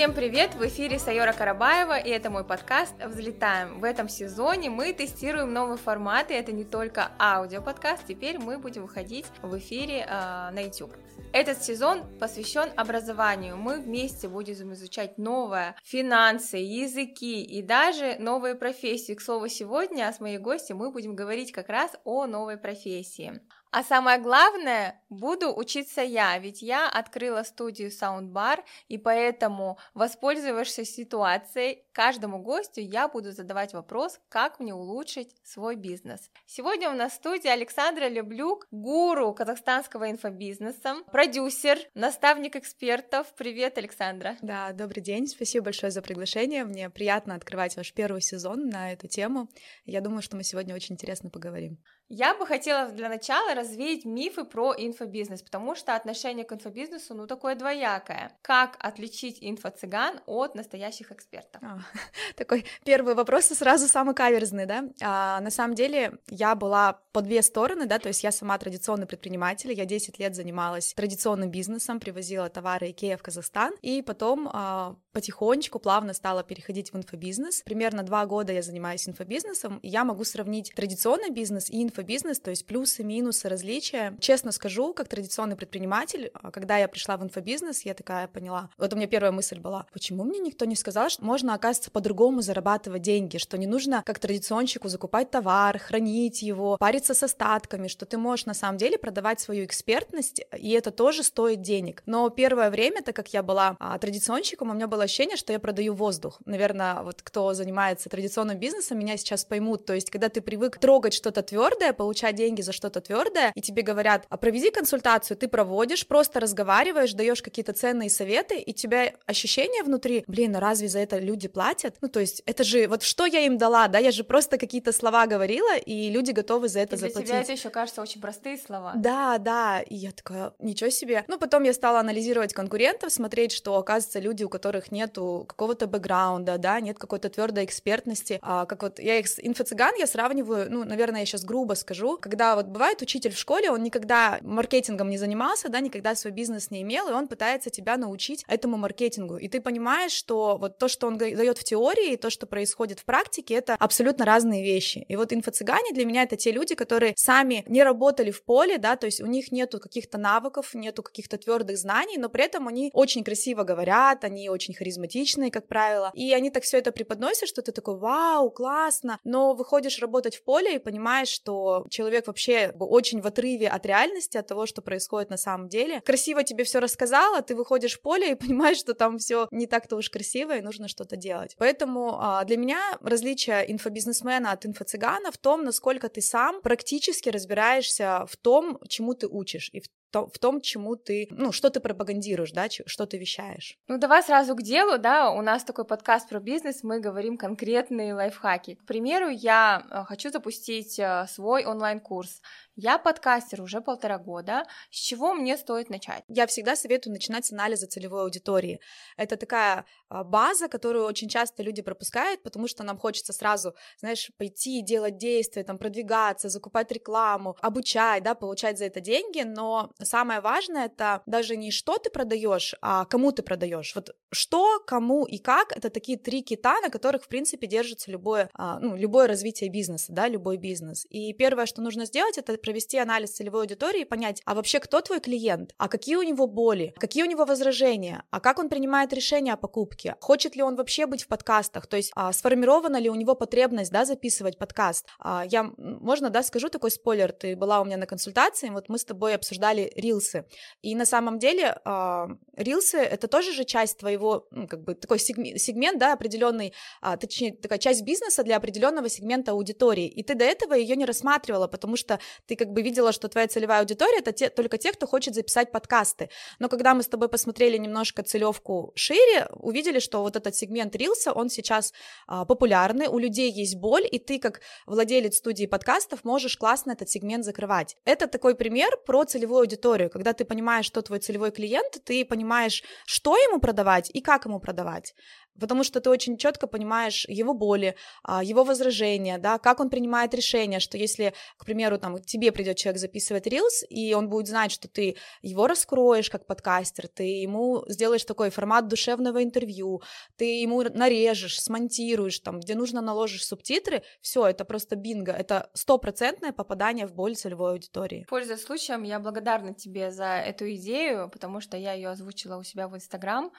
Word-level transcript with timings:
Всем 0.00 0.14
привет! 0.14 0.54
В 0.54 0.66
эфире 0.66 0.98
Сайора 0.98 1.34
Карабаева, 1.34 1.98
и 1.98 2.08
это 2.08 2.30
мой 2.30 2.42
подкаст 2.42 2.94
«Взлетаем». 3.04 3.80
В 3.80 3.84
этом 3.84 4.08
сезоне 4.08 4.70
мы 4.70 4.94
тестируем 4.94 5.52
новый 5.52 5.76
формат, 5.76 6.30
и 6.30 6.34
это 6.34 6.52
не 6.52 6.64
только 6.64 7.12
аудиоподкаст, 7.18 8.06
теперь 8.08 8.38
мы 8.38 8.56
будем 8.56 8.80
выходить 8.80 9.26
в 9.42 9.58
эфире 9.58 10.06
э, 10.08 10.50
на 10.52 10.60
YouTube. 10.64 10.96
Этот 11.34 11.62
сезон 11.62 12.00
посвящен 12.18 12.70
образованию. 12.76 13.58
Мы 13.58 13.78
вместе 13.78 14.26
будем 14.26 14.72
изучать 14.72 15.18
новое, 15.18 15.76
финансы, 15.84 16.56
языки 16.56 17.42
и 17.42 17.60
даже 17.60 18.16
новые 18.18 18.54
профессии. 18.54 19.12
К 19.12 19.20
слову, 19.20 19.48
сегодня 19.48 20.10
с 20.10 20.18
моей 20.18 20.38
гостью 20.38 20.76
мы 20.76 20.90
будем 20.90 21.14
говорить 21.14 21.52
как 21.52 21.68
раз 21.68 21.92
о 22.04 22.24
новой 22.24 22.56
профессии. 22.56 23.38
А 23.72 23.84
самое 23.84 24.18
главное, 24.18 25.00
буду 25.10 25.54
учиться 25.54 26.02
я, 26.02 26.36
ведь 26.38 26.60
я 26.60 26.88
открыла 26.88 27.44
студию 27.44 27.90
Soundbar, 27.90 28.64
и 28.88 28.98
поэтому, 28.98 29.78
воспользовавшись 29.94 30.92
ситуацией, 30.92 31.84
каждому 31.92 32.42
гостю 32.42 32.80
я 32.80 33.06
буду 33.06 33.30
задавать 33.30 33.72
вопрос, 33.72 34.18
как 34.28 34.58
мне 34.58 34.74
улучшить 34.74 35.36
свой 35.44 35.76
бизнес. 35.76 36.30
Сегодня 36.46 36.90
у 36.90 36.94
нас 36.94 37.12
в 37.12 37.16
студии 37.16 37.46
Александра 37.46 38.08
Люблюк, 38.08 38.66
гуру 38.72 39.32
казахстанского 39.34 40.10
инфобизнеса, 40.10 40.96
продюсер, 41.12 41.78
наставник 41.94 42.56
экспертов. 42.56 43.32
Привет, 43.36 43.78
Александра. 43.78 44.36
Да, 44.42 44.72
добрый 44.72 45.02
день, 45.02 45.28
спасибо 45.28 45.66
большое 45.66 45.92
за 45.92 46.02
приглашение. 46.02 46.64
Мне 46.64 46.90
приятно 46.90 47.36
открывать 47.36 47.76
ваш 47.76 47.92
первый 47.92 48.20
сезон 48.20 48.68
на 48.68 48.92
эту 48.92 49.06
тему. 49.06 49.48
Я 49.84 50.00
думаю, 50.00 50.22
что 50.22 50.36
мы 50.36 50.42
сегодня 50.42 50.74
очень 50.74 50.94
интересно 50.94 51.30
поговорим. 51.30 51.78
Я 52.12 52.34
бы 52.34 52.44
хотела 52.44 52.90
для 52.90 53.08
начала 53.08 53.54
развеять 53.54 54.04
мифы 54.04 54.42
про 54.42 54.74
инфобизнес, 54.76 55.42
потому 55.42 55.76
что 55.76 55.94
отношение 55.94 56.44
к 56.44 56.52
инфобизнесу, 56.52 57.14
ну, 57.14 57.28
такое 57.28 57.54
двоякое. 57.54 58.32
Как 58.42 58.76
отличить 58.80 59.38
инфо-цыган 59.40 60.20
от 60.26 60.56
настоящих 60.56 61.12
экспертов? 61.12 61.62
А, 61.62 61.78
такой 62.36 62.64
первый 62.84 63.14
вопрос 63.14 63.44
сразу 63.46 63.86
самый 63.86 64.16
каверзный, 64.16 64.66
да? 64.66 64.88
А, 65.00 65.40
на 65.40 65.50
самом 65.50 65.76
деле 65.76 66.18
я 66.26 66.56
была 66.56 66.98
по 67.12 67.22
две 67.22 67.42
стороны, 67.42 67.86
да, 67.86 68.00
то 68.00 68.08
есть 68.08 68.24
я 68.24 68.32
сама 68.32 68.58
традиционный 68.58 69.06
предприниматель, 69.06 69.72
я 69.72 69.84
10 69.84 70.18
лет 70.18 70.34
занималась 70.34 70.92
традиционным 70.94 71.52
бизнесом, 71.52 72.00
привозила 72.00 72.48
товары 72.48 72.90
Икея 72.90 73.18
в 73.18 73.22
Казахстан, 73.22 73.72
и 73.82 74.02
потом 74.02 74.50
а, 74.52 74.96
потихонечку, 75.12 75.78
плавно 75.78 76.12
стала 76.12 76.42
переходить 76.42 76.92
в 76.92 76.96
инфобизнес. 76.96 77.62
Примерно 77.62 78.02
два 78.02 78.26
года 78.26 78.52
я 78.52 78.62
занимаюсь 78.62 79.08
инфобизнесом, 79.08 79.78
и 79.78 79.88
я 79.88 80.04
могу 80.04 80.24
сравнить 80.24 80.72
традиционный 80.74 81.30
бизнес 81.30 81.70
и 81.70 81.80
инфобизнес, 81.80 81.99
то 82.02 82.50
есть 82.50 82.66
плюсы, 82.66 83.02
минусы, 83.02 83.48
различия. 83.48 84.16
Честно 84.20 84.52
скажу, 84.52 84.92
как 84.94 85.08
традиционный 85.08 85.56
предприниматель, 85.56 86.30
а, 86.34 86.50
когда 86.50 86.76
я 86.78 86.88
пришла 86.88 87.16
в 87.16 87.22
инфобизнес, 87.22 87.82
я 87.82 87.94
такая 87.94 88.28
поняла, 88.28 88.70
вот 88.78 88.92
у 88.92 88.96
меня 88.96 89.06
первая 89.06 89.32
мысль 89.32 89.58
была, 89.58 89.86
почему 89.92 90.24
мне 90.24 90.38
никто 90.38 90.64
не 90.64 90.76
сказал, 90.76 91.08
что 91.08 91.24
можно, 91.24 91.54
оказывается, 91.54 91.90
по-другому 91.90 92.42
зарабатывать 92.42 93.02
деньги, 93.02 93.38
что 93.38 93.58
не 93.58 93.66
нужно, 93.66 94.02
как 94.04 94.18
традиционщику, 94.18 94.88
закупать 94.88 95.30
товар, 95.30 95.78
хранить 95.78 96.42
его, 96.42 96.76
париться 96.78 97.14
с 97.14 97.22
остатками, 97.22 97.88
что 97.88 98.06
ты 98.06 98.18
можешь 98.18 98.46
на 98.46 98.54
самом 98.54 98.78
деле 98.78 98.98
продавать 98.98 99.40
свою 99.40 99.64
экспертность, 99.64 100.42
и 100.56 100.70
это 100.72 100.90
тоже 100.90 101.22
стоит 101.22 101.62
денег. 101.62 102.02
Но 102.06 102.28
первое 102.30 102.70
время, 102.70 103.02
так 103.02 103.16
как 103.16 103.32
я 103.32 103.42
была 103.42 103.76
а, 103.78 103.98
традиционщиком, 103.98 104.70
у 104.70 104.74
меня 104.74 104.86
было 104.86 105.04
ощущение, 105.04 105.36
что 105.36 105.52
я 105.52 105.58
продаю 105.58 105.94
воздух. 105.94 106.40
Наверное, 106.44 107.02
вот 107.02 107.22
кто 107.22 107.54
занимается 107.54 108.08
традиционным 108.08 108.58
бизнесом, 108.58 108.98
меня 108.98 109.16
сейчас 109.16 109.44
поймут. 109.44 109.84
То 109.86 109.94
есть, 109.94 110.10
когда 110.10 110.28
ты 110.28 110.40
привык 110.40 110.78
трогать 110.78 111.14
что-то 111.14 111.42
твердое, 111.42 111.89
получать 111.92 112.34
деньги 112.34 112.62
за 112.62 112.72
что-то 112.72 113.00
твердое, 113.00 113.52
и 113.54 113.60
тебе 113.60 113.82
говорят, 113.82 114.26
а 114.28 114.36
проведи 114.36 114.70
консультацию, 114.70 115.36
ты 115.36 115.48
проводишь, 115.48 116.06
просто 116.06 116.40
разговариваешь, 116.40 117.12
даешь 117.12 117.42
какие-то 117.42 117.72
ценные 117.72 118.10
советы, 118.10 118.58
и 118.58 118.72
тебя 118.72 119.12
ощущение 119.26 119.82
внутри, 119.82 120.24
блин, 120.26 120.56
а 120.56 120.60
разве 120.60 120.88
за 120.88 121.00
это 121.00 121.18
люди 121.18 121.48
платят? 121.48 121.96
Ну, 122.00 122.08
то 122.08 122.20
есть, 122.20 122.42
это 122.46 122.64
же, 122.64 122.86
вот 122.88 123.02
что 123.02 123.26
я 123.26 123.40
им 123.40 123.58
дала, 123.58 123.88
да, 123.88 123.98
я 123.98 124.10
же 124.10 124.24
просто 124.24 124.58
какие-то 124.58 124.92
слова 124.92 125.26
говорила, 125.26 125.76
и 125.76 126.10
люди 126.10 126.32
готовы 126.32 126.68
за 126.68 126.80
это 126.80 126.96
и 126.96 126.98
для 126.98 127.08
заплатить. 127.08 127.28
тебя 127.28 127.40
это 127.40 127.52
еще 127.52 127.70
кажется 127.70 128.02
очень 128.02 128.20
простые 128.20 128.58
слова. 128.58 128.92
Да, 128.96 129.38
да, 129.38 129.80
и 129.80 129.94
я 129.94 130.12
такая, 130.12 130.52
ничего 130.58 130.90
себе. 130.90 131.24
Ну, 131.28 131.38
потом 131.38 131.62
я 131.64 131.72
стала 131.72 132.00
анализировать 132.00 132.52
конкурентов, 132.52 133.12
смотреть, 133.12 133.52
что, 133.52 133.76
оказывается, 133.76 134.18
люди, 134.18 134.44
у 134.44 134.48
которых 134.48 134.92
нету 134.92 135.44
какого-то 135.48 135.86
бэкграунда, 135.86 136.58
да, 136.58 136.80
нет 136.80 136.98
какой-то 136.98 137.28
твердой 137.28 137.64
экспертности. 137.64 138.38
А, 138.42 138.66
как 138.66 138.82
вот 138.82 138.98
я 138.98 139.18
их 139.18 139.28
с 139.28 139.38
инфо-цыган 139.38 139.94
я 139.98 140.06
сравниваю, 140.06 140.70
ну, 140.70 140.84
наверное, 140.84 141.20
я 141.20 141.26
сейчас 141.26 141.44
грубо 141.44 141.74
скажу, 141.80 142.18
когда 142.18 142.54
вот 142.54 142.66
бывает 142.66 143.02
учитель 143.02 143.32
в 143.32 143.38
школе, 143.38 143.70
он 143.70 143.82
никогда 143.82 144.38
маркетингом 144.42 145.10
не 145.10 145.18
занимался, 145.18 145.68
да, 145.68 145.80
никогда 145.80 146.14
свой 146.14 146.32
бизнес 146.32 146.70
не 146.70 146.82
имел, 146.82 147.08
и 147.08 147.12
он 147.12 147.28
пытается 147.28 147.70
тебя 147.70 147.96
научить 147.96 148.44
этому 148.46 148.76
маркетингу. 148.76 149.36
И 149.36 149.48
ты 149.48 149.60
понимаешь, 149.60 150.12
что 150.12 150.56
вот 150.58 150.78
то, 150.78 150.88
что 150.88 151.06
он 151.06 151.18
дает 151.18 151.58
в 151.58 151.64
теории, 151.64 152.12
и 152.12 152.16
то, 152.16 152.30
что 152.30 152.46
происходит 152.46 153.00
в 153.00 153.04
практике, 153.04 153.54
это 153.54 153.74
абсолютно 153.74 154.24
разные 154.24 154.62
вещи. 154.62 155.04
И 155.08 155.16
вот 155.16 155.32
инфо-цыгане 155.32 155.92
для 155.92 156.04
меня 156.04 156.22
это 156.22 156.36
те 156.36 156.52
люди, 156.52 156.74
которые 156.74 157.14
сами 157.16 157.64
не 157.66 157.82
работали 157.82 158.30
в 158.30 158.44
поле, 158.44 158.78
да, 158.78 158.96
то 158.96 159.06
есть 159.06 159.20
у 159.20 159.26
них 159.26 159.52
нету 159.52 159.80
каких-то 159.80 160.18
навыков, 160.18 160.74
нету 160.74 161.02
каких-то 161.02 161.38
твердых 161.38 161.78
знаний, 161.78 162.18
но 162.18 162.28
при 162.28 162.44
этом 162.44 162.68
они 162.68 162.90
очень 162.92 163.24
красиво 163.24 163.64
говорят, 163.64 164.24
они 164.24 164.48
очень 164.48 164.74
харизматичные, 164.74 165.50
как 165.50 165.66
правило, 165.66 166.10
и 166.14 166.32
они 166.32 166.50
так 166.50 166.62
все 166.62 166.78
это 166.78 166.92
преподносят, 166.92 167.48
что 167.48 167.62
ты 167.62 167.72
такой, 167.72 167.98
вау, 167.98 168.50
классно, 168.50 169.18
но 169.24 169.54
выходишь 169.54 169.98
работать 170.00 170.36
в 170.36 170.42
поле 170.44 170.76
и 170.76 170.78
понимаешь, 170.78 171.28
что 171.28 171.69
человек 171.90 172.26
вообще 172.26 172.72
очень 172.78 173.20
в 173.20 173.26
отрыве 173.26 173.68
от 173.68 173.86
реальности, 173.86 174.36
от 174.36 174.46
того, 174.46 174.66
что 174.66 174.82
происходит 174.82 175.30
на 175.30 175.36
самом 175.36 175.68
деле. 175.68 176.00
Красиво 176.00 176.44
тебе 176.44 176.64
все 176.64 176.80
рассказала, 176.80 177.42
ты 177.42 177.54
выходишь 177.54 177.98
в 177.98 178.02
поле 178.02 178.32
и 178.32 178.34
понимаешь, 178.46 178.78
что 178.78 178.94
там 178.94 179.18
все 179.18 179.48
не 179.50 179.66
так-то 179.66 179.96
уж 179.96 180.10
красиво, 180.10 180.56
и 180.56 180.62
нужно 180.62 180.88
что-то 180.88 181.16
делать. 181.16 181.54
Поэтому 181.58 182.16
а, 182.20 182.44
для 182.44 182.56
меня 182.56 182.80
различие 183.00 183.70
инфобизнесмена 183.70 184.52
от 184.52 184.66
инфо-цыгана 184.66 185.30
в 185.32 185.38
том, 185.38 185.64
насколько 185.64 186.08
ты 186.08 186.20
сам 186.20 186.60
практически 186.62 187.28
разбираешься 187.28 188.24
в 188.28 188.36
том, 188.36 188.78
чему 188.88 189.14
ты 189.14 189.26
учишь, 189.26 189.70
и 189.72 189.80
в 189.80 189.88
в 190.12 190.38
том, 190.38 190.60
чему 190.60 190.96
ты, 190.96 191.28
ну, 191.30 191.52
что 191.52 191.70
ты 191.70 191.80
пропагандируешь, 191.80 192.52
да, 192.52 192.66
что 192.86 193.06
ты 193.06 193.18
вещаешь. 193.18 193.78
Ну, 193.88 193.98
давай 193.98 194.22
сразу 194.22 194.54
к 194.54 194.62
делу, 194.62 194.98
да, 194.98 195.30
у 195.30 195.42
нас 195.42 195.64
такой 195.64 195.84
подкаст 195.84 196.28
про 196.28 196.40
бизнес, 196.40 196.82
мы 196.82 197.00
говорим 197.00 197.36
конкретные 197.36 198.14
лайфхаки. 198.14 198.74
К 198.74 198.84
примеру, 198.84 199.28
я 199.28 199.86
э, 199.90 200.04
хочу 200.04 200.30
запустить 200.30 200.98
э, 200.98 201.26
свой 201.28 201.64
онлайн-курс, 201.64 202.42
я 202.76 202.98
подкастер 202.98 203.62
уже 203.62 203.80
полтора 203.80 204.18
года. 204.18 204.64
С 204.90 204.96
чего 204.96 205.34
мне 205.34 205.56
стоит 205.56 205.90
начать? 205.90 206.24
Я 206.28 206.46
всегда 206.46 206.76
советую 206.76 207.12
начинать 207.12 207.46
с 207.46 207.52
анализа 207.52 207.86
целевой 207.86 208.22
аудитории. 208.22 208.80
Это 209.16 209.36
такая 209.36 209.84
а, 210.08 210.24
база, 210.24 210.68
которую 210.68 211.04
очень 211.04 211.28
часто 211.28 211.62
люди 211.62 211.82
пропускают, 211.82 212.42
потому 212.42 212.68
что 212.68 212.82
нам 212.84 212.98
хочется 212.98 213.32
сразу, 213.32 213.74
знаешь, 213.98 214.30
пойти 214.38 214.82
делать 214.82 215.18
действия, 215.18 215.64
там, 215.64 215.78
продвигаться, 215.78 216.48
закупать 216.48 216.90
рекламу, 216.92 217.56
обучать, 217.60 218.22
да, 218.22 218.34
получать 218.34 218.78
за 218.78 218.86
это 218.86 219.00
деньги, 219.00 219.42
но 219.42 219.90
самое 220.02 220.40
важное 220.40 220.86
это 220.86 221.22
даже 221.26 221.56
не 221.56 221.70
что 221.70 221.98
ты 221.98 222.10
продаешь, 222.10 222.74
а 222.80 223.04
кому 223.04 223.32
ты 223.32 223.42
продаешь. 223.42 223.94
Вот 223.94 224.14
что, 224.32 224.80
кому 224.86 225.24
и 225.24 225.38
как— 225.38 225.76
это 225.76 225.90
такие 225.90 226.18
три 226.18 226.42
кита, 226.42 226.80
на 226.80 226.90
которых, 226.90 227.24
в 227.24 227.28
принципе, 227.28 227.66
держится 227.66 228.10
любое, 228.10 228.48
а, 228.54 228.78
ну, 228.78 228.96
любое 228.96 229.26
развитие 229.26 229.70
бизнеса, 229.70 230.12
да, 230.12 230.28
любой 230.28 230.56
бизнес. 230.56 231.06
И 231.10 231.32
первое, 231.32 231.66
что 231.66 231.82
нужно 231.82 232.04
сделать, 232.04 232.38
это 232.38 232.56
провести 232.62 232.98
анализ 232.98 233.30
целевой 233.30 233.62
аудитории 233.62 234.02
и 234.02 234.04
понять, 234.04 234.42
а 234.44 234.54
вообще 234.54 234.80
кто 234.80 235.00
твой 235.00 235.20
клиент, 235.20 235.74
а 235.78 235.88
какие 235.88 236.16
у 236.16 236.22
него 236.22 236.46
боли, 236.46 236.94
какие 236.98 237.22
у 237.22 237.26
него 237.26 237.44
возражения, 237.44 238.24
а 238.30 238.40
как 238.40 238.58
он 238.58 238.68
принимает 238.68 239.12
решение 239.12 239.54
о 239.54 239.56
покупке, 239.56 240.16
хочет 240.20 240.56
ли 240.56 240.62
он 240.62 240.76
вообще 240.76 241.06
быть 241.06 241.24
в 241.24 241.28
подкастах, 241.28 241.86
то 241.86 241.96
есть 241.96 242.12
а, 242.14 242.32
сформирована 242.32 242.98
ли 242.98 243.10
у 243.10 243.14
него 243.14 243.34
потребность, 243.34 243.92
да, 243.92 244.04
записывать 244.04 244.58
подкаст. 244.58 245.06
А, 245.18 245.44
я, 245.48 245.70
можно, 245.76 246.30
да, 246.30 246.42
скажу 246.42 246.68
такой 246.68 246.90
спойлер, 246.90 247.32
ты 247.32 247.56
была 247.56 247.80
у 247.80 247.84
меня 247.84 247.96
на 247.96 248.06
консультации, 248.06 248.70
вот 248.70 248.88
мы 248.88 248.98
с 248.98 249.04
тобой 249.04 249.34
обсуждали 249.34 249.92
рилсы, 249.96 250.46
и 250.82 250.94
на 250.94 251.04
самом 251.04 251.38
деле 251.38 251.78
а, 251.84 252.28
рилсы 252.56 252.98
это 252.98 253.28
тоже 253.28 253.52
же 253.52 253.64
часть 253.64 253.98
твоего, 253.98 254.46
ну, 254.50 254.66
как 254.66 254.82
бы 254.82 254.94
такой 254.94 255.18
сегмент, 255.18 255.98
да, 255.98 256.12
определенный, 256.12 256.72
а, 257.00 257.16
точнее, 257.16 257.52
такая 257.52 257.78
часть 257.78 258.02
бизнеса 258.02 258.42
для 258.42 258.56
определенного 258.56 259.08
сегмента 259.08 259.52
аудитории, 259.52 260.06
и 260.06 260.22
ты 260.22 260.34
до 260.34 260.44
этого 260.44 260.74
ее 260.74 260.96
не 260.96 261.04
рассматривала, 261.04 261.66
потому 261.66 261.96
что 261.96 262.18
ты 262.50 262.56
как 262.56 262.72
бы 262.72 262.82
видела, 262.82 263.12
что 263.12 263.28
твоя 263.28 263.46
целевая 263.46 263.80
аудитория 263.80 264.18
это 264.18 264.32
те, 264.32 264.50
только 264.50 264.76
те, 264.76 264.92
кто 264.92 265.06
хочет 265.06 265.34
записать 265.34 265.70
подкасты. 265.70 266.30
Но 266.58 266.68
когда 266.68 266.94
мы 266.94 267.02
с 267.04 267.06
тобой 267.06 267.28
посмотрели 267.28 267.76
немножко 267.76 268.24
целевку 268.24 268.92
шире, 268.96 269.46
увидели, 269.52 270.00
что 270.00 270.22
вот 270.22 270.34
этот 270.34 270.56
сегмент 270.56 270.96
рилса, 270.96 271.32
он 271.32 271.48
сейчас 271.48 271.92
а, 272.26 272.44
популярный, 272.44 273.06
у 273.06 273.18
людей 273.18 273.52
есть 273.52 273.76
боль, 273.76 274.04
и 274.10 274.18
ты 274.18 274.40
как 274.40 274.62
владелец 274.86 275.36
студии 275.36 275.66
подкастов 275.66 276.24
можешь 276.24 276.56
классно 276.56 276.92
этот 276.92 277.08
сегмент 277.08 277.44
закрывать. 277.44 277.96
Это 278.04 278.26
такой 278.26 278.56
пример 278.56 278.96
про 279.06 279.24
целевую 279.24 279.60
аудиторию, 279.60 280.10
когда 280.10 280.32
ты 280.32 280.44
понимаешь, 280.44 280.86
что 280.86 281.02
твой 281.02 281.20
целевой 281.20 281.52
клиент, 281.52 282.02
ты 282.04 282.24
понимаешь, 282.24 282.82
что 283.06 283.36
ему 283.36 283.60
продавать 283.60 284.10
и 284.12 284.20
как 284.20 284.46
ему 284.46 284.58
продавать. 284.58 285.14
Потому 285.60 285.84
что 285.84 286.00
ты 286.00 286.10
очень 286.10 286.36
четко 286.36 286.66
понимаешь 286.66 287.26
его 287.28 287.54
боли, 287.54 287.94
а, 288.22 288.42
его 288.42 288.64
возражения, 288.64 289.38
да, 289.38 289.58
как 289.58 289.80
он 289.80 289.90
принимает 289.90 290.34
решение, 290.34 290.80
что 290.80 290.96
если, 290.96 291.34
к 291.56 291.64
примеру, 291.64 291.98
там, 291.98 292.16
к 292.16 292.26
тебе 292.26 292.50
придет 292.52 292.76
человек 292.76 293.00
записывать 293.00 293.46
рилс, 293.46 293.84
и 293.88 294.14
он 294.14 294.28
будет 294.28 294.48
знать, 294.48 294.72
что 294.72 294.88
ты 294.88 295.16
его 295.42 295.66
раскроешь 295.66 296.30
как 296.30 296.46
подкастер, 296.46 297.08
ты 297.08 297.24
ему 297.24 297.84
сделаешь 297.88 298.24
такой 298.24 298.50
формат 298.50 298.88
душевного 298.88 299.42
интервью, 299.42 300.02
ты 300.36 300.60
ему 300.60 300.82
нарежешь, 300.82 301.60
смонтируешь, 301.60 302.40
там, 302.40 302.60
где 302.60 302.74
нужно 302.74 303.00
наложишь 303.00 303.44
субтитры, 303.44 304.02
все, 304.20 304.46
это 304.46 304.64
просто 304.64 304.96
бинго, 304.96 305.32
это 305.32 305.70
стопроцентное 305.74 306.52
попадание 306.52 307.06
в 307.06 307.12
боль 307.12 307.36
целевой 307.36 307.72
аудитории. 307.72 308.26
Пользуясь 308.28 308.62
случаем, 308.62 309.02
я 309.02 309.18
благодарна 309.20 309.74
тебе 309.74 310.10
за 310.10 310.36
эту 310.38 310.72
идею, 310.74 311.28
потому 311.28 311.60
что 311.60 311.76
я 311.76 311.92
ее 311.92 312.08
озвучила 312.08 312.56
у 312.56 312.62
себя 312.62 312.88
в 312.88 312.96
Инстаграм, 312.96 313.50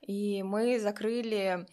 и 0.00 0.42
мы 0.42 0.78
закрыли 0.78 1.66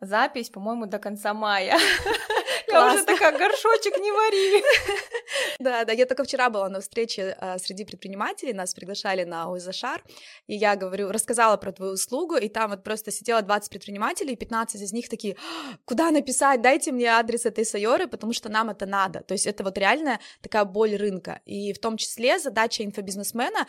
запись, 0.00 0.50
по-моему, 0.50 0.86
до 0.86 0.98
конца 0.98 1.34
мая. 1.34 1.78
Я 2.68 2.94
уже 2.94 3.04
такая, 3.04 3.36
горшочек 3.36 3.98
не 3.98 4.12
вари. 4.12 4.62
Да, 5.58 5.84
да, 5.84 5.92
я 5.92 6.06
только 6.06 6.22
вчера 6.22 6.50
была 6.50 6.68
на 6.68 6.80
встрече 6.80 7.36
а, 7.40 7.58
среди 7.58 7.84
предпринимателей, 7.84 8.52
нас 8.52 8.74
приглашали 8.74 9.24
на 9.24 9.52
ОЗШАР, 9.52 10.04
и 10.46 10.54
я 10.54 10.76
говорю, 10.76 11.10
рассказала 11.10 11.56
про 11.56 11.72
твою 11.72 11.92
услугу, 11.94 12.36
и 12.36 12.48
там 12.48 12.70
вот 12.70 12.84
просто 12.84 13.10
сидело 13.10 13.42
20 13.42 13.68
предпринимателей, 13.68 14.34
и 14.34 14.36
15 14.36 14.80
из 14.80 14.92
них 14.92 15.08
такие, 15.08 15.36
куда 15.84 16.10
написать, 16.12 16.62
дайте 16.62 16.92
мне 16.92 17.08
адрес 17.08 17.44
этой 17.44 17.64
сайоры, 17.64 18.06
потому 18.06 18.32
что 18.32 18.48
нам 18.48 18.70
это 18.70 18.86
надо. 18.86 19.20
То 19.20 19.32
есть 19.32 19.46
это 19.46 19.64
вот 19.64 19.76
реальная 19.78 20.20
такая 20.42 20.64
боль 20.64 20.94
рынка. 20.94 21.40
И 21.44 21.72
в 21.72 21.80
том 21.80 21.96
числе 21.96 22.38
задача 22.38 22.84
инфобизнесмена 22.84 23.60
а, 23.60 23.66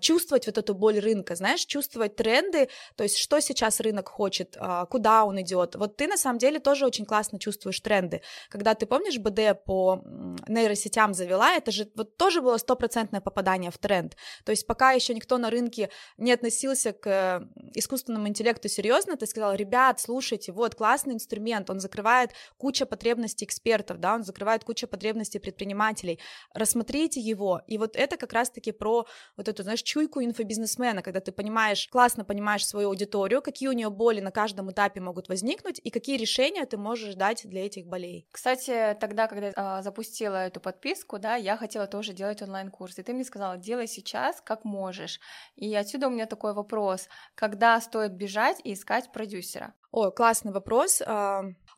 чувствовать 0.00 0.46
вот 0.46 0.58
эту 0.58 0.74
боль 0.74 0.98
рынка, 0.98 1.34
знаешь, 1.34 1.64
чувствовать 1.64 2.16
тренды, 2.16 2.68
то 2.96 3.04
есть 3.04 3.16
что 3.16 3.40
сейчас 3.40 3.80
рынок 3.80 4.08
хочет, 4.08 4.56
а, 4.58 4.86
куда 4.86 5.24
он 5.24 5.40
идет. 5.40 5.76
Вот 5.76 5.96
ты 5.96 6.06
на 6.06 6.16
самом 6.16 6.38
деле 6.38 6.58
тоже 6.58 6.86
очень 6.86 7.06
классно 7.06 7.38
чувствуешь 7.38 7.80
тренды. 7.80 8.22
Когда 8.48 8.74
ты 8.74 8.86
помнишь 8.86 9.18
БД 9.18 9.64
по 9.64 10.02
нейросетям 10.48 11.14
завела, 11.14 11.54
это 11.54 11.70
же 11.70 11.90
вот 11.94 12.16
тоже 12.16 12.42
было 12.42 12.58
стопроцентное 12.58 13.20
попадание 13.20 13.70
в 13.70 13.78
тренд. 13.78 14.16
То 14.44 14.50
есть 14.50 14.66
пока 14.66 14.92
еще 14.92 15.14
никто 15.14 15.38
на 15.38 15.50
рынке 15.50 15.88
не 16.18 16.32
относился 16.32 16.92
к 16.92 17.48
искусственному 17.74 18.28
интеллекту 18.28 18.68
серьезно, 18.68 19.16
ты 19.16 19.26
сказал, 19.26 19.54
ребят, 19.54 20.00
слушайте, 20.00 20.52
вот 20.52 20.74
классный 20.74 21.14
инструмент, 21.14 21.70
он 21.70 21.80
закрывает 21.80 22.32
кучу 22.58 22.86
потребностей 22.86 23.44
экспертов, 23.44 23.98
да, 23.98 24.14
он 24.14 24.24
закрывает 24.24 24.64
кучу 24.64 24.86
потребностей 24.86 25.38
предпринимателей, 25.38 26.18
рассмотрите 26.54 27.20
его. 27.20 27.62
И 27.66 27.78
вот 27.78 27.96
это 27.96 28.16
как 28.16 28.32
раз-таки 28.32 28.72
про 28.72 29.06
вот 29.36 29.48
эту 29.48 29.61
знаешь, 29.62 29.82
чуйку 29.82 30.22
инфобизнесмена, 30.22 31.02
когда 31.02 31.20
ты 31.20 31.32
понимаешь, 31.32 31.88
классно 31.88 32.24
понимаешь 32.24 32.66
свою 32.66 32.88
аудиторию, 32.88 33.42
какие 33.42 33.68
у 33.68 33.72
нее 33.72 33.90
боли 33.90 34.20
на 34.20 34.30
каждом 34.30 34.70
этапе 34.70 35.00
могут 35.00 35.28
возникнуть 35.28 35.80
и 35.82 35.90
какие 35.90 36.16
решения 36.16 36.64
ты 36.66 36.76
можешь 36.76 37.14
дать 37.14 37.42
для 37.44 37.66
этих 37.66 37.86
болей. 37.86 38.26
Кстати, 38.32 38.96
тогда, 39.00 39.26
когда 39.26 39.52
а, 39.56 39.82
запустила 39.82 40.46
эту 40.46 40.60
подписку, 40.60 41.18
да, 41.18 41.36
я 41.36 41.56
хотела 41.56 41.86
тоже 41.86 42.12
делать 42.12 42.42
онлайн-курс, 42.42 42.98
и 42.98 43.02
ты 43.02 43.12
мне 43.12 43.24
сказала, 43.24 43.56
делай 43.56 43.86
сейчас, 43.86 44.40
как 44.40 44.64
можешь. 44.64 45.20
И 45.56 45.74
отсюда 45.74 46.08
у 46.08 46.10
меня 46.10 46.26
такой 46.26 46.54
вопрос, 46.54 47.08
когда 47.34 47.80
стоит 47.80 48.12
бежать 48.12 48.60
и 48.64 48.72
искать 48.72 49.12
продюсера? 49.12 49.74
О, 49.92 50.10
классный 50.10 50.52
вопрос. 50.52 51.02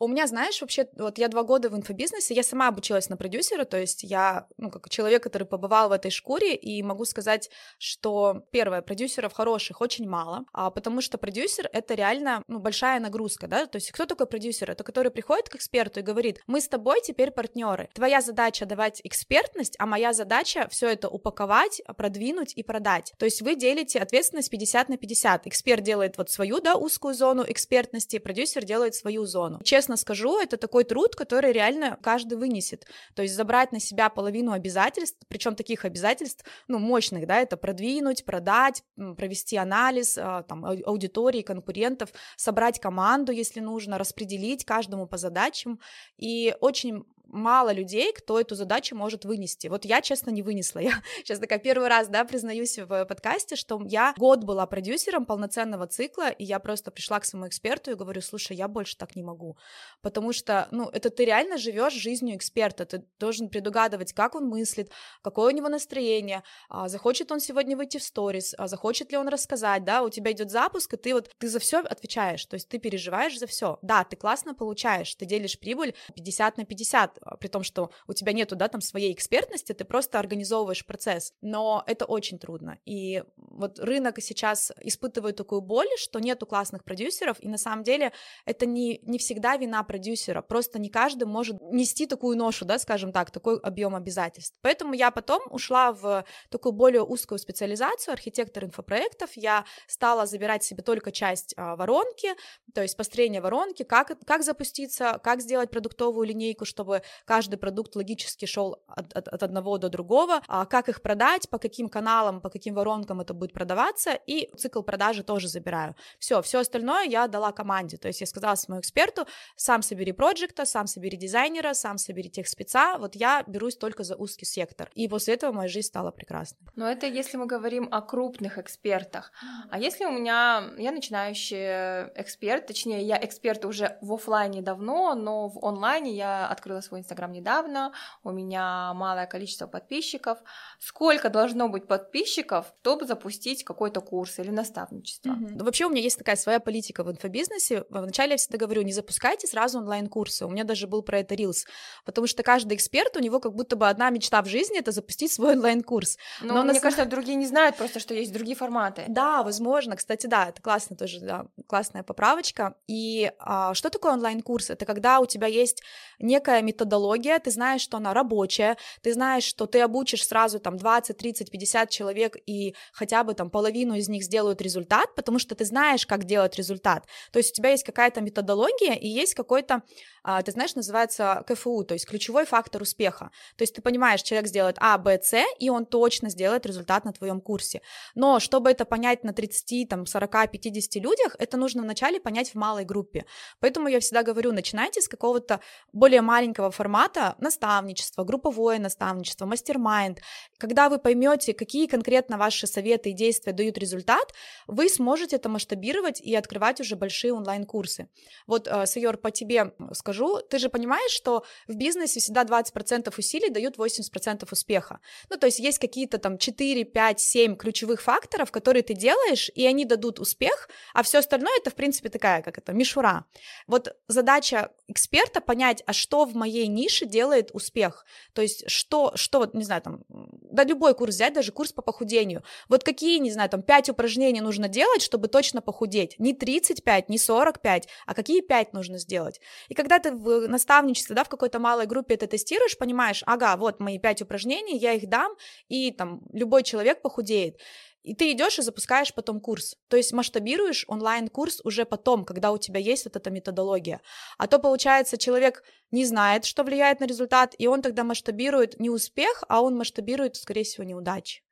У 0.00 0.08
меня, 0.08 0.26
знаешь, 0.26 0.60
вообще, 0.60 0.88
вот 0.96 1.18
я 1.18 1.28
два 1.28 1.44
года 1.44 1.70
в 1.70 1.76
инфобизнесе, 1.76 2.34
я 2.34 2.42
сама 2.42 2.68
обучилась 2.68 3.08
на 3.08 3.16
продюсера, 3.16 3.64
то 3.64 3.78
есть 3.78 4.02
я, 4.02 4.48
ну, 4.56 4.70
как 4.70 4.90
человек, 4.90 5.22
который 5.22 5.46
побывал 5.46 5.88
в 5.88 5.92
этой 5.92 6.10
шкуре, 6.10 6.54
и 6.54 6.82
могу 6.82 7.04
сказать, 7.04 7.50
что, 7.78 8.44
первое, 8.50 8.82
продюсеров 8.82 9.32
хороших 9.32 9.80
очень 9.80 10.08
мало, 10.08 10.44
а, 10.52 10.70
потому 10.70 11.00
что 11.00 11.16
продюсер— 11.16 11.70
это 11.72 11.94
реально, 11.94 12.42
ну, 12.48 12.58
большая 12.58 13.00
нагрузка, 13.00 13.46
да, 13.46 13.66
то 13.66 13.76
есть 13.76 13.92
кто 13.92 14.04
такой 14.04 14.26
продюсер? 14.26 14.70
Это 14.70 14.84
который 14.84 15.10
приходит 15.10 15.48
к 15.48 15.54
эксперту 15.56 16.00
и 16.00 16.02
говорит, 16.02 16.40
мы 16.46 16.60
с 16.60 16.68
тобой 16.68 17.00
теперь 17.02 17.30
партнеры, 17.30 17.88
твоя 17.94 18.20
задача 18.20 18.66
давать 18.66 19.00
экспертность, 19.04 19.76
а 19.78 19.86
моя 19.86 20.12
задача 20.12 20.68
все 20.70 20.88
это 20.88 21.08
упаковать, 21.08 21.80
продвинуть 21.96 22.52
и 22.54 22.62
продать, 22.62 23.12
то 23.18 23.24
есть 23.24 23.42
вы 23.42 23.54
делите 23.54 24.00
ответственность 24.00 24.50
50 24.50 24.88
на 24.88 24.96
50, 24.96 25.46
эксперт 25.46 25.82
делает 25.82 26.18
вот 26.18 26.30
свою, 26.30 26.60
да, 26.60 26.74
узкую 26.74 27.14
зону 27.14 27.44
экспертности, 27.46 28.03
продюсер 28.20 28.64
делает 28.64 28.94
свою 28.94 29.24
зону. 29.24 29.60
Честно 29.62 29.84
честно 29.84 29.96
скажу, 29.96 30.40
это 30.40 30.56
такой 30.56 30.84
труд, 30.84 31.14
который 31.16 31.52
реально 31.52 31.98
каждый 32.02 32.38
вынесет. 32.38 32.86
То 33.14 33.22
есть 33.22 33.34
забрать 33.34 33.72
на 33.72 33.80
себя 33.80 34.08
половину 34.08 34.52
обязательств, 34.52 35.18
причем 35.28 35.54
таких 35.54 35.84
обязательств, 35.84 36.44
ну, 36.68 36.78
мощных, 36.78 37.26
да, 37.26 37.40
это 37.40 37.56
продвинуть, 37.56 38.24
продать, 38.24 38.82
провести 39.16 39.56
анализ 39.56 40.18
а, 40.18 40.42
там, 40.42 40.64
аудитории, 40.64 41.42
конкурентов, 41.42 42.10
собрать 42.36 42.80
команду, 42.80 43.32
если 43.32 43.60
нужно, 43.60 43.98
распределить 43.98 44.64
каждому 44.64 45.06
по 45.06 45.16
задачам. 45.16 45.78
И 46.18 46.54
очень 46.60 47.04
мало 47.34 47.72
людей, 47.72 48.12
кто 48.12 48.40
эту 48.40 48.54
задачу 48.54 48.96
может 48.96 49.24
вынести. 49.24 49.66
Вот 49.66 49.84
я, 49.84 50.00
честно, 50.00 50.30
не 50.30 50.42
вынесла. 50.42 50.78
Я 50.84 51.02
сейчас 51.18 51.38
такая 51.38 51.58
первый 51.58 51.88
раз, 51.88 52.08
да, 52.08 52.24
признаюсь 52.24 52.78
в 52.78 53.04
подкасте, 53.04 53.56
что 53.56 53.80
я 53.86 54.14
год 54.16 54.44
была 54.44 54.66
продюсером 54.66 55.26
полноценного 55.26 55.86
цикла, 55.86 56.30
и 56.30 56.44
я 56.44 56.58
просто 56.58 56.90
пришла 56.90 57.20
к 57.20 57.24
своему 57.24 57.48
эксперту 57.48 57.90
и 57.90 57.94
говорю, 57.94 58.20
слушай, 58.20 58.56
я 58.56 58.68
больше 58.68 58.96
так 58.96 59.16
не 59.16 59.22
могу, 59.22 59.56
потому 60.02 60.32
что, 60.32 60.68
ну, 60.70 60.88
это 60.88 61.10
ты 61.10 61.24
реально 61.24 61.58
живешь 61.58 61.92
жизнью 61.94 62.36
эксперта, 62.36 62.84
ты 62.84 63.04
должен 63.18 63.48
предугадывать, 63.48 64.12
как 64.12 64.34
он 64.34 64.46
мыслит, 64.46 64.90
какое 65.22 65.52
у 65.52 65.56
него 65.56 65.68
настроение, 65.68 66.42
а, 66.68 66.88
захочет 66.88 67.32
он 67.32 67.40
сегодня 67.40 67.76
выйти 67.76 67.98
в 67.98 68.02
сторис, 68.02 68.54
а 68.56 68.68
захочет 68.68 69.10
ли 69.12 69.18
он 69.18 69.28
рассказать, 69.28 69.84
да, 69.84 70.02
у 70.02 70.10
тебя 70.10 70.32
идет 70.32 70.50
запуск, 70.50 70.94
и 70.94 70.96
ты 70.96 71.14
вот, 71.14 71.30
ты 71.38 71.48
за 71.48 71.58
все 71.58 71.80
отвечаешь, 71.80 72.44
то 72.46 72.54
есть 72.54 72.68
ты 72.68 72.78
переживаешь 72.78 73.38
за 73.38 73.46
все. 73.46 73.78
Да, 73.82 74.04
ты 74.04 74.16
классно 74.16 74.54
получаешь, 74.54 75.14
ты 75.14 75.26
делишь 75.26 75.58
прибыль 75.58 75.94
50 76.14 76.56
на 76.58 76.64
50, 76.64 77.18
а, 77.20 77.23
при 77.40 77.48
том, 77.48 77.62
что 77.62 77.90
у 78.06 78.12
тебя 78.12 78.32
нету, 78.32 78.56
да, 78.56 78.68
там 78.68 78.80
своей 78.80 79.12
экспертности, 79.12 79.72
ты 79.72 79.84
просто 79.84 80.18
организовываешь 80.18 80.84
процесс, 80.86 81.32
но 81.40 81.82
это 81.86 82.04
очень 82.04 82.38
трудно, 82.38 82.78
и 82.84 83.22
вот 83.36 83.78
рынок 83.78 84.16
сейчас 84.20 84.72
испытывает 84.80 85.36
такую 85.36 85.60
боль, 85.60 85.88
что 85.96 86.18
нету 86.18 86.46
классных 86.46 86.84
продюсеров, 86.84 87.36
и 87.40 87.48
на 87.48 87.58
самом 87.58 87.84
деле 87.84 88.12
это 88.44 88.66
не, 88.66 88.98
не 89.02 89.18
всегда 89.18 89.56
вина 89.56 89.82
продюсера, 89.82 90.42
просто 90.42 90.78
не 90.78 90.88
каждый 90.88 91.24
может 91.24 91.60
нести 91.60 92.06
такую 92.06 92.36
ношу, 92.36 92.64
да, 92.64 92.78
скажем 92.78 93.12
так, 93.12 93.30
такой 93.30 93.58
объем 93.60 93.94
обязательств. 93.94 94.56
Поэтому 94.62 94.94
я 94.94 95.10
потом 95.10 95.42
ушла 95.50 95.92
в 95.92 96.24
такую 96.50 96.72
более 96.72 97.02
узкую 97.02 97.38
специализацию, 97.38 98.12
архитектор 98.12 98.64
инфопроектов, 98.64 99.30
я 99.34 99.64
стала 99.86 100.26
забирать 100.26 100.64
себе 100.64 100.82
только 100.82 101.12
часть 101.12 101.54
а, 101.56 101.76
воронки, 101.76 102.28
то 102.74 102.82
есть 102.82 102.96
построение 102.96 103.40
воронки, 103.40 103.82
как, 103.82 104.12
как 104.26 104.42
запуститься, 104.42 105.20
как 105.22 105.40
сделать 105.40 105.70
продуктовую 105.70 106.26
линейку, 106.26 106.64
чтобы 106.64 107.02
каждый 107.24 107.56
продукт 107.56 107.96
логически 107.96 108.46
шел 108.46 108.82
от, 108.86 109.12
от, 109.16 109.28
от 109.28 109.42
одного 109.42 109.78
до 109.78 109.88
другого, 109.88 110.42
а 110.48 110.66
как 110.66 110.88
их 110.88 111.02
продать, 111.02 111.48
по 111.48 111.58
каким 111.58 111.88
каналам, 111.88 112.40
по 112.40 112.50
каким 112.50 112.74
воронкам 112.74 113.20
это 113.20 113.34
будет 113.34 113.52
продаваться, 113.52 114.18
и 114.26 114.50
цикл 114.56 114.82
продажи 114.82 115.22
тоже 115.22 115.48
забираю. 115.48 115.94
Все, 116.18 116.42
все 116.42 116.60
остальное 116.60 117.04
я 117.04 117.26
дала 117.28 117.52
команде, 117.52 117.96
то 117.96 118.08
есть 118.08 118.20
я 118.20 118.26
сказала 118.26 118.54
своему 118.54 118.80
эксперту, 118.80 119.26
сам 119.56 119.82
собери 119.82 120.12
проекта, 120.12 120.64
сам 120.64 120.86
собери 120.86 121.16
дизайнера, 121.16 121.74
сам 121.74 121.98
собери 121.98 122.30
тех 122.30 122.48
спеца, 122.48 122.98
вот 122.98 123.14
я 123.14 123.44
берусь 123.46 123.76
только 123.76 124.04
за 124.04 124.16
узкий 124.16 124.46
сектор. 124.46 124.90
И 124.94 125.08
после 125.08 125.34
этого 125.34 125.52
моя 125.52 125.68
жизнь 125.68 125.88
стала 125.88 126.10
прекрасной. 126.10 126.58
Но 126.76 126.88
это 126.88 127.06
если 127.06 127.36
мы 127.36 127.46
говорим 127.46 127.88
о 127.90 128.00
крупных 128.00 128.58
экспертах. 128.58 129.32
А 129.70 129.78
если 129.78 130.04
у 130.04 130.10
меня, 130.10 130.70
я 130.78 130.92
начинающий 130.92 132.10
эксперт, 132.20 132.66
точнее, 132.66 133.02
я 133.02 133.22
эксперт 133.22 133.64
уже 133.64 133.98
в 134.00 134.12
офлайне 134.12 134.62
давно, 134.62 135.14
но 135.14 135.48
в 135.48 135.64
онлайне 135.64 136.12
я 136.12 136.46
открыла 136.46 136.80
свой 136.80 136.93
инстаграм 136.98 137.32
недавно, 137.32 137.92
у 138.22 138.30
меня 138.30 138.92
малое 138.94 139.26
количество 139.26 139.66
подписчиков. 139.66 140.38
Сколько 140.78 141.28
должно 141.28 141.68
быть 141.68 141.86
подписчиков, 141.86 142.72
чтобы 142.80 143.06
запустить 143.06 143.64
какой-то 143.64 144.00
курс 144.00 144.38
или 144.38 144.50
наставничество? 144.50 145.30
Mm-hmm. 145.30 145.62
Вообще 145.62 145.86
у 145.86 145.90
меня 145.90 146.02
есть 146.02 146.18
такая 146.18 146.36
своя 146.36 146.60
политика 146.60 147.04
в 147.04 147.10
инфобизнесе. 147.10 147.84
Вначале 147.90 148.32
я 148.32 148.36
всегда 148.36 148.58
говорю, 148.58 148.82
не 148.82 148.92
запускайте 148.92 149.46
сразу 149.46 149.78
онлайн-курсы. 149.78 150.46
У 150.46 150.50
меня 150.50 150.64
даже 150.64 150.86
был 150.86 151.02
про 151.02 151.20
это 151.20 151.34
рилс, 151.34 151.66
потому 152.04 152.26
что 152.26 152.42
каждый 152.42 152.76
эксперт, 152.76 153.16
у 153.16 153.20
него 153.20 153.40
как 153.40 153.54
будто 153.54 153.76
бы 153.76 153.88
одна 153.88 154.10
мечта 154.10 154.42
в 154.42 154.46
жизни— 154.46 154.78
это 154.80 154.92
запустить 154.92 155.32
свой 155.32 155.52
онлайн-курс. 155.52 156.18
Но, 156.40 156.54
Но 156.54 156.62
мне 156.62 156.72
нас... 156.74 156.82
кажется, 156.82 157.04
другие 157.04 157.36
не 157.36 157.46
знают 157.46 157.76
просто, 157.76 158.00
что 158.00 158.14
есть 158.14 158.32
другие 158.32 158.56
форматы. 158.56 159.04
Да, 159.14 159.44
возможно. 159.44 159.96
Кстати, 159.96 160.26
да, 160.26 160.48
это 160.48 160.60
классно 160.60 160.96
тоже, 160.96 161.20
да, 161.20 161.46
классная 161.68 162.02
поправочка. 162.02 162.74
И 162.88 163.30
а, 163.38 163.72
что 163.74 163.88
такое 163.88 164.12
онлайн-курс? 164.12 164.70
Это 164.70 164.86
когда 164.86 165.20
у 165.20 165.26
тебя 165.26 165.46
есть 165.46 165.82
некая 166.18 166.62
методология, 166.62 166.83
ты 166.84 167.50
знаешь, 167.50 167.80
что 167.80 167.96
она 167.96 168.12
рабочая, 168.12 168.76
ты 169.02 169.14
знаешь, 169.14 169.44
что 169.44 169.66
ты 169.66 169.80
обучишь 169.80 170.26
сразу 170.26 170.60
там 170.60 170.76
20, 170.76 171.16
30, 171.16 171.50
50 171.50 171.90
человек, 171.90 172.36
и 172.46 172.74
хотя 172.92 173.14
хотя 173.14 173.22
бы 173.22 173.34
там 173.34 173.48
половину 173.48 173.94
из 173.94 174.08
них 174.08 174.24
сделают 174.24 174.60
результат, 174.60 175.14
потому 175.14 175.38
что 175.38 175.54
ты 175.54 175.64
знаешь, 175.64 176.04
как 176.04 176.24
делать 176.24 176.56
результат. 176.56 177.06
То 177.30 177.38
есть 177.38 177.52
у 177.52 177.54
тебя 177.54 177.70
есть 177.70 177.84
какая-то 177.84 178.20
методология 178.20 178.94
и 178.94 179.06
есть 179.06 179.34
какой-то, 179.34 179.82
а, 180.24 180.42
ты 180.42 180.50
знаешь, 180.50 180.74
называется 180.74 181.44
КФУ, 181.46 181.84
то 181.84 181.94
есть 181.94 182.06
ключевой 182.06 182.44
фактор 182.44 182.82
успеха. 182.82 183.30
То 183.56 183.62
есть 183.62 183.74
ты 183.76 183.82
понимаешь, 183.82 184.22
человек 184.22 184.48
сделает 184.48 184.76
А, 184.80 184.98
Б, 184.98 185.20
С, 185.22 185.44
и 185.60 185.70
он 185.70 185.86
точно 185.86 186.28
сделает 186.28 186.66
результат 186.66 187.04
на 187.04 187.12
твоем 187.12 187.40
курсе. 187.40 187.82
Но 188.16 188.40
чтобы 188.40 188.70
это 188.70 188.84
понять 188.84 189.22
на 189.22 189.32
30, 189.32 189.88
там, 189.88 190.06
40, 190.06 190.50
50 190.50 191.02
людях, 191.02 191.36
это 191.38 191.56
нужно 191.56 191.82
вначале 191.82 192.18
понять 192.18 192.50
в 192.50 192.54
малой 192.56 192.84
группе. 192.84 193.26
Поэтому 193.60 193.88
я 193.88 194.00
всегда 194.00 194.24
говорю, 194.24 194.52
начинайте 194.52 195.00
с 195.00 195.08
какого-то 195.08 195.60
более 195.92 196.22
маленького 196.22 196.70
формата 196.74 197.36
наставничества, 197.38 198.24
групповое 198.24 198.78
наставничество, 198.78 199.46
мастер-майнд. 199.46 200.20
Когда 200.58 200.88
вы 200.88 200.98
поймете, 200.98 201.54
какие 201.54 201.86
конкретно 201.86 202.36
ваши 202.36 202.66
советы 202.66 203.10
и 203.10 203.12
действия 203.12 203.52
дают 203.52 203.78
результат, 203.78 204.34
вы 204.66 204.88
сможете 204.88 205.36
это 205.36 205.48
масштабировать 205.48 206.20
и 206.20 206.34
открывать 206.34 206.80
уже 206.80 206.96
большие 206.96 207.32
онлайн-курсы. 207.32 208.08
Вот, 208.46 208.68
э, 208.68 208.86
Сайор, 208.86 209.16
по 209.16 209.30
тебе 209.30 209.72
скажу, 209.92 210.40
ты 210.50 210.58
же 210.58 210.68
понимаешь, 210.68 211.12
что 211.12 211.44
в 211.68 211.74
бизнесе 211.74 212.20
всегда 212.20 212.44
20% 212.44 213.18
усилий 213.18 213.50
дают 213.50 213.78
80% 213.78 214.52
успеха. 214.52 215.00
Ну, 215.30 215.36
то 215.36 215.46
есть 215.46 215.60
есть 215.60 215.78
какие-то 215.78 216.18
там 216.18 216.38
4, 216.38 216.84
5, 216.84 217.20
7 217.20 217.56
ключевых 217.56 218.02
факторов, 218.02 218.50
которые 218.50 218.82
ты 218.82 218.94
делаешь, 218.94 219.50
и 219.54 219.66
они 219.66 219.84
дадут 219.84 220.20
успех, 220.20 220.68
а 220.92 221.02
все 221.02 221.18
остальное 221.18 221.56
это, 221.58 221.70
в 221.70 221.74
принципе, 221.74 222.08
такая, 222.08 222.42
как 222.42 222.58
это, 222.58 222.72
мишура. 222.72 223.24
Вот 223.66 223.96
задача 224.08 224.70
эксперта 224.88 225.40
понять, 225.40 225.82
а 225.86 225.92
что 225.92 226.24
в 226.24 226.34
моей 226.34 226.63
нише 226.66 227.06
делает 227.06 227.50
успех. 227.52 228.04
То 228.32 228.42
есть 228.42 228.68
что, 228.70 229.12
что 229.14 229.38
вот, 229.38 229.54
не 229.54 229.64
знаю, 229.64 229.82
там, 229.82 230.00
да 230.08 230.64
любой 230.64 230.94
курс 230.94 231.14
взять, 231.14 231.34
даже 231.34 231.52
курс 231.52 231.72
по 231.72 231.82
похудению. 231.82 232.42
Вот 232.68 232.84
какие, 232.84 233.18
не 233.18 233.30
знаю, 233.30 233.50
там, 233.50 233.62
5 233.62 233.90
упражнений 233.90 234.40
нужно 234.40 234.68
делать, 234.68 235.02
чтобы 235.02 235.28
точно 235.28 235.62
похудеть. 235.62 236.16
Не 236.18 236.32
35, 236.34 237.08
не 237.08 237.18
45, 237.18 237.88
а 238.06 238.14
какие 238.14 238.40
5 238.40 238.72
нужно 238.72 238.98
сделать. 238.98 239.40
И 239.68 239.74
когда 239.74 239.98
ты 239.98 240.12
в 240.12 240.48
наставничестве, 240.48 241.14
да, 241.14 241.24
в 241.24 241.28
какой-то 241.28 241.58
малой 241.58 241.86
группе 241.86 242.14
это 242.14 242.26
тестируешь, 242.26 242.78
понимаешь, 242.78 243.22
ага, 243.26 243.56
вот 243.56 243.80
мои 243.80 243.98
5 243.98 244.22
упражнений, 244.22 244.78
я 244.78 244.92
их 244.92 245.08
дам, 245.08 245.32
и 245.68 245.90
там 245.90 246.22
любой 246.32 246.62
человек 246.62 247.02
похудеет. 247.02 247.60
И 248.04 248.14
ты 248.14 248.32
идешь 248.32 248.58
и 248.58 248.62
запускаешь 248.62 249.14
потом 249.14 249.40
курс. 249.40 249.76
То 249.88 249.96
есть 249.96 250.12
масштабируешь 250.12 250.84
онлайн-курс 250.88 251.62
уже 251.64 251.86
потом, 251.86 252.26
когда 252.26 252.52
у 252.52 252.58
тебя 252.58 252.78
есть 252.78 253.06
вот 253.06 253.16
эта 253.16 253.30
методология. 253.30 254.02
А 254.36 254.46
то, 254.46 254.58
получается, 254.58 255.16
человек 255.16 255.64
не 255.90 256.04
знает, 256.04 256.44
что 256.44 256.64
влияет 256.64 257.00
на 257.00 257.06
результат, 257.06 257.54
и 257.56 257.66
он 257.66 257.80
тогда 257.80 258.04
масштабирует 258.04 258.78
не 258.78 258.90
успех, 258.90 259.42
а 259.48 259.62
он 259.62 259.76
масштабирует, 259.76 260.36
скорее 260.36 260.64
всего, 260.64 260.84
неудачи. 260.84 261.43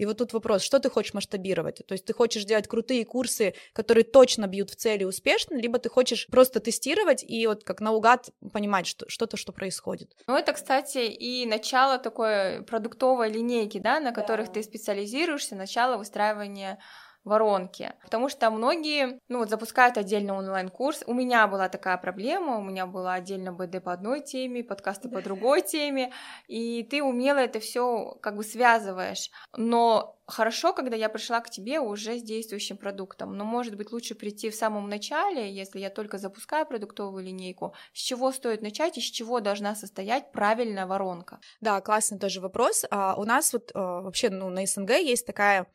И 0.00 0.06
вот 0.06 0.16
тут 0.16 0.32
вопрос, 0.32 0.62
что 0.62 0.78
ты 0.78 0.88
хочешь 0.88 1.12
масштабировать? 1.12 1.82
То 1.86 1.92
есть 1.92 2.06
ты 2.06 2.14
хочешь 2.14 2.46
делать 2.46 2.66
крутые 2.66 3.04
курсы, 3.04 3.52
которые 3.74 4.04
точно 4.04 4.46
бьют 4.46 4.70
в 4.70 4.76
цели 4.76 5.04
успешно, 5.04 5.56
либо 5.56 5.78
ты 5.78 5.90
хочешь 5.90 6.26
просто 6.28 6.58
тестировать 6.58 7.22
и 7.22 7.46
вот 7.46 7.64
как 7.64 7.82
наугад 7.82 8.30
понимать 8.50 8.86
что, 8.86 9.06
что-то, 9.10 9.36
что 9.36 9.52
происходит. 9.52 10.16
Ну, 10.26 10.34
это, 10.34 10.54
кстати, 10.54 11.00
и 11.00 11.44
начало 11.44 11.98
такой 11.98 12.62
продуктовой 12.62 13.30
линейки, 13.30 13.76
да, 13.76 14.00
на 14.00 14.12
которых 14.12 14.46
да. 14.46 14.54
ты 14.54 14.62
специализируешься, 14.62 15.54
начало 15.54 15.98
выстраивания 15.98 16.78
воронки. 17.24 17.92
Потому 18.02 18.28
что 18.28 18.50
многие, 18.50 19.20
ну 19.28 19.38
вот, 19.38 19.50
запускают 19.50 19.98
отдельный 19.98 20.32
онлайн-курс. 20.32 21.04
У 21.06 21.14
меня 21.14 21.46
была 21.46 21.68
такая 21.68 21.96
проблема, 21.98 22.56
у 22.56 22.62
меня 22.62 22.86
была 22.86 23.14
отдельно 23.14 23.52
БД 23.52 23.82
по 23.82 23.92
одной 23.92 24.20
теме, 24.20 24.64
подкасты 24.64 25.08
по 25.08 25.20
другой 25.20 25.62
теме, 25.62 26.12
и 26.48 26.82
ты 26.82 27.02
умело 27.02 27.38
это 27.38 27.60
все 27.60 28.16
как 28.22 28.36
бы 28.36 28.42
связываешь. 28.42 29.30
Но 29.56 30.16
хорошо, 30.26 30.72
когда 30.72 30.96
я 30.96 31.08
пришла 31.08 31.40
к 31.40 31.50
тебе 31.50 31.80
уже 31.80 32.18
с 32.18 32.22
действующим 32.22 32.78
продуктом, 32.78 33.36
но 33.36 33.44
может 33.44 33.76
быть 33.76 33.92
лучше 33.92 34.14
прийти 34.14 34.48
в 34.48 34.54
самом 34.54 34.88
начале, 34.88 35.52
если 35.52 35.78
я 35.78 35.90
только 35.90 36.18
запускаю 36.18 36.66
продуктовую 36.66 37.24
линейку, 37.24 37.74
с 37.92 37.98
чего 38.00 38.32
стоит 38.32 38.62
начать 38.62 38.96
и 38.96 39.00
с 39.00 39.04
чего 39.04 39.40
должна 39.40 39.74
состоять 39.74 40.32
правильная 40.32 40.86
воронка? 40.86 41.40
Да, 41.60 41.80
классный 41.80 42.18
тоже 42.18 42.40
вопрос. 42.40 42.84
А, 42.90 43.14
у 43.16 43.24
нас 43.24 43.52
вот 43.52 43.72
а, 43.74 44.00
вообще 44.00 44.30
ну, 44.30 44.48
на 44.48 44.64
СНГ 44.64 44.90
есть 44.92 45.26
такая 45.26 45.66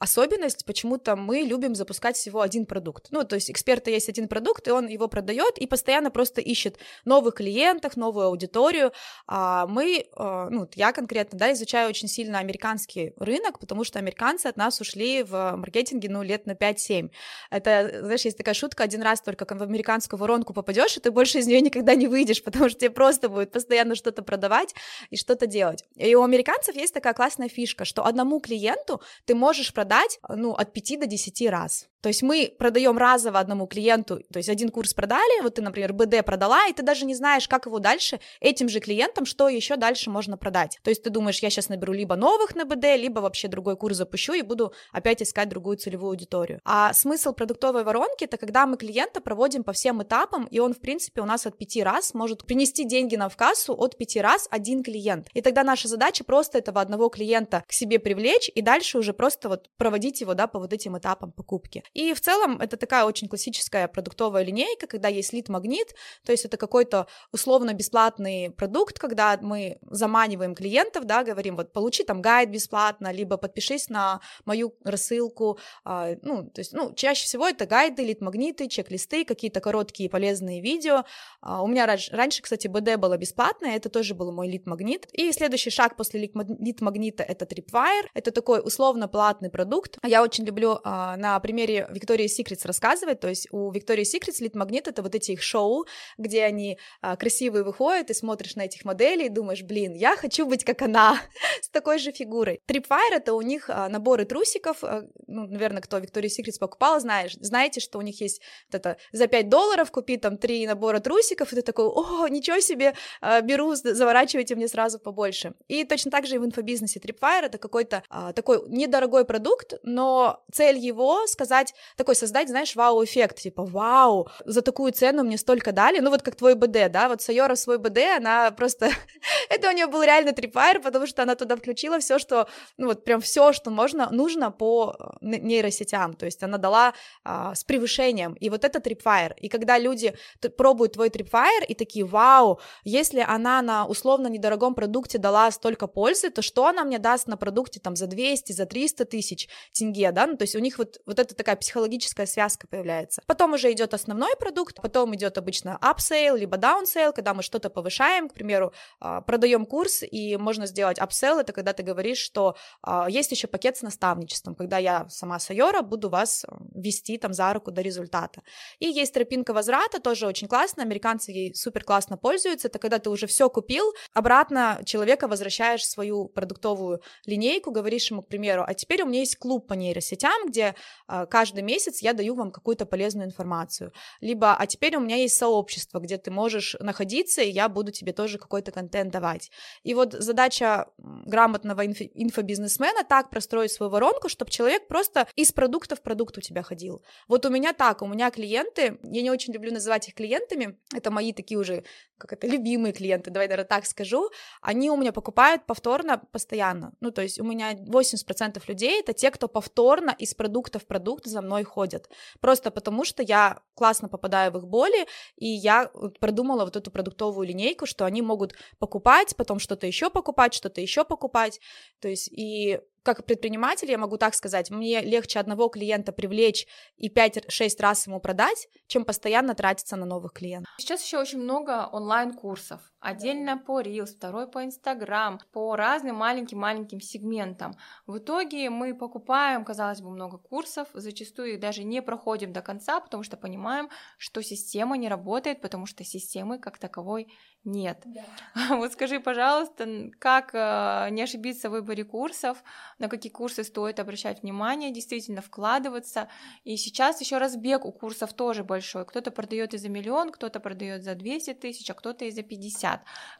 особенность, 0.00 0.64
почему-то 0.64 1.14
мы 1.14 1.40
любим 1.40 1.74
запускать 1.74 2.16
всего 2.16 2.40
один 2.40 2.64
продукт. 2.64 3.08
Ну, 3.10 3.22
то 3.22 3.34
есть 3.34 3.50
эксперта 3.50 3.90
есть 3.90 4.08
один 4.08 4.28
продукт, 4.28 4.66
и 4.66 4.70
он 4.70 4.88
его 4.88 5.08
продает 5.08 5.58
и 5.58 5.66
постоянно 5.66 6.10
просто 6.10 6.40
ищет 6.40 6.78
новых 7.04 7.34
клиентов, 7.34 7.98
новую 7.98 8.26
аудиторию. 8.26 8.92
А 9.26 9.66
мы, 9.66 10.06
а, 10.16 10.48
ну, 10.48 10.66
я 10.74 10.92
конкретно, 10.92 11.38
да, 11.38 11.52
изучаю 11.52 11.90
очень 11.90 12.08
сильно 12.08 12.38
американский 12.38 13.12
рынок, 13.18 13.58
потому 13.58 13.84
что 13.84 13.98
американцы 13.98 14.46
от 14.46 14.56
нас 14.56 14.80
ушли 14.80 15.22
в 15.22 15.56
маркетинге, 15.56 16.08
ну, 16.08 16.22
лет 16.22 16.46
на 16.46 16.52
5-7. 16.52 17.10
Это, 17.50 18.00
знаешь, 18.02 18.24
есть 18.24 18.38
такая 18.38 18.54
шутка, 18.54 18.84
один 18.84 19.02
раз 19.02 19.20
только 19.20 19.44
в 19.44 19.62
американскую 19.62 20.18
воронку 20.18 20.54
попадешь, 20.54 20.96
и 20.96 21.00
ты 21.00 21.10
больше 21.10 21.40
из 21.40 21.46
нее 21.46 21.60
никогда 21.60 21.94
не 21.94 22.06
выйдешь, 22.06 22.42
потому 22.42 22.70
что 22.70 22.80
тебе 22.80 22.90
просто 22.90 23.28
будет 23.28 23.52
постоянно 23.52 23.94
что-то 23.94 24.22
продавать 24.22 24.74
и 25.10 25.16
что-то 25.16 25.46
делать. 25.46 25.84
И 25.96 26.14
у 26.14 26.22
американцев 26.22 26.74
есть 26.74 26.94
такая 26.94 27.12
классная 27.12 27.50
фишка, 27.50 27.84
что 27.84 28.06
одному 28.06 28.40
клиенту 28.40 29.02
ты 29.26 29.34
можешь 29.34 29.74
продать 29.74 29.89
продать, 29.90 30.20
ну, 30.28 30.52
от 30.52 30.72
5 30.72 31.00
до 31.00 31.06
10 31.06 31.50
раз. 31.50 31.90
То 32.00 32.08
есть 32.08 32.22
мы 32.22 32.52
продаем 32.58 32.96
разово 32.96 33.38
одному 33.40 33.66
клиенту, 33.66 34.20
то 34.32 34.38
есть 34.38 34.48
один 34.48 34.70
курс 34.70 34.94
продали, 34.94 35.42
вот 35.42 35.56
ты, 35.56 35.62
например, 35.62 35.92
БД 35.92 36.24
продала, 36.24 36.66
и 36.66 36.72
ты 36.72 36.82
даже 36.82 37.04
не 37.04 37.14
знаешь, 37.14 37.46
как 37.46 37.66
его 37.66 37.78
дальше 37.78 38.20
этим 38.40 38.68
же 38.68 38.80
клиентам, 38.80 39.26
что 39.26 39.48
еще 39.48 39.76
дальше 39.76 40.08
можно 40.08 40.38
продать. 40.38 40.78
То 40.82 40.90
есть 40.90 41.02
ты 41.02 41.10
думаешь, 41.10 41.40
я 41.40 41.50
сейчас 41.50 41.68
наберу 41.68 41.92
либо 41.92 42.16
новых 42.16 42.54
на 42.54 42.64
БД, 42.64 42.96
либо 42.96 43.20
вообще 43.20 43.48
другой 43.48 43.76
курс 43.76 43.98
запущу 43.98 44.32
и 44.32 44.42
буду 44.42 44.72
опять 44.92 45.22
искать 45.22 45.50
другую 45.50 45.76
целевую 45.76 46.10
аудиторию. 46.10 46.60
А 46.64 46.94
смысл 46.94 47.34
продуктовой 47.34 47.84
воронки— 47.84 48.24
это 48.30 48.38
когда 48.38 48.66
мы 48.66 48.78
клиента 48.78 49.20
проводим 49.20 49.62
по 49.62 49.72
всем 49.72 50.02
этапам, 50.02 50.46
и 50.46 50.58
он, 50.58 50.72
в 50.72 50.80
принципе, 50.80 51.20
у 51.20 51.26
нас 51.26 51.46
от 51.46 51.58
пяти 51.58 51.82
раз 51.82 52.14
может 52.14 52.46
принести 52.46 52.84
деньги 52.84 53.16
на 53.16 53.28
в 53.28 53.36
кассу 53.36 53.74
от 53.74 53.98
пяти 53.98 54.22
раз 54.22 54.48
один 54.50 54.82
клиент. 54.82 55.28
И 55.34 55.42
тогда 55.42 55.64
наша 55.64 55.86
задача 55.86 56.24
просто 56.24 56.58
этого 56.58 56.80
одного 56.80 57.10
клиента 57.10 57.62
к 57.68 57.72
себе 57.72 57.98
привлечь, 57.98 58.50
и 58.54 58.62
дальше 58.62 58.96
уже 58.96 59.12
просто 59.12 59.50
вот 59.50 59.68
проводить 59.80 60.20
его, 60.20 60.34
да, 60.34 60.46
по 60.46 60.58
вот 60.58 60.74
этим 60.74 60.98
этапам 60.98 61.32
покупки. 61.32 61.82
И 61.94 62.12
в 62.12 62.20
целом 62.20 62.60
это 62.60 62.76
такая 62.76 63.06
очень 63.06 63.28
классическая 63.28 63.88
продуктовая 63.88 64.44
линейка, 64.44 64.86
когда 64.86 65.08
есть 65.08 65.32
лид-магнит, 65.32 65.94
то 66.22 66.32
есть 66.32 66.44
это 66.44 66.58
какой-то 66.58 67.06
условно-бесплатный 67.32 68.50
продукт, 68.50 68.98
когда 68.98 69.38
мы 69.40 69.78
заманиваем 69.90 70.54
клиентов, 70.54 71.06
да, 71.06 71.24
говорим, 71.24 71.56
вот 71.56 71.72
получи 71.72 72.04
там 72.04 72.20
гайд 72.20 72.50
бесплатно, 72.50 73.10
либо 73.10 73.38
подпишись 73.38 73.88
на 73.88 74.20
мою 74.44 74.74
рассылку, 74.84 75.58
а, 75.82 76.10
ну, 76.20 76.50
то 76.50 76.60
есть, 76.60 76.74
ну, 76.74 76.92
чаще 76.94 77.24
всего 77.24 77.48
это 77.48 77.64
гайды, 77.64 78.04
лид-магниты, 78.04 78.68
чек-листы, 78.68 79.24
какие-то 79.24 79.60
короткие 79.60 80.10
полезные 80.10 80.60
видео. 80.60 81.04
А, 81.40 81.62
у 81.62 81.66
меня 81.66 81.86
раньше, 81.86 82.14
раньше, 82.14 82.42
кстати, 82.42 82.68
БД 82.68 82.96
было 82.96 83.16
бесплатное, 83.16 83.76
это 83.76 83.88
тоже 83.88 84.14
был 84.14 84.30
мой 84.30 84.50
лид-магнит. 84.50 85.06
И 85.14 85.32
следующий 85.32 85.70
шаг 85.70 85.96
после 85.96 86.20
лид-магнита 86.20 87.22
это 87.22 87.46
Tripwire, 87.46 88.08
это 88.12 88.30
такой 88.30 88.60
условно-платный 88.62 89.48
продукт. 89.48 89.69
Я 90.02 90.22
очень 90.22 90.44
люблю 90.44 90.80
а, 90.84 91.16
на 91.16 91.38
примере 91.40 91.88
Victoria's 91.90 92.30
Secrets 92.38 92.66
рассказывать, 92.66 93.20
то 93.20 93.28
есть 93.28 93.48
у 93.52 93.70
Secrets 93.72 94.42
Lead 94.42 94.52
Magnet 94.52 94.88
это 94.88 95.02
вот 95.02 95.14
эти 95.14 95.32
их 95.32 95.42
шоу, 95.42 95.86
где 96.18 96.44
они 96.44 96.78
а, 97.00 97.16
красивые 97.16 97.64
выходят, 97.64 98.10
и 98.10 98.14
смотришь 98.14 98.56
на 98.56 98.62
этих 98.62 98.84
моделей 98.84 99.26
и 99.26 99.28
думаешь, 99.28 99.62
блин, 99.62 99.94
я 99.94 100.16
хочу 100.16 100.46
быть 100.46 100.64
как 100.64 100.82
она, 100.82 101.20
с 101.60 101.68
такой 101.68 101.98
же 101.98 102.12
фигурой. 102.12 102.60
Tripwire 102.66 103.14
это 103.14 103.34
у 103.34 103.42
них 103.42 103.70
а, 103.70 103.88
наборы 103.88 104.24
трусиков, 104.24 104.82
а, 104.82 105.04
ну, 105.26 105.46
наверное, 105.46 105.82
кто 105.82 105.98
Victoria's 105.98 106.38
Secrets 106.38 106.58
покупал, 106.58 107.00
знаешь, 107.00 107.34
знаете, 107.40 107.80
что 107.80 107.98
у 107.98 108.02
них 108.02 108.20
есть 108.20 108.40
вот 108.70 108.74
это 108.74 108.96
за 109.12 109.26
5 109.26 109.48
долларов 109.48 109.90
купи 109.90 110.16
там 110.16 110.36
три 110.36 110.66
набора 110.66 111.00
трусиков, 111.00 111.52
и 111.52 111.56
ты 111.56 111.62
такой, 111.62 111.86
о, 111.86 112.28
ничего 112.28 112.60
себе, 112.60 112.94
а, 113.20 113.40
беру, 113.40 113.74
заворачивайте 113.74 114.54
мне 114.54 114.68
сразу 114.68 114.98
побольше. 114.98 115.54
И 115.68 115.84
точно 115.84 116.10
так 116.10 116.26
же 116.26 116.36
и 116.36 116.38
в 116.38 116.44
инфобизнесе 116.44 116.98
Tripwire 117.00 117.46
это 117.46 117.58
какой-то 117.58 118.02
а, 118.08 118.32
такой 118.32 118.68
недорогой 118.68 119.24
продукт, 119.24 119.59
но 119.82 120.42
цель 120.52 120.78
его 120.78 121.26
сказать, 121.26 121.74
такой 121.96 122.14
создать, 122.14 122.48
знаешь, 122.48 122.76
вау-эффект, 122.76 123.38
типа, 123.38 123.64
вау, 123.64 124.28
за 124.44 124.62
такую 124.62 124.92
цену 124.92 125.24
мне 125.24 125.38
столько 125.38 125.72
дали, 125.72 126.00
ну 126.00 126.10
вот 126.10 126.22
как 126.22 126.36
твой 126.36 126.54
БД, 126.54 126.90
да, 126.90 127.08
вот 127.08 127.22
Сайора 127.22 127.54
свой 127.54 127.78
БД, 127.78 127.98
она 128.16 128.50
просто, 128.50 128.90
это 129.48 129.68
у 129.68 129.72
нее 129.72 129.86
был 129.86 130.02
реально 130.02 130.32
трипайр, 130.32 130.80
потому 130.80 131.06
что 131.06 131.22
она 131.22 131.34
туда 131.34 131.56
включила 131.56 131.98
все, 132.00 132.18
что, 132.18 132.48
ну 132.76 132.86
вот 132.86 133.04
прям 133.04 133.20
все, 133.20 133.52
что 133.52 133.70
можно, 133.70 134.08
нужно 134.10 134.50
по 134.50 134.96
э, 134.98 135.04
нейросетям, 135.20 136.14
то 136.14 136.26
есть 136.26 136.42
она 136.42 136.58
дала 136.58 136.94
а, 137.24 137.54
с 137.54 137.64
превышением, 137.64 138.34
и 138.34 138.50
вот 138.50 138.64
это 138.64 138.80
трипфайр, 138.80 139.34
и 139.38 139.48
когда 139.48 139.78
люди 139.78 140.14
пробуют 140.56 140.94
твой 140.94 141.10
трипфайр 141.10 141.64
и 141.64 141.74
такие, 141.74 142.04
вау, 142.04 142.60
если 142.84 143.20
она 143.20 143.62
на 143.62 143.86
условно 143.86 144.28
недорогом 144.28 144.74
продукте 144.74 145.18
дала 145.18 145.50
столько 145.50 145.86
пользы, 145.86 146.30
то 146.30 146.42
что 146.42 146.66
она 146.66 146.84
мне 146.84 146.98
даст 146.98 147.26
на 147.26 147.36
продукте 147.36 147.80
там 147.80 147.96
за 147.96 148.06
200, 148.06 148.52
за 148.52 148.66
300 148.66 149.04
тысяч, 149.04 149.48
тенге, 149.72 150.12
да, 150.12 150.26
ну, 150.26 150.36
то 150.36 150.42
есть 150.42 150.56
у 150.56 150.58
них 150.58 150.78
вот, 150.78 150.98
вот 151.06 151.18
эта 151.18 151.34
такая 151.34 151.56
психологическая 151.56 152.26
связка 152.26 152.66
появляется. 152.66 153.22
Потом 153.26 153.52
уже 153.54 153.72
идет 153.72 153.94
основной 153.94 154.36
продукт, 154.36 154.76
потом 154.80 155.14
идет 155.14 155.38
обычно 155.38 155.78
upsell, 155.82 156.38
либо 156.38 156.56
downsell, 156.56 157.12
когда 157.12 157.34
мы 157.34 157.42
что-то 157.42 157.70
повышаем, 157.70 158.28
к 158.28 158.34
примеру, 158.34 158.72
а, 159.00 159.20
продаем 159.20 159.66
курс, 159.66 160.02
и 160.02 160.36
можно 160.36 160.66
сделать 160.66 160.98
upsell, 160.98 161.40
это 161.40 161.52
когда 161.52 161.72
ты 161.72 161.82
говоришь, 161.82 162.18
что 162.18 162.56
а, 162.82 163.08
есть 163.08 163.30
еще 163.32 163.46
пакет 163.46 163.76
с 163.76 163.82
наставничеством, 163.82 164.54
когда 164.54 164.78
я 164.78 165.08
сама 165.08 165.38
Сайора 165.38 165.82
буду 165.82 166.08
вас 166.08 166.44
э, 166.44 166.52
вести 166.74 167.18
там 167.18 167.32
за 167.32 167.52
руку 167.52 167.70
до 167.70 167.82
результата. 167.82 168.42
И 168.78 168.86
есть 168.86 169.14
тропинка 169.14 169.52
возврата, 169.52 170.00
тоже 170.00 170.26
очень 170.26 170.48
классно, 170.48 170.82
американцы 170.82 171.32
ей 171.32 171.54
супер 171.54 171.84
классно 171.84 172.16
пользуются, 172.16 172.68
это 172.68 172.78
когда 172.78 172.98
ты 172.98 173.10
уже 173.10 173.26
все 173.26 173.48
купил, 173.48 173.92
обратно 174.12 174.80
человека 174.84 175.28
возвращаешь 175.28 175.86
свою 175.86 176.28
продуктовую 176.28 177.02
линейку, 177.26 177.70
говоришь 177.70 178.10
ему, 178.10 178.22
к 178.22 178.28
примеру, 178.28 178.64
а 178.66 178.74
теперь 178.74 179.02
у 179.02 179.06
меня 179.06 179.20
есть 179.20 179.29
клуб 179.36 179.66
по 179.66 179.74
нейросетям, 179.74 180.46
где 180.46 180.74
э, 181.08 181.26
каждый 181.26 181.62
месяц 181.62 182.02
я 182.02 182.12
даю 182.12 182.34
вам 182.34 182.50
какую-то 182.50 182.86
полезную 182.86 183.26
информацию, 183.26 183.92
либо, 184.20 184.54
а 184.54 184.66
теперь 184.66 184.96
у 184.96 185.00
меня 185.00 185.16
есть 185.16 185.36
сообщество, 185.36 185.98
где 186.00 186.18
ты 186.18 186.30
можешь 186.30 186.76
находиться, 186.80 187.42
и 187.42 187.50
я 187.50 187.68
буду 187.68 187.92
тебе 187.92 188.12
тоже 188.12 188.38
какой-то 188.38 188.72
контент 188.72 189.12
давать. 189.12 189.50
И 189.82 189.94
вот 189.94 190.12
задача 190.12 190.86
грамотного 190.98 191.86
инф- 191.86 192.10
инфобизнесмена 192.14 193.04
так 193.04 193.30
простроить 193.30 193.72
свою 193.72 193.90
воронку, 193.90 194.28
чтобы 194.28 194.50
человек 194.50 194.88
просто 194.88 195.26
из 195.36 195.52
продукта 195.52 195.96
в 195.96 196.02
продукт 196.02 196.38
у 196.38 196.40
тебя 196.40 196.62
ходил. 196.62 197.02
Вот 197.28 197.46
у 197.46 197.50
меня 197.50 197.72
так, 197.72 198.02
у 198.02 198.06
меня 198.06 198.30
клиенты, 198.30 198.98
я 199.02 199.22
не 199.22 199.30
очень 199.30 199.52
люблю 199.52 199.72
называть 199.72 200.08
их 200.08 200.14
клиентами, 200.14 200.78
это 200.94 201.10
мои 201.10 201.32
такие 201.32 201.58
уже, 201.58 201.84
как 202.18 202.32
это, 202.32 202.46
любимые 202.46 202.92
клиенты, 202.92 203.30
давай, 203.30 203.48
наверное, 203.48 203.68
так 203.68 203.86
скажу, 203.86 204.30
они 204.60 204.90
у 204.90 204.96
меня 204.96 205.12
покупают 205.12 205.66
повторно 205.66 206.18
постоянно. 206.32 206.92
Ну, 207.00 207.10
то 207.10 207.22
есть 207.22 207.40
у 207.40 207.44
меня 207.44 207.74
80% 207.74 208.62
людей— 208.68 209.00
это 209.02 209.12
те, 209.20 209.30
кто 209.30 209.48
повторно 209.48 210.16
из 210.18 210.34
продукта 210.34 210.78
в 210.78 210.86
продукт 210.86 211.26
за 211.26 211.42
мной 211.42 211.62
ходят. 211.62 212.08
Просто 212.40 212.70
потому, 212.70 213.04
что 213.04 213.22
я 213.22 213.60
классно 213.74 214.08
попадаю 214.08 214.50
в 214.52 214.56
их 214.56 214.64
боли, 214.66 215.06
и 215.36 215.46
я 215.46 215.90
продумала 216.20 216.64
вот 216.64 216.76
эту 216.76 216.90
продуктовую 216.90 217.46
линейку, 217.46 217.84
что 217.84 218.06
они 218.06 218.22
могут 218.22 218.54
покупать, 218.78 219.36
потом 219.36 219.58
что-то 219.58 219.86
еще 219.86 220.08
покупать, 220.08 220.54
что-то 220.54 220.80
еще 220.80 221.04
покупать. 221.04 221.60
То 222.00 222.08
есть 222.08 222.28
и 222.32 222.80
как 223.02 223.24
предприниматель, 223.24 223.90
я 223.90 223.98
могу 223.98 224.18
так 224.18 224.34
сказать, 224.34 224.70
мне 224.70 225.00
легче 225.00 225.38
одного 225.38 225.68
клиента 225.68 226.12
привлечь 226.12 226.66
и 226.96 227.08
5-6 227.08 227.68
раз 227.80 228.06
ему 228.06 228.20
продать, 228.20 228.68
чем 228.86 229.04
постоянно 229.04 229.54
тратиться 229.54 229.96
на 229.96 230.06
новых 230.06 230.32
клиентов. 230.32 230.72
Сейчас 230.78 231.02
еще 231.04 231.18
очень 231.18 231.40
много 231.40 231.88
онлайн-курсов. 231.92 232.80
Отдельно 233.00 233.56
по 233.56 233.80
Reels, 233.80 234.14
второй 234.16 234.46
по 234.46 234.62
Instagram, 234.62 235.40
по 235.52 235.74
разным 235.74 236.16
маленьким-маленьким 236.16 237.00
сегментам. 237.00 237.74
В 238.06 238.18
итоге 238.18 238.68
мы 238.68 238.94
покупаем, 238.94 239.64
казалось 239.64 240.02
бы, 240.02 240.10
много 240.10 240.36
курсов, 240.36 240.88
зачастую 240.92 241.54
их 241.54 241.60
даже 241.60 241.82
не 241.82 242.02
проходим 242.02 242.52
до 242.52 242.60
конца, 242.60 243.00
потому 243.00 243.22
что 243.22 243.38
понимаем, 243.38 243.88
что 244.18 244.42
система 244.42 244.98
не 244.98 245.08
работает, 245.08 245.62
потому 245.62 245.86
что 245.86 246.04
системы 246.04 246.58
как 246.58 246.76
таковой 246.76 247.32
нет. 247.64 248.02
Да. 248.04 248.24
Вот 248.76 248.92
скажи, 248.92 249.20
пожалуйста, 249.20 250.10
как 250.18 250.50
э, 250.54 251.08
не 251.10 251.22
ошибиться 251.22 251.68
в 251.68 251.72
выборе 251.72 252.04
курсов, 252.04 252.62
на 252.98 253.08
какие 253.08 253.32
курсы 253.32 253.64
стоит 253.64 253.98
обращать 253.98 254.42
внимание, 254.42 254.90
действительно 254.90 255.42
вкладываться. 255.42 256.28
И 256.64 256.76
сейчас 256.76 257.20
еще 257.20 257.38
разбег 257.38 257.84
у 257.84 257.92
курсов 257.92 258.32
тоже 258.32 258.64
большой. 258.64 259.04
Кто-то 259.04 259.30
продает 259.30 259.74
и 259.74 259.78
за 259.78 259.88
миллион, 259.88 260.30
кто-то 260.30 260.60
продает 260.60 261.02
за 261.02 261.14
200 261.14 261.54
тысяч, 261.54 261.90
а 261.90 261.94
кто-то 261.94 262.24
и 262.24 262.30
за 262.30 262.42
50. 262.42 262.89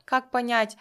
Как 0.05 0.31
понять, 0.31 0.77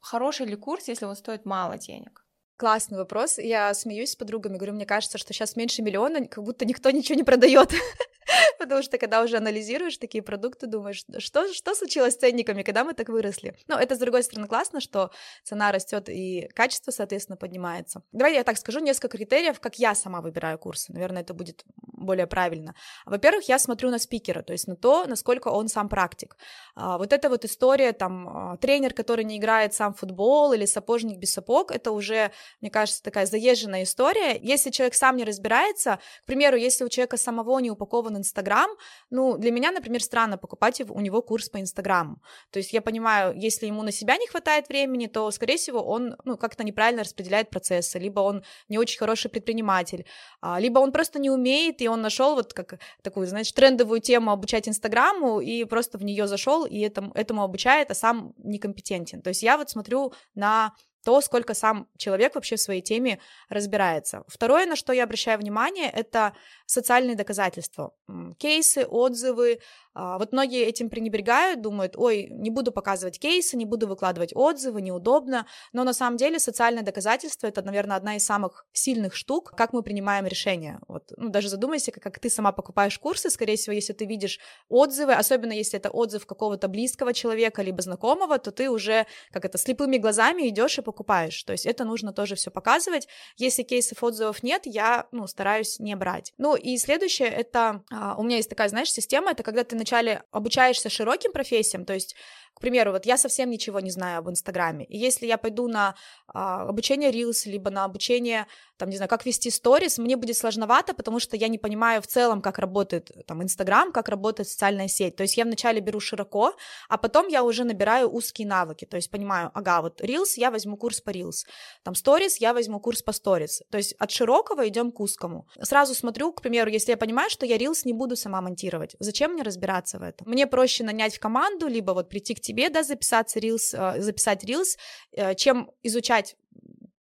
хороший 0.00 0.46
ли 0.46 0.56
курс, 0.56 0.88
если 0.88 1.04
он 1.06 1.16
стоит 1.16 1.44
мало 1.44 1.78
денег? 1.78 2.23
Классный 2.56 2.98
вопрос. 2.98 3.38
Я 3.38 3.74
смеюсь 3.74 4.12
с 4.12 4.16
подругами, 4.16 4.56
говорю, 4.56 4.74
мне 4.74 4.86
кажется, 4.86 5.18
что 5.18 5.32
сейчас 5.32 5.56
меньше 5.56 5.82
миллиона, 5.82 6.26
как 6.26 6.44
будто 6.44 6.64
никто 6.64 6.90
ничего 6.90 7.16
не 7.16 7.24
продает. 7.24 7.72
Потому 8.58 8.82
что 8.82 8.96
когда 8.98 9.22
уже 9.22 9.36
анализируешь 9.36 9.98
такие 9.98 10.22
продукты, 10.22 10.66
думаешь, 10.66 11.04
что, 11.18 11.52
что 11.52 11.74
случилось 11.74 12.14
с 12.14 12.18
ценниками, 12.18 12.62
когда 12.62 12.84
мы 12.84 12.94
так 12.94 13.08
выросли? 13.08 13.56
Ну, 13.66 13.76
это, 13.76 13.96
с 13.96 13.98
другой 13.98 14.22
стороны, 14.22 14.46
классно, 14.46 14.80
что 14.80 15.10
цена 15.42 15.72
растет 15.72 16.08
и 16.08 16.48
качество, 16.54 16.90
соответственно, 16.90 17.36
поднимается. 17.36 18.02
Давай 18.12 18.34
я 18.34 18.44
так 18.44 18.56
скажу 18.56 18.80
несколько 18.80 19.16
критериев, 19.18 19.60
как 19.60 19.78
я 19.78 19.94
сама 19.94 20.20
выбираю 20.20 20.58
курсы. 20.58 20.92
Наверное, 20.92 21.22
это 21.22 21.34
будет 21.34 21.64
более 21.76 22.26
правильно. 22.26 22.74
Во-первых, 23.06 23.48
я 23.48 23.58
смотрю 23.58 23.90
на 23.90 23.98
спикера, 23.98 24.42
то 24.42 24.52
есть 24.52 24.68
на 24.68 24.76
то, 24.76 25.06
насколько 25.06 25.48
он 25.48 25.68
сам 25.68 25.88
практик. 25.88 26.36
А, 26.74 26.98
вот 26.98 27.12
эта 27.12 27.28
вот 27.28 27.44
история, 27.44 27.92
там, 27.92 28.28
а, 28.28 28.56
тренер, 28.56 28.94
который 28.94 29.24
не 29.24 29.38
играет 29.38 29.74
сам 29.74 29.94
футбол 29.94 30.52
или 30.52 30.66
сапожник 30.66 31.18
без 31.18 31.32
сапог, 31.32 31.70
это 31.70 31.92
уже, 31.92 32.30
мне 32.60 32.70
кажется, 32.70 33.02
такая 33.02 33.26
заезженная 33.26 33.82
история. 33.82 34.38
Если 34.40 34.70
человек 34.70 34.94
сам 34.94 35.16
не 35.16 35.24
разбирается, 35.24 35.98
к 36.22 36.26
примеру, 36.26 36.56
если 36.56 36.84
у 36.84 36.88
человека 36.88 37.16
самого 37.16 37.58
не 37.60 37.70
упакован 37.70 38.16
Инстаграм, 38.16 38.70
ну, 39.10 39.36
для 39.36 39.50
меня, 39.50 39.70
например, 39.70 40.02
странно 40.02 40.38
покупать 40.38 40.80
у 40.80 41.00
него 41.00 41.22
курс 41.22 41.48
по 41.48 41.60
Инстаграму. 41.60 42.16
То 42.50 42.58
есть 42.58 42.72
я 42.72 42.82
понимаю, 42.82 43.34
если 43.36 43.66
ему 43.66 43.82
на 43.82 43.92
себя 43.92 44.16
не 44.16 44.26
хватает 44.26 44.68
времени, 44.68 45.06
то, 45.06 45.30
скорее 45.30 45.56
всего, 45.56 45.82
он, 45.82 46.16
ну, 46.24 46.36
как-то 46.36 46.64
неправильно 46.64 47.02
распределяет 47.02 47.50
процессы, 47.50 47.98
либо 47.98 48.20
он 48.20 48.44
не 48.68 48.78
очень 48.78 48.98
хороший 48.98 49.30
предприниматель, 49.30 50.06
а, 50.40 50.58
либо 50.58 50.78
он 50.78 50.92
просто 50.92 51.18
не 51.18 51.30
умеет, 51.30 51.80
и 51.80 51.88
он 51.88 52.02
нашел 52.02 52.34
вот 52.34 52.52
как 52.52 52.78
такую, 53.02 53.26
знаешь, 53.26 53.52
трендовую 53.52 54.00
тему 54.00 54.30
обучать 54.30 54.68
Инстаграму, 54.68 55.40
и 55.40 55.64
просто 55.64 55.98
в 55.98 56.04
нее 56.04 56.26
зашел, 56.26 56.64
и 56.64 56.78
этому, 56.78 57.12
этому 57.14 57.42
обучает, 57.42 57.90
а 57.90 57.94
сам 57.94 58.34
некомпетентен. 58.38 59.22
То 59.22 59.28
есть 59.28 59.42
я 59.42 59.56
вот 59.56 59.70
смотрю 59.70 60.12
на 60.34 60.72
то, 61.04 61.20
сколько 61.20 61.54
сам 61.54 61.88
человек 61.98 62.34
вообще 62.34 62.56
в 62.56 62.60
своей 62.60 62.80
теме 62.80 63.20
разбирается. 63.48 64.24
Второе, 64.26 64.66
на 64.66 64.76
что 64.76 64.92
я 64.92 65.04
обращаю 65.04 65.38
внимание, 65.38 65.90
это 65.90 66.34
социальные 66.66 67.14
доказательства, 67.16 67.92
кейсы, 68.38 68.86
отзывы, 68.86 69.60
вот 69.94 70.32
многие 70.32 70.64
этим 70.64 70.90
пренебрегают, 70.90 71.60
думают, 71.60 71.96
ой, 71.96 72.28
не 72.30 72.50
буду 72.50 72.72
показывать 72.72 73.18
кейсы, 73.18 73.56
не 73.56 73.64
буду 73.64 73.86
выкладывать 73.86 74.32
отзывы, 74.34 74.82
неудобно, 74.82 75.46
но 75.72 75.84
на 75.84 75.92
самом 75.92 76.16
деле 76.16 76.38
социальное 76.38 76.82
доказательство— 76.82 77.46
это, 77.48 77.62
наверное, 77.62 77.96
одна 77.96 78.16
из 78.16 78.24
самых 78.24 78.66
сильных 78.72 79.14
штук, 79.14 79.52
как 79.56 79.72
мы 79.72 79.82
принимаем 79.82 80.26
решения. 80.26 80.80
Вот, 80.88 81.12
ну, 81.16 81.28
даже 81.28 81.48
задумайся, 81.48 81.92
как, 81.92 82.02
как 82.02 82.18
ты 82.18 82.30
сама 82.30 82.52
покупаешь 82.52 82.98
курсы, 82.98 83.30
скорее 83.30 83.56
всего, 83.56 83.74
если 83.74 83.92
ты 83.92 84.04
видишь 84.04 84.40
отзывы, 84.68 85.12
особенно 85.12 85.52
если 85.52 85.78
это 85.78 85.90
отзыв 85.90 86.26
какого-то 86.26 86.68
близкого 86.68 87.12
человека, 87.12 87.62
либо 87.62 87.82
знакомого, 87.82 88.38
то 88.38 88.50
ты 88.50 88.70
уже, 88.70 89.06
как 89.30 89.44
это, 89.44 89.58
слепыми 89.58 89.98
глазами 89.98 90.48
идешь 90.48 90.78
и 90.78 90.82
покупаешь. 90.82 91.42
То 91.44 91.52
есть 91.52 91.66
это 91.66 91.84
нужно 91.84 92.12
тоже 92.12 92.34
все 92.34 92.50
показывать. 92.50 93.08
Если 93.36 93.62
кейсов, 93.62 94.02
отзывов 94.02 94.42
нет, 94.42 94.62
я, 94.64 95.06
ну, 95.12 95.26
стараюсь 95.26 95.78
не 95.78 95.94
брать. 95.96 96.32
Ну, 96.38 96.56
и 96.56 96.76
следующее— 96.78 97.28
это, 97.30 97.84
а, 97.92 98.16
у 98.18 98.22
меня 98.22 98.36
есть 98.36 98.50
такая, 98.50 98.68
знаешь, 98.68 98.90
система, 98.90 99.30
это 99.30 99.42
когда 99.42 99.64
ты 99.64 99.76
вначале 99.84 100.22
обучаешься 100.30 100.88
широким 100.88 101.32
профессиям, 101.32 101.84
то 101.84 101.92
есть 101.92 102.16
к 102.54 102.60
примеру, 102.60 102.92
вот 102.92 103.06
я 103.06 103.16
совсем 103.16 103.50
ничего 103.50 103.80
не 103.80 103.90
знаю 103.90 104.18
об 104.18 104.30
Инстаграме, 104.30 104.84
и 104.84 104.96
если 104.96 105.26
я 105.26 105.38
пойду 105.38 105.68
на 105.68 105.94
а, 106.28 106.62
обучение 106.62 107.10
Reels, 107.10 107.46
либо 107.46 107.70
на 107.70 107.84
обучение, 107.84 108.46
там, 108.76 108.90
не 108.90 108.96
знаю, 108.96 109.08
как 109.08 109.26
вести 109.26 109.50
сторис, 109.50 109.98
мне 109.98 110.16
будет 110.16 110.36
сложновато, 110.36 110.94
потому 110.94 111.20
что 111.20 111.36
я 111.36 111.48
не 111.48 111.58
понимаю 111.58 112.02
в 112.02 112.06
целом, 112.06 112.40
как 112.40 112.58
работает 112.58 113.10
там 113.26 113.42
Инстаграм, 113.42 113.92
как 113.92 114.08
работает 114.08 114.48
социальная 114.48 114.88
сеть. 114.88 115.16
То 115.16 115.22
есть 115.22 115.36
я 115.36 115.44
вначале 115.44 115.80
беру 115.80 116.00
широко, 116.00 116.54
а 116.88 116.98
потом 116.98 117.28
я 117.28 117.42
уже 117.44 117.64
набираю 117.64 118.12
узкие 118.12 118.48
навыки, 118.48 118.84
то 118.84 118.96
есть 118.96 119.10
понимаю, 119.10 119.50
ага, 119.54 119.82
вот 119.82 120.00
Reels 120.00 120.34
я 120.36 120.50
возьму 120.50 120.76
курс 120.76 121.00
по 121.00 121.10
Reels, 121.10 121.44
там 121.82 121.94
сторис 121.94 122.38
я 122.38 122.52
возьму 122.52 122.80
курс 122.80 123.02
по 123.02 123.12
сторис. 123.12 123.62
То 123.70 123.78
есть 123.78 123.94
от 123.98 124.10
широкого 124.10 124.66
идем 124.68 124.92
к 124.92 125.00
узкому. 125.00 125.48
Сразу 125.60 125.94
смотрю, 125.94 126.32
к 126.32 126.42
примеру, 126.42 126.70
если 126.70 126.92
я 126.92 126.96
понимаю, 126.96 127.30
что 127.30 127.46
я 127.46 127.56
Reels 127.56 127.82
не 127.84 127.92
буду 127.92 128.16
сама 128.16 128.40
монтировать, 128.40 128.96
зачем 128.98 129.32
мне 129.32 129.42
разбираться 129.42 129.98
в 129.98 130.02
этом? 130.02 130.28
Мне 130.28 130.46
проще 130.46 130.84
нанять 130.84 131.16
в 131.16 131.20
команду, 131.20 131.66
либо 131.66 131.92
вот 131.92 132.08
прийти 132.08 132.34
к 132.34 132.40
тебе, 132.44 132.70
да, 132.70 132.82
записаться 132.82 133.38
Reels, 133.38 133.74
э, 133.74 134.00
записать 134.00 134.44
Reels, 134.44 134.76
э, 135.12 135.34
чем 135.34 135.70
изучать 135.82 136.36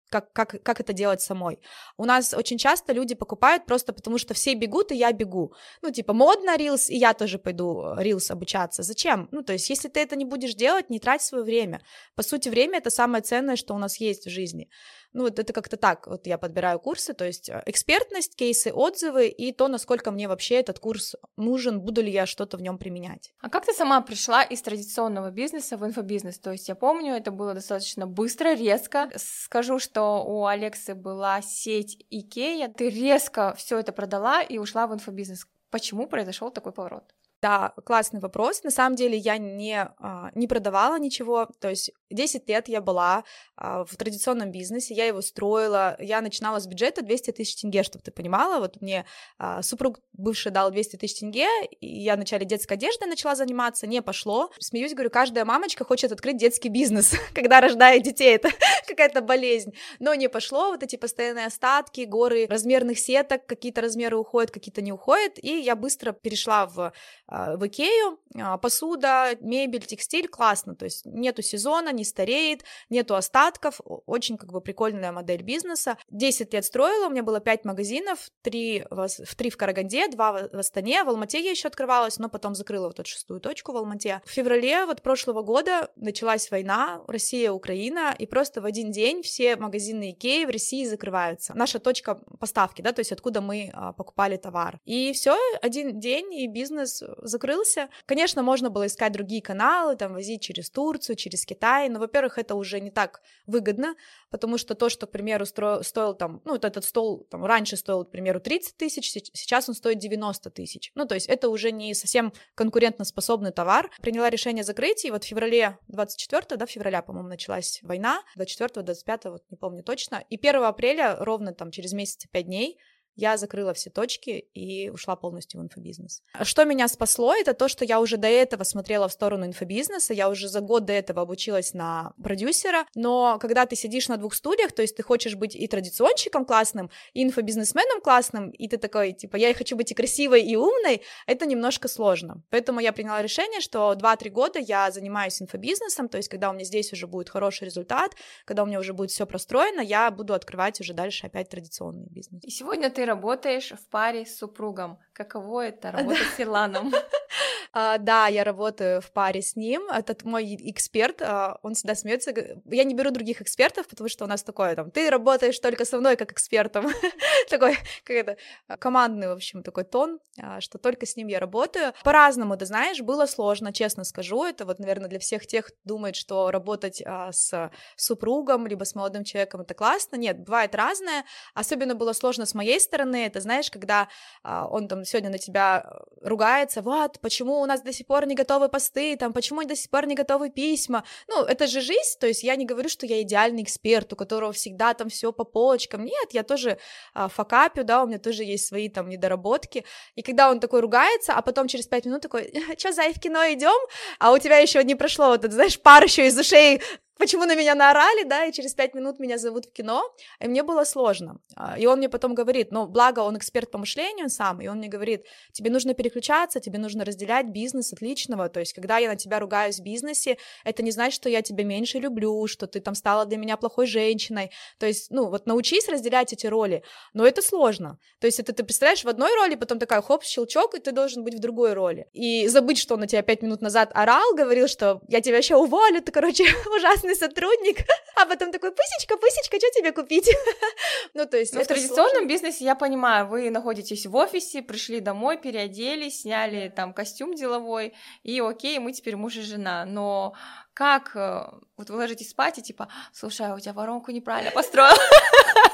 как, 0.10 0.34
как, 0.34 0.64
как 0.64 0.80
это 0.80 0.94
делать 0.94 1.22
самой. 1.22 1.60
У 1.98 2.06
нас 2.06 2.34
очень 2.34 2.58
часто 2.58 2.94
люди 2.94 3.16
покупают 3.16 3.66
просто 3.66 3.94
потому, 3.94 4.18
что 4.18 4.34
все 4.34 4.56
бегут, 4.56 4.92
и 4.92 4.96
я 4.96 5.12
бегу. 5.12 5.54
Ну, 5.82 5.92
типа, 5.92 6.14
модно 6.14 6.56
Reels, 6.58 6.90
и 6.90 6.98
я 6.98 7.14
тоже 7.14 7.38
пойду 7.38 7.82
э, 7.82 8.04
Reels 8.04 8.32
обучаться. 8.32 8.84
Зачем? 8.84 9.28
Ну, 9.32 9.44
то 9.44 9.54
есть, 9.54 9.70
если 9.70 9.88
ты 9.88 10.00
это 10.00 10.16
не 10.16 10.26
будешь 10.26 10.56
делать, 10.56 10.90
не 10.90 11.00
трать 11.00 11.22
свое 11.22 11.44
время. 11.44 11.82
По 12.16 12.24
сути, 12.24 12.50
время— 12.50 12.78
это 12.80 12.90
самое 12.90 13.24
ценное, 13.24 13.56
что 13.56 13.76
у 13.76 13.78
нас 13.78 14.02
есть 14.02 14.26
в 14.26 14.30
жизни. 14.30 14.70
Ну, 15.14 15.24
вот 15.24 15.40
это 15.40 15.54
как-то 15.54 15.76
так, 15.76 16.06
вот 16.06 16.28
я 16.28 16.38
подбираю 16.38 16.80
курсы, 16.80 17.14
то 17.14 17.26
есть 17.26 17.50
э, 17.50 17.64
экспертность, 17.66 18.36
кейсы, 18.36 18.72
отзывы 18.72 19.28
и 19.28 19.52
то, 19.52 19.68
насколько 19.68 20.12
мне 20.12 20.28
вообще 20.28 20.56
этот 20.56 20.80
курс 20.80 21.16
нужен, 21.36 21.82
буду 21.82 22.02
ли 22.02 22.12
я 22.12 22.28
что-то 22.28 22.58
в 22.58 22.62
нем 22.62 22.78
применять. 22.78 23.34
А 23.42 23.50
как 23.50 23.66
ты 23.66 23.74
сама 23.74 24.02
пришла 24.02 24.44
из 24.44 24.62
традиционного 24.62 25.32
бизнеса 25.32 25.78
в 25.78 25.86
инфобизнес? 25.86 26.38
То 26.38 26.52
есть 26.52 26.70
я 26.70 26.76
помню, 26.76 27.16
это 27.16 27.32
было 27.32 27.56
достаточно 27.56 28.06
быстро, 28.06 28.54
резко. 28.54 29.10
Скажу, 29.16 29.80
что 29.80 30.24
у 30.24 30.46
Алексы 30.46 30.94
была 30.94 31.42
сеть 31.42 32.06
Икея, 32.12 32.68
ты 32.68 32.90
резко 32.90 33.56
все 33.58 33.80
это 33.80 33.92
продала 33.92 34.44
и 34.44 34.60
ушла 34.60 34.86
в 34.86 34.94
инфобизнес. 34.94 35.48
Почему 35.72 36.08
произошел 36.08 36.52
такой 36.52 36.72
поворот? 36.72 37.16
Да, 37.42 37.74
классный 37.86 38.20
вопрос. 38.20 38.64
На 38.64 38.72
самом 38.72 38.96
деле 38.96 39.18
я 39.18 39.38
не, 39.38 39.90
а, 40.00 40.30
не 40.36 40.48
продавала 40.48 41.00
ничего, 41.00 41.48
то 41.60 41.70
есть 41.70 41.92
10 42.10 42.48
лет 42.50 42.68
я 42.68 42.82
была 42.82 43.24
а, 43.56 43.84
в 43.86 43.96
традиционном 43.96 44.52
бизнесе, 44.52 44.94
я 44.94 45.06
его 45.06 45.22
строила, 45.22 45.96
я 46.00 46.22
начинала 46.22 46.60
с 46.60 46.68
бюджета 46.68 47.02
200 47.02 47.32
тысяч 47.32 47.62
тенге, 47.62 47.84
чтобы 47.84 48.04
ты 48.04 48.12
понимала, 48.12 48.60
вот 48.60 48.82
мне 48.82 49.06
а, 49.38 49.62
супруг 49.62 50.00
бывший 50.14 50.52
дал 50.52 50.72
200 50.72 50.96
тысяч 50.98 51.20
тенге, 51.20 51.48
и 51.80 52.02
я 52.02 52.16
вначале 52.16 52.46
детской 52.46 52.74
одеждой 52.74 53.08
начала 53.08 53.36
заниматься, 53.36 53.88
не 53.88 54.02
пошло, 54.02 54.52
смеюсь, 54.60 54.94
говорю, 54.94 55.10
каждая 55.10 55.46
мамочка 55.46 55.84
хочет 55.84 56.12
открыть 56.12 56.38
детский 56.38 56.70
бизнес, 56.70 57.14
когда 57.34 57.62
рождает 57.62 58.04
детей, 58.04 58.36
это 58.36 58.50
какая-то 58.88 59.22
болезнь, 59.22 59.74
но 60.00 60.14
не 60.14 60.30
пошло, 60.30 60.70
вот 60.70 60.84
эти 60.84 60.96
постоянные 60.96 61.48
остатки, 61.48 62.02
горы 62.02 62.48
размерных 62.50 63.00
сеток, 63.00 63.46
какие-то 63.46 63.82
размеры 63.82 64.18
уходят, 64.18 64.52
какие-то 64.52 64.82
не 64.82 64.92
уходят, 64.92 65.34
и 65.42 65.60
я 65.60 65.76
быстро 65.76 66.12
перешла 66.12 66.66
в, 66.66 66.94
а, 67.28 67.58
в 67.58 67.68
Икею, 67.68 68.20
посуда, 68.62 69.36
мебель, 69.42 69.86
текстиль, 69.86 70.28
классно, 70.28 70.76
то 70.76 70.86
есть 70.86 71.06
нету 71.06 71.42
сезона, 71.42 71.92
не 72.00 72.06
стареет, 72.06 72.64
нету 72.90 73.16
остатков, 73.16 73.80
очень 73.86 74.38
как 74.38 74.52
бы 74.52 74.62
прикольная 74.62 75.12
модель 75.12 75.44
бизнеса. 75.44 75.98
10 76.10 76.54
лет 76.54 76.66
строила, 76.66 77.08
у 77.08 77.10
меня 77.10 77.24
было 77.24 77.40
5 77.40 77.66
магазинов, 77.66 78.30
3 78.42 78.86
в, 78.90 79.36
3 79.36 79.50
в 79.50 79.58
Караганде, 79.58 80.08
2 80.08 80.32
в 80.52 80.58
Астане, 80.58 81.04
в 81.04 81.10
Алмате 81.10 81.40
я 81.40 81.52
еще 81.52 81.68
открывалась, 81.68 82.18
но 82.18 82.30
потом 82.30 82.56
закрыла 82.56 82.88
вот 82.88 83.00
эту 83.00 83.10
шестую 83.10 83.40
точку 83.40 83.74
в 83.74 83.78
Алмате. 83.78 84.22
В 84.26 84.32
феврале 84.32 84.86
вот 84.86 85.02
прошлого 85.02 85.42
года 85.42 85.92
началась 85.96 86.50
война, 86.52 87.02
Россия, 87.08 87.52
Украина, 87.52 88.16
и 88.18 88.26
просто 88.26 88.62
в 88.62 88.66
один 88.66 88.92
день 88.92 89.22
все 89.22 89.56
магазины 89.56 90.12
Икеи 90.12 90.46
в 90.46 90.50
России 90.50 90.86
закрываются. 90.86 91.54
Наша 91.56 91.80
точка 91.80 92.16
поставки, 92.40 92.82
да, 92.82 92.92
то 92.92 93.02
есть 93.02 93.12
откуда 93.12 93.42
мы 93.42 93.72
а, 93.74 93.94
покупали 93.94 94.38
товар. 94.38 94.80
И 94.86 95.12
все, 95.14 95.38
один 95.62 96.00
день, 96.00 96.34
и 96.34 96.48
бизнес 96.48 97.04
закрылся. 97.18 97.90
Конечно, 98.06 98.44
можно 98.44 98.70
было 98.70 98.88
искать 98.88 99.12
другие 99.12 99.42
каналы, 99.42 99.96
там, 99.96 100.14
возить 100.14 100.42
через 100.42 100.70
Турцию, 100.70 101.16
через 101.16 101.46
Китай, 101.46 101.89
но, 101.90 102.00
во-первых, 102.00 102.38
это 102.38 102.56
уже 102.56 102.80
не 102.80 102.92
так 102.92 103.22
выгодно, 103.46 103.96
потому 104.30 104.58
что 104.58 104.76
то, 104.76 104.90
что, 104.90 105.08
к 105.08 105.12
примеру, 105.12 105.46
стро... 105.46 105.84
стоил 105.84 106.14
там, 106.14 106.42
ну, 106.46 106.54
вот 106.54 106.66
этот 106.66 106.86
стол 106.86 107.28
там 107.30 107.46
раньше 107.46 107.78
стоил, 107.78 108.06
к 108.06 108.12
примеру, 108.12 108.40
30 108.40 108.78
тысяч, 108.78 109.12
сейчас 109.12 109.70
он 109.70 109.76
стоит 109.76 110.00
90 110.00 110.50
тысяч. 110.52 110.92
Ну, 110.96 111.06
то 111.06 111.16
есть 111.16 111.28
это 111.28 111.50
уже 111.50 111.72
не 111.72 111.94
совсем 111.94 112.34
конкурентоспособный 112.56 113.52
товар. 113.52 113.90
Приняла 114.02 114.30
решение 114.30 114.64
закрыть, 114.64 115.06
и 115.06 115.12
вот 115.12 115.24
в 115.24 115.28
феврале 115.28 115.78
24 115.88 116.58
да, 116.58 116.66
февраля, 116.66 117.02
по-моему, 117.02 117.30
началась 117.30 117.80
война, 117.84 118.22
24-25, 118.38 119.30
вот 119.32 119.44
не 119.50 119.58
помню 119.58 119.84
точно, 119.84 120.24
и 120.30 120.38
1 120.38 120.64
апреля, 120.64 121.16
ровно 121.20 121.54
там 121.54 121.72
через 121.72 121.94
месяц 121.94 122.26
и 122.26 122.28
5 122.28 122.46
дней, 122.46 122.80
я 123.20 123.38
закрыла 123.38 123.74
все 123.74 123.90
точки 123.90 124.46
и 124.54 124.90
ушла 124.90 125.16
полностью 125.16 125.60
в 125.60 125.64
инфобизнес. 125.64 126.24
Что 126.44 126.64
меня 126.64 126.88
спасло, 126.88 127.36
это 127.36 127.54
то, 127.54 127.68
что 127.68 127.86
я 127.86 128.00
уже 128.00 128.18
до 128.18 128.28
этого 128.28 128.64
смотрела 128.64 129.08
в 129.08 129.12
сторону 129.12 129.46
инфобизнеса, 129.46 130.14
я 130.14 130.30
уже 130.30 130.48
за 130.48 130.62
год 130.62 130.86
до 130.86 130.94
этого 130.94 131.22
обучилась 131.22 131.74
на 131.74 132.14
продюсера, 132.24 132.86
но 132.96 133.38
когда 133.40 133.66
ты 133.66 133.76
сидишь 133.76 134.08
на 134.08 134.18
двух 134.18 134.34
студиях, 134.34 134.72
то 134.72 134.82
есть 134.82 134.96
ты 134.96 135.04
хочешь 135.04 135.36
быть 135.36 135.56
и 135.56 135.68
традиционщиком 135.68 136.46
классным, 136.46 136.90
и 137.14 137.24
инфобизнесменом 137.24 138.02
классным, 138.02 138.50
и 138.52 138.68
ты 138.68 138.78
такой, 138.78 139.14
типа, 139.14 139.36
я 139.36 139.54
хочу 139.54 139.76
быть 139.76 139.92
и 139.92 139.96
красивой, 139.96 140.42
и 140.44 140.56
умной, 140.56 141.02
это 141.28 141.46
немножко 141.46 141.88
сложно. 141.88 142.42
Поэтому 142.50 142.80
я 142.80 142.94
приняла 142.94 143.22
решение, 143.22 143.60
что 143.60 143.94
2-3 143.94 144.30
года 144.30 144.60
я 144.60 144.92
занимаюсь 144.92 145.42
инфобизнесом, 145.42 146.08
то 146.08 146.18
есть 146.18 146.30
когда 146.30 146.50
у 146.50 146.54
меня 146.54 146.64
здесь 146.64 146.94
уже 146.94 147.08
будет 147.08 147.30
хороший 147.30 147.66
результат, 147.66 148.16
когда 148.46 148.64
у 148.64 148.66
меня 148.66 148.80
уже 148.80 148.94
будет 148.94 149.12
все 149.12 149.26
простроено, 149.26 149.82
я 149.82 150.10
буду 150.12 150.34
открывать 150.34 150.80
уже 150.80 150.94
дальше 150.94 151.28
опять 151.28 151.50
традиционный 151.50 152.08
бизнес. 152.10 152.44
И 152.44 152.50
сегодня 152.50 152.90
ты 152.90 153.06
работаешь 153.10 153.72
в 153.72 153.90
паре 153.90 154.26
с 154.26 154.38
супругом. 154.38 155.00
Каково 155.14 155.68
это 155.68 155.92
работать 155.92 156.28
с 156.36 156.40
Ирланом? 156.40 156.94
Uh, 157.76 158.00
да, 158.00 158.26
я 158.28 158.44
работаю 158.44 159.00
в 159.00 159.12
паре 159.12 159.44
с 159.44 159.56
ним. 159.56 159.84
Этот 159.92 160.24
мой 160.24 160.56
эксперт, 160.72 161.22
uh, 161.22 161.58
он 161.62 161.76
всегда 161.76 161.94
смеется. 161.94 162.34
Я 162.66 162.84
не 162.84 162.96
беру 162.96 163.12
других 163.12 163.44
экспертов, 163.44 163.88
потому 163.88 164.10
что 164.10 164.26
у 164.26 164.28
нас 164.28 164.42
такое 164.42 164.76
там, 164.76 164.90
ты 164.90 165.12
работаешь 165.12 165.60
только 165.60 165.86
со 165.86 166.00
мной 166.00 166.16
как 166.16 166.32
экспертом. 166.32 166.88
такой, 167.50 167.78
как 168.04 168.16
это, 168.16 168.38
командный, 168.80 169.28
в 169.28 169.34
общем, 169.34 169.62
такой 169.62 169.84
тон, 169.84 170.20
uh, 170.42 170.62
что 170.62 170.80
только 170.80 171.06
с 171.06 171.16
ним 171.16 171.28
я 171.28 171.40
работаю. 171.40 171.94
По-разному, 172.04 172.58
ты 172.58 172.66
знаешь, 172.66 173.02
было 173.02 173.28
сложно, 173.28 173.72
честно 173.72 174.04
скажу. 174.04 174.44
Это 174.44 174.66
вот, 174.66 174.80
наверное, 174.80 175.08
для 175.08 175.20
всех 175.20 175.46
тех, 175.46 175.68
кто 175.68 175.78
думает, 175.86 176.16
что 176.16 176.50
работать 176.50 177.04
с 177.32 177.72
супругом, 177.96 178.66
либо 178.66 178.84
с 178.84 178.96
молодым 178.96 179.24
человеком 179.24 179.62
это 179.62 179.76
классно. 179.76 180.16
Нет, 180.16 180.40
бывает 180.40 180.74
разное. 180.74 181.24
Особенно 181.54 181.94
было 181.94 182.14
сложно 182.14 182.48
с 182.48 182.56
моей 182.56 182.80
стороны. 182.80 183.28
Это, 183.28 183.42
знаешь, 183.42 183.70
когда 183.70 184.08
он 184.44 184.88
там 184.88 185.06
сегодня 185.06 185.30
на 185.30 185.38
тебя 185.38 185.86
ругается, 186.22 186.82
вот, 186.82 187.20
у 187.62 187.66
нас 187.66 187.82
до 187.82 187.94
сих 187.94 188.08
пор 188.08 188.26
не 188.26 188.36
готовы 188.36 188.70
посты, 188.70 189.16
там, 189.18 189.34
почему 189.34 189.64
до 189.64 189.76
сих 189.76 189.90
пор 189.90 190.06
не 190.06 190.16
готовы 190.16 190.50
письма. 190.50 191.04
Ну, 191.28 191.44
это 191.44 191.68
же 191.68 191.82
жизнь, 191.82 192.20
то 192.20 192.28
есть 192.28 192.44
я 192.44 192.56
не 192.56 192.66
говорю, 192.66 192.90
что 192.90 193.06
я 193.06 193.22
идеальный 193.22 193.64
эксперт, 193.64 194.12
у 194.14 194.16
которого 194.16 194.52
всегда 194.52 194.94
там 194.94 195.10
все 195.10 195.32
по 195.32 195.44
полочкам. 195.44 196.06
Нет, 196.06 196.30
я 196.32 196.44
тоже 196.44 196.78
а, 197.14 197.28
факапю, 197.28 197.84
да, 197.84 198.04
у 198.04 198.08
меня 198.08 198.20
тоже 198.20 198.44
есть 198.44 198.68
свои 198.68 198.90
там 198.90 199.10
недоработки. 199.10 199.86
И 200.16 200.22
когда 200.22 200.50
он 200.50 200.60
такой 200.60 200.82
ругается, 200.82 201.34
а 201.34 201.42
потом 201.42 201.68
через 201.68 201.88
пять 201.88 202.06
минут 202.06 202.22
такой, 202.22 202.54
что, 202.78 202.92
Зай, 202.92 203.14
в 203.14 203.20
кино 203.20 203.44
идем? 203.52 203.80
А 204.20 204.32
у 204.32 204.38
тебя 204.38 204.58
еще 204.58 204.84
не 204.84 204.96
прошло 204.96 205.30
вот 205.30 205.44
знаешь, 205.52 205.80
пар 205.80 206.04
еще 206.04 206.28
из 206.28 206.38
ушей 206.38 206.82
почему 207.20 207.46
на 207.46 207.56
меня 207.56 207.76
наорали, 207.76 208.24
да, 208.24 208.46
и 208.46 208.52
через 208.52 208.74
пять 208.74 208.96
минут 208.96 209.20
меня 209.20 209.38
зовут 209.38 209.66
в 209.66 209.74
кино, 209.74 210.04
и 210.40 210.48
мне 210.48 210.64
было 210.64 210.86
сложно. 210.86 211.40
А, 211.56 211.78
и 211.78 211.86
он 211.86 211.98
мне 211.98 212.08
потом 212.10 212.34
говорит, 212.34 212.72
ну, 212.72 212.88
благо 212.88 213.20
он 213.20 213.38
эксперт 213.38 213.70
по 213.70 213.78
мышлению 213.78 214.30
сам, 214.30 214.62
и 214.62 214.68
он 214.68 214.78
мне 214.78 214.88
говорит, 214.88 215.26
тебе 215.52 215.70
нужно 215.70 215.94
переключаться, 215.94 216.62
тебе 216.62 216.80
нужно 216.80 217.04
разделять 217.04 217.48
бизнес 217.48 217.94
от 217.94 218.02
личного, 218.02 218.48
то 218.48 218.62
есть, 218.62 218.74
когда 218.74 218.98
я 218.98 219.10
на 219.10 219.18
тебя 219.18 219.40
ругаюсь 219.40 219.80
в 219.80 219.84
бизнесе, 219.84 220.38
это 220.64 220.82
не 220.82 220.92
значит, 220.92 221.16
что 221.16 221.30
я 221.30 221.42
тебя 221.42 221.66
меньше 221.66 222.00
люблю, 222.00 222.48
что 222.48 222.68
ты 222.68 222.80
там 222.80 222.96
стала 222.96 223.26
для 223.26 223.38
меня 223.38 223.58
плохой 223.58 223.86
женщиной, 223.86 224.52
то 224.78 224.86
есть, 224.86 225.12
ну, 225.12 225.30
вот 225.30 225.46
научись 225.46 225.90
разделять 225.90 226.32
эти 226.32 226.48
роли, 226.48 226.84
но 227.14 227.28
это 227.28 227.42
сложно, 227.42 228.00
то 228.20 228.28
есть, 228.28 228.40
это 228.40 228.54
ты 228.54 228.64
представляешь 228.64 229.04
в 229.04 229.10
одной 229.10 229.36
роли, 229.36 229.56
потом 229.56 229.78
такая, 229.78 230.02
хоп, 230.02 230.24
щелчок, 230.24 230.76
и 230.76 230.80
ты 230.80 230.94
должен 230.94 231.26
быть 231.26 231.36
в 231.36 231.40
другой 231.40 231.74
роли, 231.74 232.08
и 232.14 232.48
забыть, 232.48 232.78
что 232.78 232.94
он 232.94 233.02
на 233.02 233.08
тебя 233.08 233.24
пять 233.24 233.42
минут 233.42 233.62
назад 233.62 233.92
орал, 233.94 234.34
говорил, 234.36 234.70
что 234.70 235.02
я 235.10 235.20
тебя 235.20 235.38
еще 235.38 235.58
уволю, 235.58 236.02
ты, 236.02 236.14
короче, 236.14 236.46
ужасно 236.78 237.09
классный 237.10 237.16
сотрудник, 237.16 237.86
а 238.16 238.26
потом 238.26 238.52
такой, 238.52 238.72
пысечка, 238.72 239.18
пысечка, 239.18 239.58
что 239.58 239.70
тебе 239.72 239.92
купить? 239.92 240.30
ну, 241.14 241.26
то 241.26 241.38
есть... 241.38 241.54
в 241.54 241.66
традиционном 241.66 242.12
сложно. 242.12 242.28
бизнесе, 242.28 242.66
я 242.66 242.76
понимаю, 242.76 243.28
вы 243.28 243.50
находитесь 243.50 244.06
в 244.06 244.16
офисе, 244.16 244.62
пришли 244.62 245.00
домой, 245.00 245.38
переоделись, 245.38 246.22
сняли 246.22 246.72
там 246.76 246.94
костюм 246.94 247.36
деловой, 247.36 247.94
и 248.24 248.40
окей, 248.40 248.80
мы 248.80 248.94
теперь 248.94 249.16
муж 249.16 249.38
и 249.38 249.42
жена, 249.42 249.86
но 249.86 250.34
как 250.74 251.16
э, 251.16 251.46
вот 251.78 251.90
вы 251.90 251.96
ложитесь 251.96 252.30
спать 252.30 252.58
и 252.58 252.62
типа, 252.62 252.90
слушай, 253.14 253.48
а 253.48 253.56
у 253.56 253.60
тебя 253.60 253.74
воронку 253.74 254.12
неправильно 254.12 254.52
построил. 254.52 254.96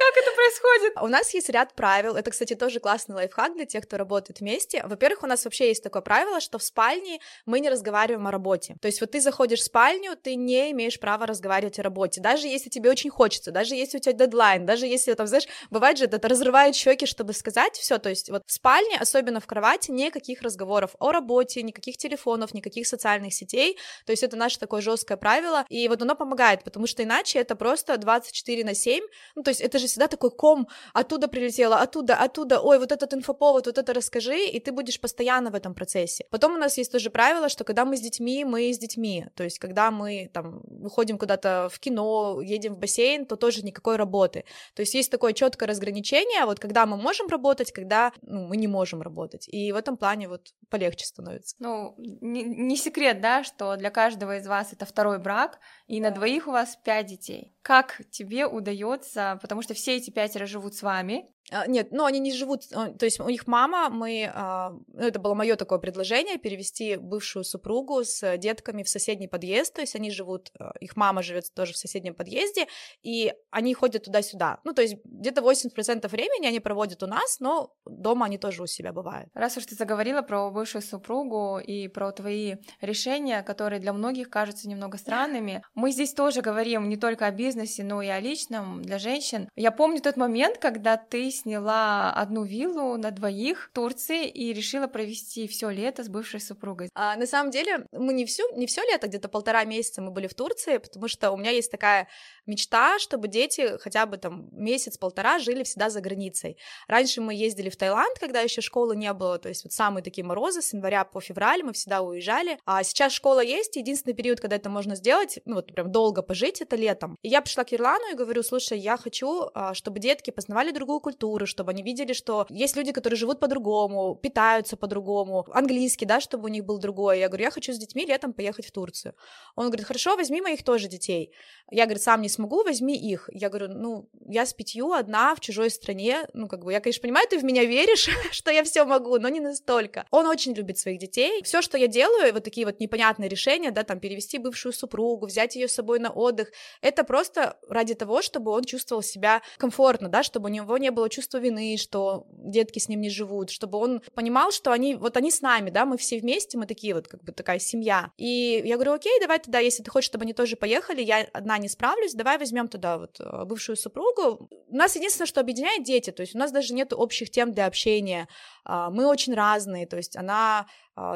Как 0.00 0.16
это 0.16 0.34
происходит? 0.34 0.92
У 1.02 1.06
нас 1.08 1.34
есть 1.34 1.50
ряд 1.50 1.74
правил. 1.74 2.16
Это, 2.16 2.30
кстати, 2.30 2.54
тоже 2.54 2.80
классный 2.80 3.14
лайфхак 3.14 3.54
для 3.54 3.66
тех, 3.66 3.84
кто 3.84 3.98
работает 3.98 4.40
вместе. 4.40 4.82
Во-первых, 4.86 5.22
у 5.22 5.26
нас 5.26 5.44
вообще 5.44 5.68
есть 5.68 5.84
такое 5.84 6.00
правило, 6.02 6.40
что 6.40 6.58
в 6.58 6.62
спальне 6.62 7.20
мы 7.44 7.60
не 7.60 7.68
разговариваем 7.68 8.26
о 8.26 8.30
работе. 8.30 8.76
То 8.80 8.86
есть 8.86 9.00
вот 9.02 9.10
ты 9.10 9.20
заходишь 9.20 9.60
в 9.60 9.64
спальню, 9.64 10.16
ты 10.16 10.34
не 10.34 10.70
имеешь 10.72 10.98
права 10.98 11.26
разговаривать 11.26 11.78
о 11.78 11.82
работе. 11.82 12.20
Даже 12.20 12.48
если 12.48 12.70
тебе 12.70 12.90
очень 12.90 13.10
хочется, 13.10 13.50
даже 13.52 13.74
если 13.74 13.98
у 13.98 14.00
тебя 14.00 14.14
дедлайн, 14.14 14.64
даже 14.64 14.86
если, 14.86 15.12
там, 15.12 15.26
знаешь, 15.26 15.46
бывает 15.70 15.98
же, 15.98 16.06
это 16.06 16.26
разрывает 16.26 16.74
щеки, 16.74 17.04
чтобы 17.04 17.34
сказать 17.34 17.76
все. 17.76 17.98
То 17.98 18.08
есть 18.08 18.30
вот 18.30 18.42
в 18.46 18.52
спальне, 18.52 18.96
особенно 18.98 19.40
в 19.40 19.46
кровати, 19.46 19.90
никаких 19.90 20.40
разговоров 20.40 20.92
о 20.98 21.12
работе, 21.12 21.62
никаких 21.62 21.98
телефонов, 21.98 22.54
никаких 22.54 22.86
социальных 22.86 23.34
сетей. 23.34 23.78
То 24.06 24.12
есть 24.12 24.22
это 24.22 24.36
наше 24.40 24.58
такое 24.58 24.80
жесткое 24.80 25.16
правило. 25.16 25.64
И 25.68 25.88
вот 25.88 26.02
оно 26.02 26.16
помогает, 26.16 26.64
потому 26.64 26.86
что 26.86 27.02
иначе 27.02 27.38
это 27.38 27.54
просто 27.54 27.96
24 27.96 28.64
на 28.64 28.74
7. 28.74 29.04
Ну, 29.36 29.42
то 29.42 29.50
есть 29.50 29.60
это 29.60 29.78
же 29.78 29.86
всегда 29.86 30.08
такой 30.08 30.30
ком, 30.30 30.68
оттуда 30.94 31.28
прилетело, 31.28 31.76
оттуда, 31.76 32.16
оттуда, 32.16 32.60
ой, 32.60 32.78
вот 32.78 32.92
этот 32.92 33.14
инфоповод, 33.14 33.66
вот 33.66 33.78
это 33.78 33.92
расскажи, 33.92 34.44
и 34.46 34.60
ты 34.60 34.72
будешь 34.72 35.00
постоянно 35.00 35.50
в 35.50 35.54
этом 35.54 35.74
процессе. 35.74 36.24
Потом 36.30 36.54
у 36.54 36.58
нас 36.58 36.78
есть 36.78 36.92
тоже 36.92 37.10
правило, 37.10 37.48
что 37.48 37.64
когда 37.64 37.84
мы 37.84 37.96
с 37.96 38.00
детьми, 38.00 38.44
мы 38.44 38.72
с 38.72 38.78
детьми, 38.78 39.26
то 39.34 39.44
есть 39.44 39.58
когда 39.58 39.90
мы 39.90 40.30
там 40.32 40.62
выходим 40.64 41.18
куда-то 41.18 41.68
в 41.70 41.78
кино, 41.78 42.40
едем 42.42 42.74
в 42.74 42.78
бассейн, 42.78 43.26
то 43.26 43.36
тоже 43.36 43.62
никакой 43.62 43.96
работы. 43.96 44.44
То 44.74 44.80
есть 44.82 44.94
есть 44.94 45.10
такое 45.10 45.32
четкое 45.32 45.68
разграничение, 45.68 46.44
вот 46.46 46.58
когда 46.58 46.86
мы 46.86 46.96
можем 46.96 47.28
работать, 47.28 47.72
когда 47.72 48.12
ну, 48.22 48.46
мы 48.46 48.56
не 48.56 48.68
можем 48.68 49.02
работать. 49.02 49.48
И 49.48 49.72
в 49.72 49.76
этом 49.76 49.96
плане 49.96 50.28
вот 50.28 50.54
полегче 50.68 51.06
становится. 51.06 51.56
Ну, 51.58 51.94
не, 51.98 52.42
не 52.42 52.76
секрет, 52.76 53.20
да, 53.20 53.44
что 53.44 53.76
для 53.76 53.90
каждого 53.90 54.29
из 54.38 54.46
вас 54.46 54.72
это 54.72 54.86
второй 54.86 55.18
брак, 55.18 55.58
и 55.86 56.00
на 56.00 56.10
двоих 56.10 56.46
у 56.46 56.52
вас 56.52 56.76
пять 56.76 57.06
детей. 57.06 57.54
Как 57.62 58.00
тебе 58.10 58.46
удается, 58.46 59.38
потому 59.42 59.62
что 59.62 59.74
все 59.74 59.96
эти 59.96 60.10
пятеро 60.10 60.46
живут 60.46 60.74
с 60.74 60.82
вами, 60.82 61.30
нет, 61.66 61.88
ну 61.92 62.04
они 62.04 62.18
не 62.18 62.32
живут, 62.32 62.64
а, 62.72 62.88
то 62.88 63.04
есть 63.04 63.20
у 63.20 63.28
них 63.28 63.46
мама, 63.46 63.88
мы, 63.90 64.30
а, 64.32 64.70
ну, 64.88 65.00
это 65.00 65.18
было 65.18 65.34
мое 65.34 65.56
такое 65.56 65.78
предложение, 65.78 66.38
перевести 66.38 66.96
бывшую 66.96 67.44
супругу 67.44 68.04
с 68.04 68.36
детками 68.38 68.82
в 68.82 68.88
соседний 68.88 69.28
подъезд, 69.28 69.74
то 69.74 69.80
есть 69.80 69.96
они 69.96 70.10
живут, 70.10 70.52
их 70.80 70.96
мама 70.96 71.22
живет 71.22 71.52
тоже 71.54 71.72
в 71.72 71.76
соседнем 71.76 72.14
подъезде, 72.14 72.66
и 73.02 73.32
они 73.50 73.74
ходят 73.74 74.04
туда-сюда, 74.04 74.60
ну 74.64 74.72
то 74.72 74.82
есть 74.82 74.96
где-то 75.04 75.40
80% 75.42 76.08
времени 76.08 76.46
они 76.46 76.60
проводят 76.60 77.02
у 77.02 77.06
нас, 77.06 77.40
но 77.40 77.74
дома 77.84 78.26
они 78.26 78.38
тоже 78.38 78.62
у 78.62 78.66
себя 78.66 78.92
бывают. 78.92 79.30
Раз 79.34 79.56
уж 79.56 79.66
ты 79.66 79.74
заговорила 79.74 80.22
про 80.22 80.50
бывшую 80.50 80.82
супругу 80.82 81.58
и 81.58 81.88
про 81.88 82.12
твои 82.12 82.56
решения, 82.80 83.42
которые 83.42 83.80
для 83.80 83.92
многих 83.92 84.30
кажутся 84.30 84.68
немного 84.68 84.98
странными, 84.98 85.62
мы 85.74 85.90
здесь 85.90 86.14
тоже 86.14 86.42
говорим 86.42 86.88
не 86.88 86.96
только 86.96 87.26
о 87.26 87.30
бизнесе, 87.30 87.82
но 87.82 88.02
и 88.02 88.08
о 88.08 88.20
личном 88.20 88.82
для 88.82 88.98
женщин. 88.98 89.48
Я 89.56 89.70
помню 89.70 90.00
тот 90.00 90.16
момент, 90.16 90.58
когда 90.58 90.96
ты 90.96 91.30
сняла 91.40 92.12
одну 92.12 92.44
виллу 92.44 92.96
на 92.96 93.10
двоих 93.10 93.68
в 93.70 93.74
Турции 93.74 94.28
и 94.28 94.52
решила 94.52 94.86
провести 94.86 95.46
все 95.48 95.70
лето 95.70 96.04
с 96.04 96.08
бывшей 96.08 96.40
супругой. 96.40 96.88
А, 96.94 97.16
на 97.16 97.26
самом 97.26 97.50
деле, 97.50 97.86
мы 97.92 98.12
не 98.12 98.24
всю, 98.24 98.42
не 98.56 98.66
все 98.66 98.82
лето, 98.82 99.08
где-то 99.08 99.28
полтора 99.28 99.64
месяца 99.64 100.02
мы 100.02 100.10
были 100.10 100.26
в 100.26 100.34
Турции, 100.34 100.78
потому 100.78 101.08
что 101.08 101.30
у 101.32 101.36
меня 101.36 101.50
есть 101.50 101.70
такая 101.70 102.08
мечта, 102.46 102.98
чтобы 102.98 103.28
дети 103.28 103.78
хотя 103.78 104.06
бы 104.06 104.16
там 104.16 104.48
месяц-полтора 104.52 105.38
жили 105.38 105.62
всегда 105.62 105.90
за 105.90 106.00
границей. 106.00 106.58
Раньше 106.88 107.20
мы 107.20 107.34
ездили 107.34 107.70
в 107.70 107.76
Таиланд, 107.76 108.18
когда 108.18 108.40
еще 108.40 108.60
школы 108.60 108.96
не 108.96 109.12
было, 109.12 109.38
то 109.38 109.48
есть 109.48 109.64
вот 109.64 109.72
самые 109.72 110.02
такие 110.02 110.24
морозы 110.24 110.62
с 110.62 110.72
января 110.72 111.04
по 111.04 111.20
февраль 111.20 111.62
мы 111.62 111.72
всегда 111.72 112.02
уезжали. 112.02 112.58
А 112.66 112.82
сейчас 112.82 113.12
школа 113.12 113.40
есть, 113.40 113.76
единственный 113.76 114.14
период, 114.14 114.40
когда 114.40 114.56
это 114.56 114.68
можно 114.68 114.94
сделать, 114.94 115.38
ну 115.44 115.56
вот 115.56 115.72
прям 115.72 115.90
долго 115.90 116.22
пожить, 116.22 116.60
это 116.60 116.76
летом. 116.76 117.16
И 117.22 117.28
я 117.28 117.40
пришла 117.40 117.64
к 117.64 117.72
Ирлану 117.72 118.12
и 118.12 118.16
говорю, 118.16 118.42
слушай, 118.42 118.78
я 118.78 118.96
хочу, 118.96 119.48
а, 119.54 119.74
чтобы 119.74 120.00
детки 120.00 120.30
познавали 120.30 120.70
другую 120.70 121.00
культуру, 121.00 121.29
чтобы 121.46 121.70
они 121.70 121.82
видели, 121.82 122.12
что 122.12 122.46
есть 122.50 122.76
люди, 122.76 122.92
которые 122.92 123.16
живут 123.16 123.40
по-другому, 123.40 124.14
питаются 124.14 124.76
по-другому, 124.76 125.46
английский, 125.52 126.06
да, 126.06 126.20
чтобы 126.20 126.46
у 126.46 126.48
них 126.48 126.64
был 126.64 126.78
другой. 126.78 127.20
Я 127.20 127.28
говорю, 127.28 127.44
я 127.44 127.50
хочу 127.50 127.72
с 127.72 127.78
детьми 127.78 128.04
летом 128.04 128.32
поехать 128.32 128.66
в 128.66 128.72
Турцию. 128.72 129.14
Он 129.56 129.66
говорит, 129.66 129.86
хорошо, 129.86 130.16
возьми 130.16 130.40
моих 130.40 130.62
тоже 130.62 130.88
детей. 130.88 131.32
Я, 131.70 131.84
говорю, 131.84 132.00
сам 132.00 132.22
не 132.22 132.28
смогу, 132.28 132.64
возьми 132.64 132.96
их. 132.96 133.28
Я 133.32 133.48
говорю, 133.48 133.68
ну, 133.68 134.08
я 134.28 134.44
с 134.44 134.52
пятью 134.52 134.92
одна 134.92 135.34
в 135.34 135.40
чужой 135.40 135.70
стране, 135.70 136.28
ну, 136.34 136.48
как 136.48 136.64
бы, 136.64 136.72
я, 136.72 136.80
конечно, 136.80 137.02
понимаю, 137.02 137.26
ты 137.28 137.38
в 137.38 137.44
меня 137.44 137.64
веришь, 137.64 138.08
что 138.32 138.50
я 138.50 138.64
все 138.64 138.84
могу, 138.84 139.18
но 139.18 139.28
не 139.28 139.40
настолько. 139.40 140.04
Он 140.10 140.26
очень 140.26 140.52
любит 140.52 140.78
своих 140.78 140.98
детей. 140.98 141.42
Все, 141.42 141.62
что 141.62 141.78
я 141.78 141.86
делаю, 141.86 142.32
вот 142.32 142.44
такие 142.44 142.66
вот 142.66 142.80
непонятные 142.80 143.28
решения, 143.28 143.70
да, 143.70 143.84
там, 143.84 144.00
перевести 144.00 144.38
бывшую 144.38 144.72
супругу, 144.72 145.26
взять 145.26 145.56
ее 145.56 145.68
с 145.68 145.74
собой 145.74 145.98
на 145.98 146.10
отдых, 146.10 146.50
это 146.82 147.04
просто 147.04 147.58
ради 147.68 147.94
того, 147.94 148.22
чтобы 148.22 148.50
он 148.50 148.64
чувствовал 148.64 149.02
себя 149.02 149.42
комфортно, 149.58 150.08
да, 150.08 150.22
чтобы 150.22 150.48
у 150.48 150.52
него 150.52 150.76
не 150.78 150.90
было 150.90 151.08
чувства 151.08 151.19
вины, 151.38 151.76
что 151.76 152.26
детки 152.30 152.78
с 152.78 152.88
ним 152.88 153.00
не 153.00 153.10
живут, 153.10 153.50
чтобы 153.50 153.78
он 153.78 154.00
понимал, 154.14 154.52
что 154.52 154.72
они, 154.72 154.94
вот 154.94 155.16
они 155.16 155.30
с 155.30 155.40
нами, 155.40 155.70
да, 155.70 155.84
мы 155.84 155.96
все 155.96 156.18
вместе, 156.18 156.58
мы 156.58 156.66
такие 156.66 156.94
вот, 156.94 157.08
как 157.08 157.22
бы 157.22 157.32
такая 157.32 157.58
семья. 157.58 158.12
И 158.16 158.62
я 158.64 158.76
говорю, 158.76 158.92
окей, 158.92 159.18
давай 159.20 159.38
тогда, 159.38 159.58
если 159.58 159.82
ты 159.82 159.90
хочешь, 159.90 160.06
чтобы 160.08 160.22
они 160.22 160.32
тоже 160.32 160.56
поехали, 160.56 161.02
я 161.02 161.26
одна 161.32 161.58
не 161.58 161.68
справлюсь, 161.68 162.14
давай 162.14 162.38
возьмем 162.38 162.68
туда 162.68 162.98
вот 162.98 163.20
э, 163.20 163.44
бывшую 163.44 163.76
супругу. 163.76 164.48
У 164.68 164.76
нас 164.76 164.96
единственное, 164.96 165.26
что 165.26 165.40
объединяет 165.40 165.84
дети, 165.84 166.10
то 166.10 166.22
есть 166.22 166.34
у 166.34 166.38
нас 166.38 166.52
даже 166.52 166.74
нет 166.74 166.92
общих 166.92 167.30
тем 167.30 167.52
для 167.52 167.66
общения, 167.66 168.28
а, 168.64 168.90
мы 168.90 169.06
очень 169.06 169.34
разные, 169.34 169.86
то 169.86 169.96
есть 169.96 170.16
она 170.16 170.66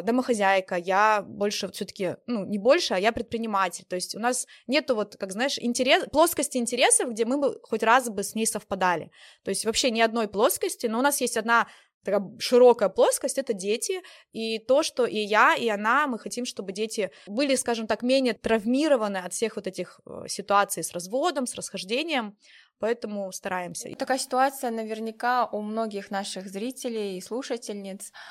домохозяйка, 0.02 0.76
я 0.76 1.22
больше 1.22 1.70
все-таки, 1.72 2.16
ну, 2.26 2.44
не 2.44 2.58
больше, 2.58 2.94
а 2.94 2.98
я 2.98 3.12
предприниматель. 3.12 3.84
То 3.84 3.96
есть 3.96 4.14
у 4.14 4.18
нас 4.18 4.46
нету 4.66 4.94
вот, 4.94 5.16
как 5.16 5.32
знаешь, 5.32 5.58
интерес, 5.58 6.04
плоскости 6.10 6.58
интересов, 6.58 7.10
где 7.10 7.24
мы 7.24 7.38
бы 7.38 7.60
хоть 7.62 7.82
раз 7.82 8.08
бы 8.08 8.22
с 8.22 8.34
ней 8.34 8.46
совпадали. 8.46 9.10
То 9.42 9.50
есть 9.50 9.64
вообще 9.64 9.90
ни 9.90 10.00
одной 10.00 10.28
плоскости, 10.28 10.86
но 10.86 10.98
у 10.98 11.02
нас 11.02 11.20
есть 11.20 11.36
одна 11.36 11.66
такая 12.04 12.22
широкая 12.38 12.88
плоскость— 12.88 13.38
это 13.38 13.54
дети, 13.54 14.02
и 14.32 14.58
то, 14.58 14.82
что 14.82 15.06
и 15.06 15.18
я, 15.18 15.54
и 15.54 15.68
она, 15.68 16.06
мы 16.06 16.18
хотим, 16.18 16.44
чтобы 16.44 16.72
дети 16.72 17.10
были, 17.26 17.54
скажем 17.56 17.86
так, 17.86 18.02
менее 18.02 18.34
травмированы 18.34 19.16
от 19.16 19.32
всех 19.32 19.56
вот 19.56 19.66
этих 19.66 20.00
э, 20.04 20.28
ситуаций 20.28 20.84
с 20.84 20.92
разводом, 20.92 21.46
с 21.46 21.54
расхождением, 21.54 22.36
поэтому 22.78 23.32
стараемся. 23.32 23.88
Такая 23.96 24.18
ситуация 24.18 24.70
наверняка 24.70 25.46
у 25.46 25.62
многих 25.62 26.10
наших 26.10 26.46
зрителей 26.46 27.16
и 27.16 27.22
слушательниц— 27.22 28.12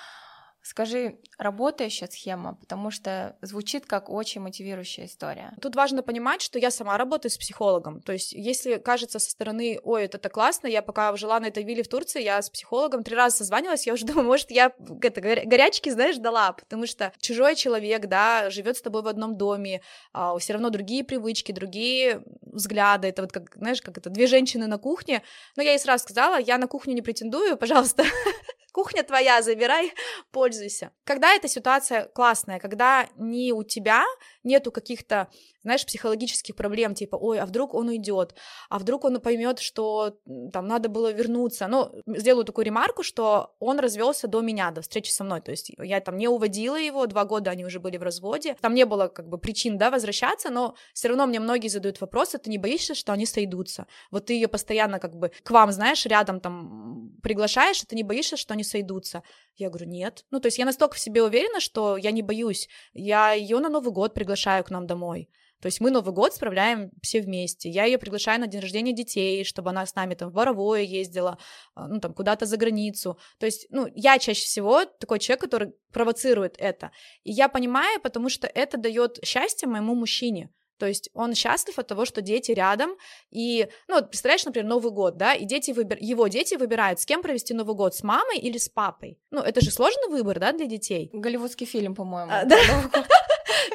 Скажи, 0.64 1.20
работающая 1.38 2.08
схема, 2.08 2.56
потому 2.56 2.90
что 2.90 3.36
звучит 3.42 3.86
как 3.86 4.10
очень 4.10 4.40
мотивирующая 4.40 5.06
история. 5.06 5.54
Тут 5.62 5.76
важно 5.76 6.04
понимать, 6.04 6.42
что 6.42 6.58
я 6.58 6.72
сама 6.72 6.98
работаю 6.98 7.32
с 7.32 7.38
психологом. 7.38 8.02
То 8.02 8.14
есть, 8.14 8.32
если 8.32 8.78
кажется 8.78 9.20
со 9.20 9.30
стороны, 9.30 9.78
ой, 9.84 10.06
это 10.06 10.18
так 10.18 10.32
классно, 10.32 10.68
я 10.68 10.82
пока 10.82 11.14
жила 11.18 11.42
на 11.42 11.48
этой 11.48 11.64
вилле 11.66 11.84
в 11.84 11.90
Турции, 11.90 12.24
я 12.24 12.42
с 12.42 12.50
психологом 12.50 13.04
три 13.04 13.14
раза 13.14 13.36
созванивалась, 13.36 13.86
я 13.86 13.94
уже 13.94 14.06
думаю, 14.06 14.26
может, 14.26 14.52
я 14.52 14.72
это, 15.02 15.20
горячки, 15.20 15.90
знаешь, 15.90 16.16
дала, 16.16 16.54
потому 16.54 16.88
что 16.88 17.12
чужой 17.20 17.56
человек, 17.56 18.06
да, 18.08 18.50
живет 18.50 18.78
с 18.78 18.82
тобой 18.82 19.02
в 19.02 19.08
одном 19.08 19.38
доме, 19.38 19.82
а, 20.14 20.38
все 20.38 20.54
равно 20.54 20.70
другие 20.70 21.04
привычки, 21.04 21.52
другие 21.52 22.24
взгляды, 22.42 23.10
это 23.10 23.24
вот 23.24 23.34
как, 23.34 23.56
знаешь, 23.58 23.82
как 23.82 23.98
это, 23.98 24.10
две 24.10 24.28
женщины 24.28 24.68
на 24.68 24.78
кухне, 24.78 25.24
но 25.58 25.64
я 25.64 25.72
ей 25.72 25.80
сразу 25.80 26.04
сказала, 26.04 26.40
я 26.40 26.58
на 26.58 26.68
кухню 26.68 26.94
не 26.94 27.02
претендую, 27.02 27.58
пожалуйста, 27.58 28.06
кухня 28.74 29.04
твоя, 29.04 29.42
забирай, 29.42 29.94
пользуйся. 30.32 30.92
Когда 31.06 31.34
эта 31.34 31.48
ситуация 31.48 32.08
классная, 32.08 32.60
когда 32.60 33.08
не 33.16 33.54
у 33.54 33.64
тебя 33.64 34.04
нету 34.44 34.72
каких-то, 34.72 35.30
знаешь, 35.64 35.86
психологических 35.86 36.56
проблем, 36.56 36.96
типа, 36.96 37.16
ой, 37.16 37.40
а 37.40 37.46
вдруг 37.46 37.74
он 37.74 37.90
уйдет, 37.90 38.36
а 38.70 38.80
вдруг 38.80 39.06
он 39.06 39.20
поймет, 39.22 39.60
что 39.60 40.18
там 40.52 40.68
надо 40.68 40.90
было 40.90 41.12
вернуться. 41.12 41.68
Ну, 41.68 41.92
сделаю 42.08 42.46
такую 42.46 42.66
ремарку, 42.66 43.04
что 43.04 43.56
он 43.60 43.80
развелся 43.80 44.28
до 44.28 44.42
меня, 44.42 44.72
до 44.72 44.82
встречи 44.82 45.12
со 45.12 45.24
мной, 45.24 45.42
то 45.42 45.52
есть 45.52 45.72
я 45.78 46.00
там 46.02 46.18
не 46.18 46.28
уводила 46.28 46.80
его, 46.80 47.06
два 47.06 47.26
года 47.26 47.52
они 47.52 47.66
уже 47.66 47.80
были 47.80 47.98
в 47.98 48.04
разводе, 48.04 48.56
там 48.62 48.74
не 48.74 48.86
было 48.86 49.08
как 49.08 49.28
бы 49.28 49.38
причин, 49.38 49.78
да, 49.78 49.90
возвращаться, 49.90 50.50
но 50.50 50.76
все 50.94 51.08
равно 51.08 51.26
мне 51.26 51.40
многие 51.40 51.68
задают 51.68 52.02
вопросы, 52.02 52.38
ты 52.38 52.50
не 52.50 52.58
боишься, 52.58 52.96
что 52.96 53.14
они 53.14 53.26
сойдутся? 53.26 53.88
Вот 54.12 54.26
ты 54.26 54.34
ее 54.34 54.48
постоянно 54.48 55.00
как 55.00 55.16
бы 55.16 55.32
к 55.44 55.52
вам, 55.52 55.72
знаешь, 55.72 56.06
рядом 56.06 56.40
там 56.40 57.18
приглашаешь, 57.22 57.84
и 57.84 57.86
ты 57.86 57.96
не 57.96 58.04
боишься, 58.04 58.38
что 58.38 58.54
они 58.54 58.64
сойдутся? 58.64 59.24
Я 59.56 59.70
говорю, 59.70 59.88
нет. 59.88 60.26
Ну, 60.32 60.40
то 60.40 60.48
есть 60.48 60.58
я 60.58 60.66
настолько 60.66 60.96
в 60.96 61.00
себе 61.00 61.22
уверена, 61.24 61.60
что 61.60 61.98
я 61.98 62.12
не 62.12 62.22
боюсь. 62.22 62.70
Я 62.94 63.34
ее 63.34 63.60
на 63.60 63.70
Новый 63.70 63.94
год 63.94 64.14
приглашаю 64.14 64.64
к 64.64 64.72
нам 64.72 64.88
домой. 64.88 65.30
То 65.64 65.68
есть 65.68 65.80
мы 65.80 65.92
Новый 65.92 66.14
год 66.14 66.34
справляем 66.34 66.92
все 67.02 67.22
вместе. 67.22 67.70
Я 67.70 67.86
ее 67.86 67.98
приглашаю 67.98 68.38
на 68.42 68.48
день 68.48 68.60
рождения 68.60 68.92
детей, 68.92 69.46
чтобы 69.46 69.70
она 69.70 69.86
с 69.86 69.96
нами 69.96 70.14
там 70.14 70.30
в 70.30 70.34
Боровое 70.34 70.82
ездила, 70.82 71.38
а, 71.74 71.88
ну 71.88 72.02
там 72.02 72.14
куда-то 72.14 72.46
за 72.46 72.58
границу. 72.58 73.18
То 73.40 73.46
есть, 73.46 73.68
ну, 73.70 73.88
я 73.96 74.20
чаще 74.20 74.44
всего 74.44 74.84
такой 74.84 75.20
человек, 75.20 75.40
который 75.40 75.74
провоцирует 75.94 76.56
это. 76.58 76.92
И 77.24 77.32
я 77.32 77.48
понимаю, 77.48 78.02
потому 78.02 78.28
что 78.28 78.46
это 78.46 78.78
дает 78.78 79.20
счастье 79.24 79.70
моему 79.70 79.96
мужчине. 79.96 80.50
То 80.78 80.88
есть 80.88 81.10
он 81.14 81.36
счастлив 81.36 81.78
от 81.78 81.88
того, 81.88 82.06
что 82.06 82.22
дети 82.22 82.52
рядом, 82.52 82.96
и, 83.30 83.68
ну, 83.88 83.96
вот 83.96 84.10
представляешь, 84.10 84.46
например, 84.46 84.70
Новый 84.70 84.92
год, 84.92 85.18
да, 85.18 85.34
и 85.34 85.46
дети 85.46 85.72
выбир... 85.72 85.98
его 86.00 86.28
дети 86.28 86.56
выбирают, 86.56 87.00
с 87.00 87.06
кем 87.06 87.22
провести 87.22 87.54
Новый 87.54 87.76
год, 87.76 87.96
с 87.96 88.04
мамой 88.04 88.38
или 88.38 88.58
с 88.58 88.70
папой. 88.70 89.20
Ну, 89.32 89.42
это 89.42 89.62
же 89.62 89.72
сложный 89.72 90.10
выбор, 90.10 90.40
да, 90.40 90.52
для 90.52 90.66
детей. 90.66 91.10
Голливудский 91.14 91.66
фильм, 91.66 91.96
по-моему. 91.96 92.32
А, 92.34 92.46
да. 92.46 92.58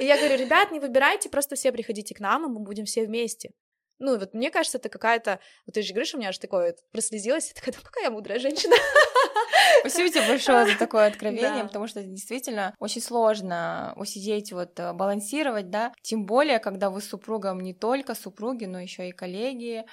И 0.01 0.05
я 0.05 0.17
говорю, 0.19 0.37
ребят, 0.37 0.71
не 0.71 0.81
выбирайте, 0.81 1.29
просто 1.29 1.57
все 1.57 1.73
приходите 1.73 2.15
к 2.15 2.21
нам, 2.21 2.47
и 2.47 2.49
мы 2.49 2.61
будем 2.61 2.85
все 2.85 3.05
вместе. 3.07 3.53
Ну, 3.99 4.17
вот 4.17 4.33
мне 4.33 4.51
кажется, 4.51 4.79
это 4.79 4.89
какая-то... 4.89 5.41
Вот 5.67 5.75
ты 5.75 5.83
же 5.83 5.93
говоришь, 5.93 6.15
у 6.15 6.19
меня 6.19 6.29
аж 6.29 6.39
такое 6.39 6.77
прослезилась, 6.93 7.49
я 7.49 7.55
такая, 7.55 7.75
да 7.75 7.81
какая 7.83 8.05
я 8.05 8.11
мудрая 8.11 8.39
женщина. 8.39 8.77
Спасибо 9.81 10.11
тебе 10.11 10.27
большое 10.27 10.67
за 10.67 10.79
такое 10.79 11.07
откровение, 11.07 11.65
потому 11.65 11.87
что 11.87 12.03
действительно 12.03 12.75
очень 12.79 13.01
сложно 13.01 13.93
усидеть, 13.97 14.53
вот 14.53 14.79
э, 14.79 14.93
балансировать, 14.93 15.71
да, 15.71 15.93
тем 16.03 16.27
более, 16.27 16.59
когда 16.59 16.91
вы 16.91 17.01
с 17.01 17.09
супругом 17.09 17.61
не 17.61 17.75
только 17.75 18.15
супруги, 18.15 18.65
но 18.65 18.81
еще 18.81 19.09
и 19.09 19.13
коллеги, 19.13 19.85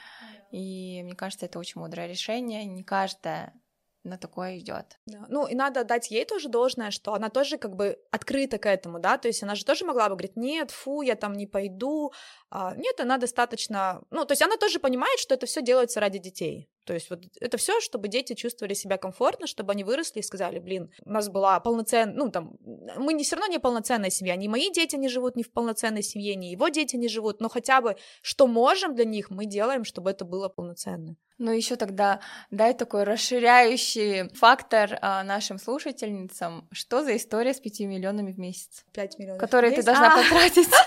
и 0.52 1.02
мне 1.04 1.16
кажется, 1.16 1.46
это 1.46 1.60
очень 1.60 1.82
мудрое 1.82 2.08
решение, 2.08 2.66
не 2.66 2.84
каждая 2.84 3.54
на 4.06 4.18
такое 4.18 4.60
идет. 4.60 5.00
Да. 5.06 5.26
Ну, 5.30 5.48
и 5.48 5.56
надо 5.56 5.84
дать 5.84 6.12
ей 6.12 6.26
тоже 6.26 6.48
должное, 6.48 6.92
что 6.92 7.14
она 7.14 7.30
тоже 7.30 7.58
как 7.58 7.76
бы 7.76 7.98
открыта 8.12 8.58
к 8.58 8.68
этому, 8.68 9.00
да, 9.00 9.18
то 9.18 9.28
есть 9.28 9.44
она 9.44 9.56
же 9.56 9.66
тоже 9.66 9.84
могла 9.86 10.10
бы 10.10 10.16
говорить, 10.16 10.38
нет, 10.38 10.72
фу, 10.72 11.02
я 11.02 11.16
там 11.16 11.34
не 11.34 11.48
пойду. 11.48 12.14
А, 12.50 12.76
нет, 12.76 13.00
она 13.00 13.18
достаточно, 13.18 14.02
ну, 14.12 14.26
то 14.26 14.34
есть 14.34 14.42
она 14.42 14.58
тоже 14.58 14.80
понимает, 14.80 15.20
что 15.20 15.34
это 15.34 15.46
все 15.46 15.62
делается 15.62 16.00
ради 16.00 16.20
детей. 16.20 16.70
То 16.86 16.94
есть 16.94 17.10
вот 17.10 17.24
это 17.40 17.58
все, 17.58 17.80
чтобы 17.82 18.08
дети 18.08 18.34
чувствовали 18.34 18.74
себя 18.74 18.98
комфортно, 18.98 19.48
чтобы 19.48 19.74
они 19.74 19.84
выросли 19.84 20.20
и 20.20 20.24
сказали, 20.24 20.60
блин, 20.60 20.92
у 21.04 21.12
нас 21.12 21.30
была 21.30 21.60
полноценная, 21.60 22.16
ну 22.16 22.30
там, 22.30 22.58
мы 22.98 23.14
не 23.14 23.24
все 23.24 23.36
равно 23.36 23.52
не 23.52 23.60
полноценная 23.60 24.10
семья, 24.10 24.36
ни 24.36 24.48
мои 24.48 24.72
дети 24.72 24.96
не 24.96 25.10
живут 25.10 25.36
не 25.36 25.44
в 25.44 25.52
полноценной 25.52 26.04
семье, 26.04 26.36
ни 26.36 26.48
его 26.48 26.70
дети 26.70 26.96
не 26.96 27.08
живут, 27.08 27.42
но 27.42 27.50
хотя 27.50 27.82
бы 27.82 27.96
что 28.22 28.48
можем 28.48 28.96
для 28.96 29.06
них, 29.06 29.30
мы 29.30 29.46
делаем, 29.46 29.84
чтобы 29.84 30.12
это 30.12 30.26
было 30.26 30.48
полноценно. 30.48 31.16
Ну, 31.38 31.52
еще 31.52 31.76
тогда 31.76 32.22
дай 32.50 32.74
такой 32.74 33.04
расширяющий 33.04 34.30
фактор 34.36 34.98
а, 35.02 35.24
нашим 35.24 35.60
слушательницам. 35.60 36.68
Что 36.72 37.04
за 37.04 37.18
история 37.18 37.54
с 37.54 37.60
пятью 37.60 37.90
миллионами 37.90 38.32
в 38.32 38.40
месяц? 38.40 38.86
Пять 38.94 39.20
миллионов. 39.20 39.42
Которые 39.42 39.76
ты 39.76 39.84
должна 39.84 40.14
а! 40.14 40.18
потратить. 40.18 40.70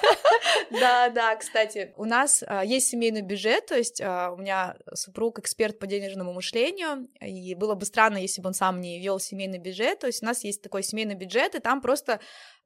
Да, 0.71 1.09
да, 1.09 1.35
кстати, 1.37 1.95
у 1.97 2.05
нас 2.05 2.45
а, 2.47 2.65
есть 2.65 2.89
семейный 2.89 3.23
бюджет, 3.23 3.67
то 3.67 3.77
есть 3.77 4.01
а, 4.03 4.31
у 4.31 4.37
меня 4.37 4.77
супруг 4.95 5.39
эксперт 5.39 5.79
по 5.79 5.87
денежному 5.89 6.33
мышлению, 6.33 7.09
и 7.21 7.55
было 7.55 7.75
бы 7.75 7.85
странно, 7.85 8.19
если 8.19 8.41
бы 8.41 8.49
он 8.49 8.55
сам 8.55 8.81
не 8.81 9.01
вел 9.01 9.19
семейный 9.19 9.59
бюджет, 9.59 10.01
то 10.01 10.07
есть 10.07 10.23
у 10.23 10.27
нас 10.27 10.45
есть 10.45 10.63
такой 10.63 10.83
семейный 10.83 11.15
бюджет, 11.15 11.55
и 11.55 11.61
там 11.61 11.81
просто 11.81 12.21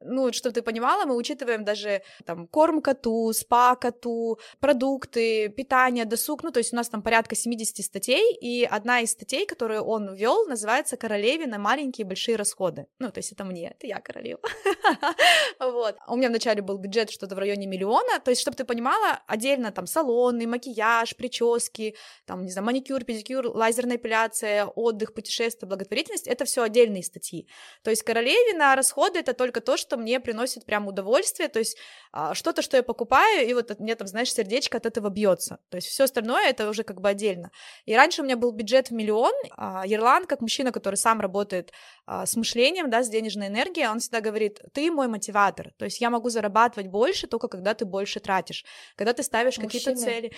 ну, 0.05 0.31
чтобы 0.33 0.53
ты 0.53 0.61
понимала, 0.61 1.05
мы 1.05 1.15
учитываем 1.15 1.63
даже 1.63 2.01
там 2.25 2.47
корм 2.47 2.81
коту, 2.81 3.31
спа 3.33 3.75
коту, 3.75 4.39
продукты, 4.59 5.49
питание, 5.49 6.05
досуг, 6.05 6.43
ну, 6.43 6.51
то 6.51 6.59
есть 6.59 6.73
у 6.73 6.75
нас 6.75 6.89
там 6.89 7.01
порядка 7.01 7.35
70 7.35 7.85
статей, 7.85 8.33
и 8.35 8.63
одна 8.63 9.01
из 9.01 9.11
статей, 9.11 9.45
которую 9.45 9.83
он 9.83 10.13
ввел, 10.13 10.45
называется 10.47 10.97
«Королеве 10.97 11.47
на 11.47 11.57
маленькие 11.57 12.05
и 12.05 12.07
большие 12.07 12.35
расходы». 12.35 12.87
Ну, 12.99 13.11
то 13.11 13.19
есть 13.19 13.31
это 13.31 13.43
мне, 13.43 13.69
это 13.69 13.87
я 13.87 13.99
королева. 13.99 14.41
Вот. 15.59 15.95
У 16.07 16.15
меня 16.15 16.29
вначале 16.29 16.61
был 16.61 16.77
бюджет 16.77 17.09
что-то 17.09 17.35
в 17.35 17.39
районе 17.39 17.67
миллиона, 17.67 18.19
то 18.19 18.31
есть, 18.31 18.41
чтобы 18.41 18.57
ты 18.57 18.65
понимала, 18.65 19.21
отдельно 19.27 19.71
там 19.71 19.87
салоны, 19.87 20.45
макияж, 20.47 21.15
прически, 21.15 21.95
там, 22.25 22.43
не 22.43 22.51
знаю, 22.51 22.65
маникюр, 22.65 23.03
педикюр, 23.03 23.47
лазерная 23.47 23.97
эпиляция, 23.97 24.65
отдых, 24.65 25.13
путешествие, 25.13 25.67
благотворительность, 25.67 26.27
это 26.27 26.45
все 26.45 26.63
отдельные 26.63 27.03
статьи. 27.03 27.47
То 27.83 27.89
есть 27.89 28.03
королеве 28.03 28.57
на 28.57 28.75
расходы 28.75 29.19
это 29.19 29.33
только 29.33 29.61
то, 29.61 29.77
что 29.77 29.92
мне 29.97 30.19
приносит 30.19 30.65
прям 30.65 30.87
удовольствие, 30.87 31.49
то 31.49 31.59
есть 31.59 31.77
а, 32.11 32.33
что-то, 32.33 32.61
что 32.61 32.77
я 32.77 32.83
покупаю, 32.83 33.47
и 33.47 33.53
вот 33.53 33.79
мне 33.79 33.95
там, 33.95 34.07
знаешь, 34.07 34.31
сердечко 34.31 34.77
от 34.77 34.85
этого 34.85 35.09
бьется. 35.09 35.59
То 35.69 35.77
есть 35.77 35.87
все 35.87 36.03
остальное 36.03 36.49
это 36.49 36.69
уже 36.69 36.83
как 36.83 37.01
бы 37.01 37.09
отдельно. 37.09 37.51
И 37.85 37.95
раньше 37.95 38.21
у 38.21 38.25
меня 38.25 38.37
был 38.37 38.51
бюджет 38.51 38.89
в 38.89 38.91
миллион. 38.91 39.33
А, 39.57 39.83
Ерлан, 39.85 40.25
как 40.25 40.41
мужчина, 40.41 40.71
который 40.71 40.95
сам 40.95 41.21
работает 41.21 41.71
а, 42.05 42.25
с 42.25 42.35
мышлением, 42.35 42.89
да, 42.89 43.03
с 43.03 43.09
денежной 43.09 43.47
энергией, 43.47 43.87
он 43.87 43.99
всегда 43.99 44.21
говорит, 44.21 44.61
ты 44.73 44.91
мой 44.91 45.07
мотиватор. 45.07 45.71
То 45.77 45.85
есть 45.85 46.01
я 46.01 46.09
могу 46.09 46.29
зарабатывать 46.29 46.87
больше 46.87 47.27
только 47.27 47.47
когда 47.47 47.73
ты 47.73 47.85
больше 47.85 48.19
тратишь, 48.19 48.65
когда 48.95 49.13
ты 49.13 49.23
ставишь 49.23 49.55
какие-то 49.55 49.95
цели. 49.95 50.33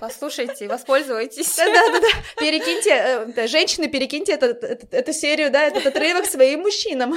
Послушайте, 0.00 0.68
воспользуйтесь. 0.68 1.56
Да-да-да, 1.56 2.08
перекиньте, 2.38 3.34
э, 3.36 3.46
женщины, 3.46 3.88
перекиньте 3.88 4.32
эту 4.32 5.12
серию, 5.12 5.50
да, 5.50 5.62
этот 5.62 5.86
отрывок 5.86 6.26
своим 6.26 6.60
мужчинам. 6.60 7.14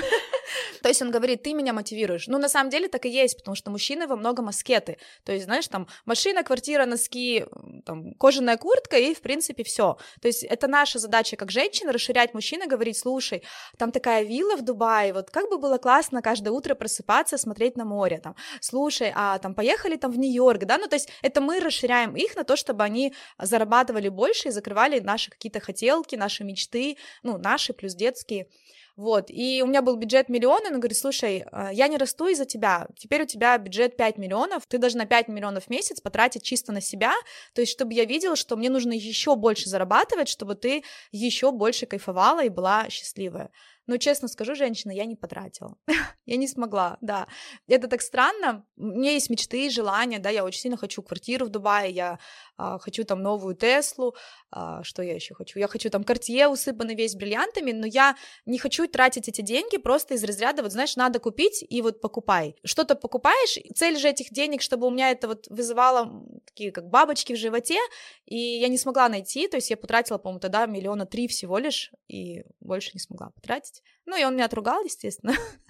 То 0.81 0.89
есть 0.89 1.01
он 1.01 1.11
говорит, 1.11 1.43
ты 1.43 1.53
меня 1.53 1.73
мотивируешь. 1.77 2.27
Ну, 2.27 2.37
на 2.37 2.49
самом 2.49 2.69
деле 2.69 2.87
так 2.87 3.05
и 3.05 3.09
есть, 3.09 3.37
потому 3.37 3.55
что 3.55 3.71
мужчины 3.71 4.07
во 4.07 4.15
многом 4.15 4.47
аскеты. 4.47 4.97
То 5.23 5.31
есть, 5.31 5.45
знаешь, 5.45 5.67
там 5.67 5.87
машина, 6.05 6.43
квартира, 6.43 6.85
носки, 6.85 7.45
там, 7.85 8.13
кожаная 8.15 8.57
куртка 8.57 8.97
и, 8.97 9.13
в 9.13 9.21
принципе, 9.21 9.63
все. 9.63 9.97
То 10.21 10.27
есть 10.27 10.43
это 10.43 10.67
наша 10.67 10.99
задача 10.99 11.35
как 11.37 11.51
женщина 11.51 11.91
расширять 11.93 12.33
мужчины, 12.33 12.67
говорить, 12.67 12.97
слушай, 12.97 13.43
там 13.77 13.91
такая 13.91 14.23
вилла 14.23 14.57
в 14.57 14.63
Дубае, 14.63 15.13
вот 15.13 15.29
как 15.29 15.49
бы 15.49 15.57
было 15.57 15.77
классно 15.77 16.21
каждое 16.21 16.51
утро 16.51 16.75
просыпаться, 16.75 17.37
смотреть 17.37 17.77
на 17.77 17.85
море, 17.85 18.19
там, 18.19 18.35
слушай, 18.61 19.11
а 19.15 19.37
там 19.39 19.53
поехали 19.53 19.95
там 19.95 20.11
в 20.11 20.17
Нью-Йорк, 20.17 20.65
да, 20.65 20.77
ну, 20.77 20.87
то 20.87 20.95
есть 20.95 21.09
это 21.21 21.41
мы 21.41 21.59
расширяем 21.59 22.15
их 22.15 22.35
на 22.35 22.43
то, 22.43 22.55
чтобы 22.55 22.83
они 22.83 23.13
зарабатывали 23.39 24.09
больше 24.09 24.49
и 24.49 24.51
закрывали 24.51 24.99
наши 24.99 25.29
какие-то 25.29 25.59
хотелки, 25.59 26.15
наши 26.15 26.43
мечты, 26.43 26.97
ну, 27.23 27.37
наши 27.37 27.73
плюс 27.73 27.95
детские. 27.95 28.47
Вот, 28.97 29.25
и 29.29 29.61
у 29.63 29.67
меня 29.67 29.83
был 29.83 29.95
бюджет 29.95 30.27
миллион, 30.27 30.63
и 30.63 30.73
он 30.73 30.79
говорит, 30.79 30.97
слушай, 30.97 31.45
а, 31.51 31.71
я 31.71 31.87
не 31.87 31.97
расту 31.97 32.25
из-за 32.29 32.45
тебя, 32.45 32.87
теперь 32.97 33.21
у 33.21 33.25
тебя 33.27 33.55
бюджет 33.59 33.95
5 33.95 34.17
миллионов, 34.17 34.65
ты 34.65 34.79
должна 34.79 35.05
5 35.05 35.27
миллионов 35.27 35.65
в 35.65 35.69
месяц 35.69 36.01
потратить 36.01 36.41
чисто 36.41 36.71
на 36.71 36.81
себя, 36.81 37.13
то 37.53 37.61
есть 37.61 37.71
чтобы 37.71 37.93
я 37.93 38.05
видела, 38.05 38.35
что 38.35 38.57
мне 38.57 38.71
нужно 38.71 38.93
еще 38.93 39.35
больше 39.35 39.69
зарабатывать, 39.69 40.29
чтобы 40.29 40.55
ты 40.55 40.83
еще 41.11 41.51
больше 41.51 41.85
кайфовала 41.85 42.43
и 42.43 42.49
была 42.49 42.89
счастливая. 42.89 43.51
Но 43.87 43.97
честно 43.97 44.27
скажу, 44.27 44.53
женщина, 44.53 44.91
я 44.91 45.05
не 45.05 45.15
потратила. 45.15 45.77
я 46.25 46.35
не 46.35 46.47
смогла, 46.47 46.97
да. 47.01 47.27
Это 47.67 47.87
так 47.87 48.01
странно. 48.01 48.65
У 48.75 48.83
меня 48.83 49.11
есть 49.11 49.29
мечты 49.29 49.69
желания, 49.69 50.19
да, 50.19 50.29
я 50.29 50.43
очень 50.43 50.59
сильно 50.59 50.77
хочу 50.77 51.01
квартиру 51.01 51.45
в 51.45 51.49
Дубае, 51.49 51.91
я 51.91 52.19
а, 52.57 52.79
хочу 52.79 53.03
там 53.05 53.21
новую 53.21 53.55
Теслу, 53.55 54.15
а, 54.51 54.83
что 54.83 55.03
я 55.03 55.13
еще 55.13 55.35
хочу? 55.35 55.59
Я 55.59 55.67
хочу 55.67 55.89
там 55.89 56.03
Картье 56.03 56.47
усыпанный 56.47 56.95
весь 56.95 57.15
бриллиантами, 57.15 57.71
но 57.71 57.85
я 57.85 58.15
не 58.45 58.59
хочу 58.59 58.87
тратить 58.87 59.29
эти 59.29 59.41
деньги 59.41 59.77
просто 59.77 60.15
из 60.15 60.23
разряда, 60.23 60.63
вот 60.63 60.71
знаешь, 60.71 60.95
надо 60.95 61.19
купить 61.19 61.63
и 61.67 61.81
вот 61.81 62.01
покупай. 62.01 62.55
Что-то 62.65 62.95
покупаешь, 62.95 63.57
цель 63.75 63.97
же 63.97 64.09
этих 64.09 64.31
денег, 64.31 64.61
чтобы 64.61 64.87
у 64.87 64.89
меня 64.89 65.11
это 65.11 65.27
вот 65.27 65.47
вызывало 65.49 66.25
такие 66.45 66.71
как 66.71 66.89
бабочки 66.89 67.33
в 67.33 67.37
животе, 67.37 67.79
и 68.25 68.37
я 68.37 68.67
не 68.67 68.77
смогла 68.77 69.07
найти, 69.07 69.47
то 69.47 69.57
есть 69.57 69.69
я 69.69 69.77
потратила, 69.77 70.17
по-моему, 70.17 70.39
тогда 70.39 70.65
миллиона 70.65 71.05
три 71.05 71.27
всего 71.27 71.57
лишь, 71.57 71.91
и 72.07 72.43
больше 72.59 72.91
не 72.93 72.99
смогла 72.99 73.29
потратить. 73.29 73.76
Ну, 74.05 74.17
и 74.17 74.23
он 74.23 74.35
меня 74.35 74.45
отругал, 74.45 74.83
естественно. 74.83 75.33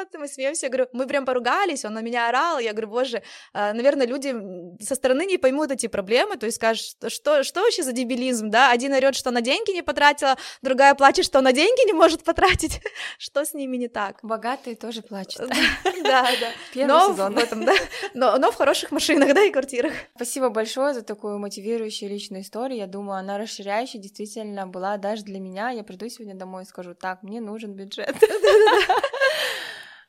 Вот, 0.00 0.08
мы 0.18 0.28
смеемся, 0.28 0.66
я 0.66 0.70
говорю, 0.70 0.88
мы 0.94 1.06
прям 1.06 1.26
поругались, 1.26 1.84
он 1.84 1.92
на 1.92 2.00
меня 2.00 2.28
орал, 2.28 2.58
я 2.58 2.72
говорю, 2.72 2.88
боже, 2.88 3.22
а, 3.52 3.74
наверное, 3.74 4.06
люди 4.06 4.34
со 4.82 4.94
стороны 4.94 5.26
не 5.26 5.36
поймут 5.36 5.70
эти 5.70 5.88
проблемы, 5.88 6.38
то 6.38 6.46
есть 6.46 6.56
скажут, 6.56 6.86
что, 7.08 7.44
что 7.44 7.60
вообще 7.60 7.82
за 7.82 7.92
дебилизм, 7.92 8.48
да, 8.48 8.70
один 8.70 8.94
орет, 8.94 9.14
что 9.14 9.30
на 9.30 9.42
деньги 9.42 9.72
не 9.72 9.82
потратила, 9.82 10.38
другая 10.62 10.94
плачет, 10.94 11.26
что 11.26 11.42
на 11.42 11.52
деньги 11.52 11.86
не 11.86 11.92
может 11.92 12.24
потратить, 12.24 12.80
что 13.18 13.44
с 13.44 13.52
ними 13.52 13.76
не 13.76 13.88
так? 13.88 14.20
Богатые 14.22 14.74
тоже 14.74 15.02
плачут. 15.02 15.50
Да, 16.02 16.22
да. 16.40 16.50
Первый 16.72 17.10
сезон. 17.10 17.34
В 17.34 17.38
этом, 17.38 17.64
да, 17.64 17.74
но, 18.14 18.38
но 18.38 18.50
в 18.50 18.54
хороших 18.56 18.90
машинах, 18.90 19.34
да, 19.34 19.44
и 19.44 19.50
квартирах. 19.50 19.92
Спасибо 20.16 20.48
большое 20.48 20.94
за 20.94 21.02
такую 21.02 21.38
мотивирующую 21.38 22.08
личную 22.08 22.42
историю, 22.42 22.78
я 22.78 22.86
думаю, 22.86 23.18
она 23.18 23.36
расширяющая 23.36 24.00
действительно 24.00 24.66
была 24.66 24.96
даже 24.96 25.24
для 25.24 25.40
меня, 25.40 25.70
я 25.70 25.84
приду 25.84 26.08
сегодня 26.08 26.34
домой 26.34 26.62
и 26.62 26.66
скажу, 26.66 26.94
так, 26.94 27.22
мне 27.22 27.40
нужен 27.40 27.74
бюджет. 27.74 28.16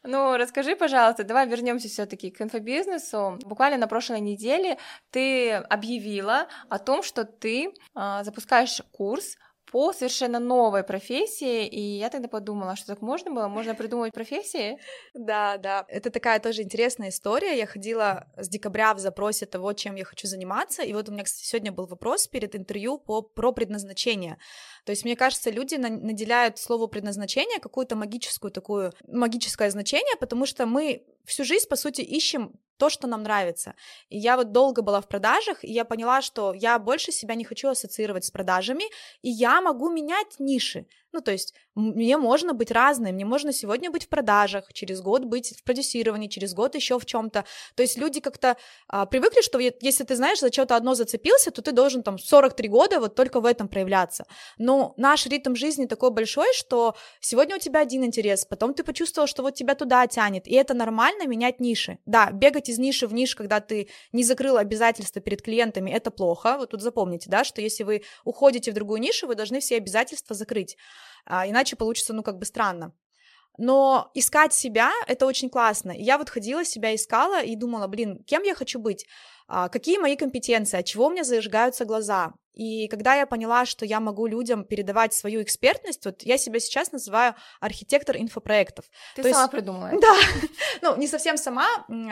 Ну, 0.04 0.36
расскажи, 0.36 0.76
пожалуйста, 0.76 1.24
давай 1.24 1.48
вернемся 1.48 1.88
все-таки 1.88 2.32
к 2.32 2.42
инфобизнесу. 2.42 3.38
Буквально 3.46 3.78
на 3.78 3.88
прошлой 3.88 4.20
неделе 4.20 4.78
ты 5.12 5.54
объявила 5.54 6.48
о 6.70 6.80
том, 6.80 7.04
что 7.04 7.24
ты 7.24 7.72
а, 7.94 8.24
запускаешь 8.24 8.82
курс 8.92 9.38
по 9.72 9.94
совершенно 9.94 10.40
новой 10.40 10.84
профессии, 10.84 11.66
и 11.66 11.80
я 11.98 12.10
тогда 12.10 12.28
подумала, 12.28 12.76
что 12.76 12.88
так 12.88 13.02
можно 13.02 13.32
было, 13.32 13.48
можно 13.48 13.74
придумать 13.74 14.14
профессии. 14.14 14.78
Да, 15.14 15.58
да, 15.58 15.86
это 15.88 16.10
такая 16.10 16.40
тоже 16.40 16.64
интересная 16.64 17.10
история. 17.10 17.58
Я 17.58 17.66
ходила 17.66 18.28
с 18.38 18.50
декабря 18.50 18.94
в 18.94 19.00
запросе 19.00 19.46
того, 19.46 19.74
чем 19.74 19.96
я 19.96 20.04
хочу 20.04 20.28
заниматься, 20.28 20.84
и 20.84 20.94
вот 20.94 21.08
у 21.08 21.14
меня, 21.14 21.24
кстати, 21.24 21.46
сегодня 21.46 21.72
был 21.72 21.86
вопрос 21.88 22.28
перед 22.28 22.56
интервью 22.56 22.98
по, 22.98 23.22
про 23.22 23.54
предназначение. 23.54 24.38
То 24.86 24.92
есть, 24.92 25.06
мне 25.06 25.16
кажется, 25.16 25.50
люди 25.50 25.76
наделяют 25.76 26.58
слову 26.58 26.88
предназначение 26.88 27.60
какую-то 27.60 27.96
магическую 27.96 28.52
такую, 28.52 28.92
магическое 29.08 29.72
значение, 29.72 30.18
потому 30.20 30.46
что 30.46 30.66
мы 30.66 31.06
всю 31.26 31.46
жизнь, 31.46 31.68
по 31.70 31.76
сути, 31.78 32.02
ищем 32.02 32.60
то, 32.82 32.90
что 32.90 33.08
нам 33.08 33.22
нравится. 33.22 33.76
И 34.10 34.18
я 34.18 34.36
вот 34.38 34.52
долго 34.52 34.82
была 34.82 35.02
в 35.02 35.08
продажах, 35.08 35.64
и 35.64 35.72
я 35.72 35.86
поняла, 35.86 36.24
что 36.24 36.52
я 36.54 36.80
больше 36.80 37.12
себя 37.12 37.36
не 37.36 37.44
хочу 37.44 37.70
ассоциировать 37.70 38.26
с 38.26 38.32
продажами, 38.32 38.86
и 39.22 39.30
я 39.30 39.62
могу 39.62 39.92
менять 39.92 40.40
ниши. 40.40 40.88
Ну, 41.14 41.22
то 41.22 41.32
есть 41.32 41.54
мне 41.76 42.18
можно 42.18 42.54
быть 42.54 42.72
разной, 42.72 43.12
мне 43.12 43.26
можно 43.26 43.52
сегодня 43.52 43.92
быть 43.92 44.06
в 44.06 44.10
продажах, 44.10 44.72
через 44.74 45.02
год 45.02 45.26
быть 45.26 45.58
в 45.58 45.64
продюсировании, 45.64 46.28
через 46.28 46.54
год 46.54 46.76
еще 46.76 47.00
в 47.00 47.06
чем-то. 47.06 47.46
То 47.76 47.84
есть 47.84 47.98
люди 47.98 48.20
как-то 48.20 48.58
а, 48.88 49.06
привыкли, 49.06 49.42
что 49.42 49.60
если 49.60 50.04
ты 50.04 50.16
знаешь, 50.16 50.40
за 50.40 50.52
что-то 50.52 50.76
одно 50.76 50.96
зацепился, 50.96 51.52
то 51.52 51.62
ты 51.62 51.72
должен 51.72 52.04
там 52.04 52.18
43 52.18 52.70
года 52.70 53.00
вот 53.00 53.16
только 53.16 53.42
в 53.42 53.46
этом 53.46 53.68
проявляться. 53.68 54.26
Но 54.58 54.94
наш 54.98 55.26
ритм 55.26 55.56
жизни 55.56 55.86
такой 55.86 56.12
большой, 56.12 56.54
что 56.54 56.96
сегодня 57.20 57.58
у 57.58 57.60
тебя 57.60 57.82
один 57.82 58.04
интерес, 58.06 58.46
потом 58.46 58.74
ты 58.74 58.84
почувствовал, 58.84 59.28
что 59.28 59.44
вот 59.44 59.56
тебя 59.56 59.76
туда 59.76 60.08
тянет, 60.08 60.48
и 60.48 60.54
это 60.56 60.74
нормально 60.74 61.28
менять 61.28 61.60
ниши. 61.60 62.00
Да, 62.06 62.32
бегать 62.32 62.70
из 62.70 62.80
ниши 62.80 63.08
в 63.08 63.14
ниш, 63.14 63.36
когда 63.36 63.60
ты 63.60 63.90
не 64.14 64.24
закрыл 64.24 64.58
обязательства 64.58 65.22
перед 65.22 65.42
клиентами, 65.42 65.92
это 65.92 66.12
плохо. 66.12 66.58
Вот 66.58 66.72
тут 66.72 66.82
запомните, 66.82 67.30
да, 67.30 67.44
что 67.44 67.62
если 67.62 67.84
вы 67.84 68.04
уходите 68.24 68.72
в 68.72 68.74
другую 68.74 69.02
нишу, 69.02 69.28
вы 69.28 69.36
должны 69.36 69.60
все 69.60 69.78
обязательства 69.78 70.36
закрыть 70.36 70.78
а, 71.26 71.48
иначе 71.48 71.76
получится, 71.76 72.14
ну, 72.14 72.24
как 72.24 72.38
бы 72.38 72.46
странно. 72.46 72.94
Но 73.58 74.12
искать 74.14 74.54
себя— 74.54 74.92
это 75.08 75.26
очень 75.26 75.50
классно. 75.50 75.92
я 75.92 76.18
вот 76.18 76.30
ходила, 76.30 76.64
себя 76.66 76.96
искала 76.96 77.44
и 77.44 77.56
думала, 77.56 77.88
блин, 77.88 78.24
кем 78.26 78.44
я 78.44 78.56
хочу 78.56 78.80
быть? 78.80 79.06
А, 79.48 79.70
какие 79.70 79.98
мои 79.98 80.16
компетенции? 80.16 80.80
От 80.80 80.86
чего 80.86 81.08
у 81.08 81.10
меня 81.12 81.24
зажигаются 81.24 81.86
глаза? 81.86 82.34
И 82.54 82.88
когда 82.88 83.16
я 83.16 83.26
поняла, 83.26 83.66
что 83.66 83.86
я 83.86 84.00
могу 84.00 84.28
людям 84.28 84.66
передавать 84.66 85.14
свою 85.14 85.42
экспертность, 85.42 86.06
вот 86.06 86.24
я 86.24 86.38
себя 86.38 86.60
сейчас 86.60 86.92
называю 86.92 87.36
архитектор 87.60 88.18
инфопроектов. 88.18 88.86
Ты 89.16 89.24
То 89.24 89.30
сама 89.30 89.42
есть, 89.42 89.52
придумала. 89.52 89.92
Да, 90.02 90.16
ну 90.82 90.98
не 90.98 91.08
совсем 91.08 91.38
сама. 91.38 91.68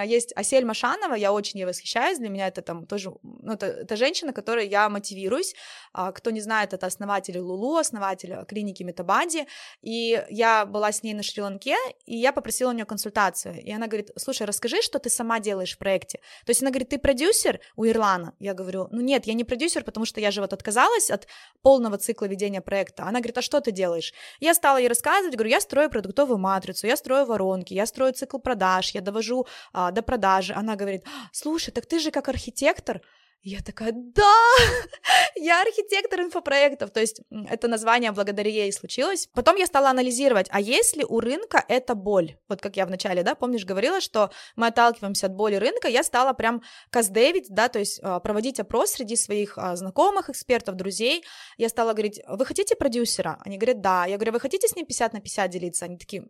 Есть 0.06 0.32
Асель 0.36 0.65
Машанова, 0.65 1.15
я 1.15 1.34
очень 1.34 1.60
ей 1.60 1.65
восхищаюсь. 1.65 2.19
Для 2.19 2.30
меня 2.30 2.47
это 2.47 2.62
там 2.62 2.86
тоже, 2.86 3.12
ну 3.23 3.54
это, 3.54 3.65
это 3.65 3.95
женщина, 3.95 4.32
которой 4.32 4.67
я 4.67 4.89
мотивируюсь. 4.89 5.56
А, 5.93 6.12
кто 6.12 6.30
не 6.32 6.41
знает, 6.41 6.73
это 6.73 6.86
основатель 6.86 7.39
Лулу, 7.39 7.78
основатель 7.78 8.45
клиники 8.47 8.84
Метабади. 8.84 9.47
И 9.82 10.23
я 10.30 10.65
была 10.65 10.91
с 10.91 11.04
ней 11.04 11.13
на 11.13 11.23
Шри-Ланке, 11.23 11.75
и 12.06 12.17
я 12.17 12.32
попросила 12.32 12.69
у 12.69 12.73
нее 12.73 12.86
консультацию. 12.86 13.62
И 13.62 13.71
она 13.71 13.88
говорит, 13.88 14.12
слушай, 14.17 14.45
расскажи, 14.45 14.82
что 14.82 14.99
ты 14.99 15.10
сама 15.10 15.39
делаешь 15.39 15.75
в 15.75 15.78
проекте. 15.78 16.19
То 16.45 16.52
есть 16.52 16.62
она 16.62 16.71
говорит, 16.71 16.89
ты 16.89 16.99
продюсер 16.99 17.60
у 17.75 17.86
Ирлана? 17.86 18.36
Я 18.39 18.54
говорю, 18.54 18.88
ну 18.91 19.02
нет, 19.02 19.25
я 19.25 19.34
не 19.34 19.43
продюсер, 19.43 19.84
потому 19.84 20.06
что 20.06 20.21
я 20.21 20.28
я 20.29 20.31
же 20.31 20.41
вот 20.41 20.53
отказалась 20.53 21.11
от 21.11 21.27
полного 21.61 21.97
цикла 21.97 22.27
ведения 22.27 22.61
проекта. 22.61 23.03
Она 23.03 23.19
говорит, 23.19 23.37
а 23.37 23.41
что 23.41 23.59
ты 23.59 23.71
делаешь? 23.71 24.13
Я 24.39 24.53
стала 24.53 24.77
ей 24.77 24.87
рассказывать, 24.87 25.35
говорю, 25.35 25.49
я 25.49 25.61
строю 25.61 25.89
продуктовую 25.89 26.37
матрицу, 26.37 26.87
я 26.87 26.95
строю 26.95 27.25
воронки, 27.25 27.73
я 27.73 27.85
строю 27.85 28.13
цикл 28.13 28.37
продаж, 28.37 28.95
я 28.95 29.01
довожу 29.01 29.47
а, 29.73 29.91
до 29.91 30.01
продажи. 30.01 30.53
Она 30.53 30.75
говорит, 30.75 31.03
слушай, 31.31 31.71
так 31.71 31.85
ты 31.85 31.99
же 31.99 32.11
как 32.11 32.29
архитектор, 32.29 33.01
я 33.41 33.62
такая, 33.62 33.93
да, 33.93 34.36
я 35.36 35.62
архитектор 35.62 36.21
инфопроектов, 36.21 36.91
то 36.91 36.99
есть 36.99 37.21
это 37.49 37.67
название 37.67 38.12
благодаря 38.12 38.49
ей 38.49 38.71
случилось. 38.73 39.30
Потом 39.34 39.56
я 39.56 39.65
стала 39.65 39.89
анализировать, 39.89 40.47
а 40.52 40.60
если 40.60 41.04
у 41.04 41.19
рынка 41.19 41.63
это 41.67 41.95
боль? 41.95 42.38
Вот 42.49 42.62
как 42.62 42.75
я 42.75 42.86
вначале, 42.86 43.23
да, 43.23 43.36
помнишь, 43.36 43.65
говорила, 43.65 44.02
что 44.02 44.32
мы 44.56 44.67
отталкиваемся 44.67 45.28
от 45.28 45.36
боли 45.36 45.56
рынка, 45.56 45.88
я 45.88 46.04
стала 46.04 46.34
прям 46.34 46.62
каздевить, 46.89 47.47
да, 47.49 47.69
то 47.69 47.80
есть 47.80 47.99
а, 48.04 48.19
проводить 48.19 48.60
опрос 48.60 48.91
среди 48.91 49.15
своих 49.15 49.58
а, 49.58 49.75
знакомых, 49.75 50.30
экспертов, 50.30 50.75
друзей. 50.75 51.23
Я 51.58 51.69
стала 51.69 51.93
говорить, 51.93 52.21
вы 52.28 52.45
хотите 52.45 52.75
продюсера? 52.75 53.38
Они 53.45 53.58
говорят, 53.58 53.82
да. 53.82 54.06
Я 54.06 54.17
говорю, 54.17 54.34
вы 54.34 54.39
хотите 54.39 54.67
с 54.67 54.75
ним 54.75 54.86
50 54.86 55.13
на 55.13 55.21
50 55.21 55.49
делиться? 55.49 55.86
Они 55.86 55.97
такие, 55.97 56.23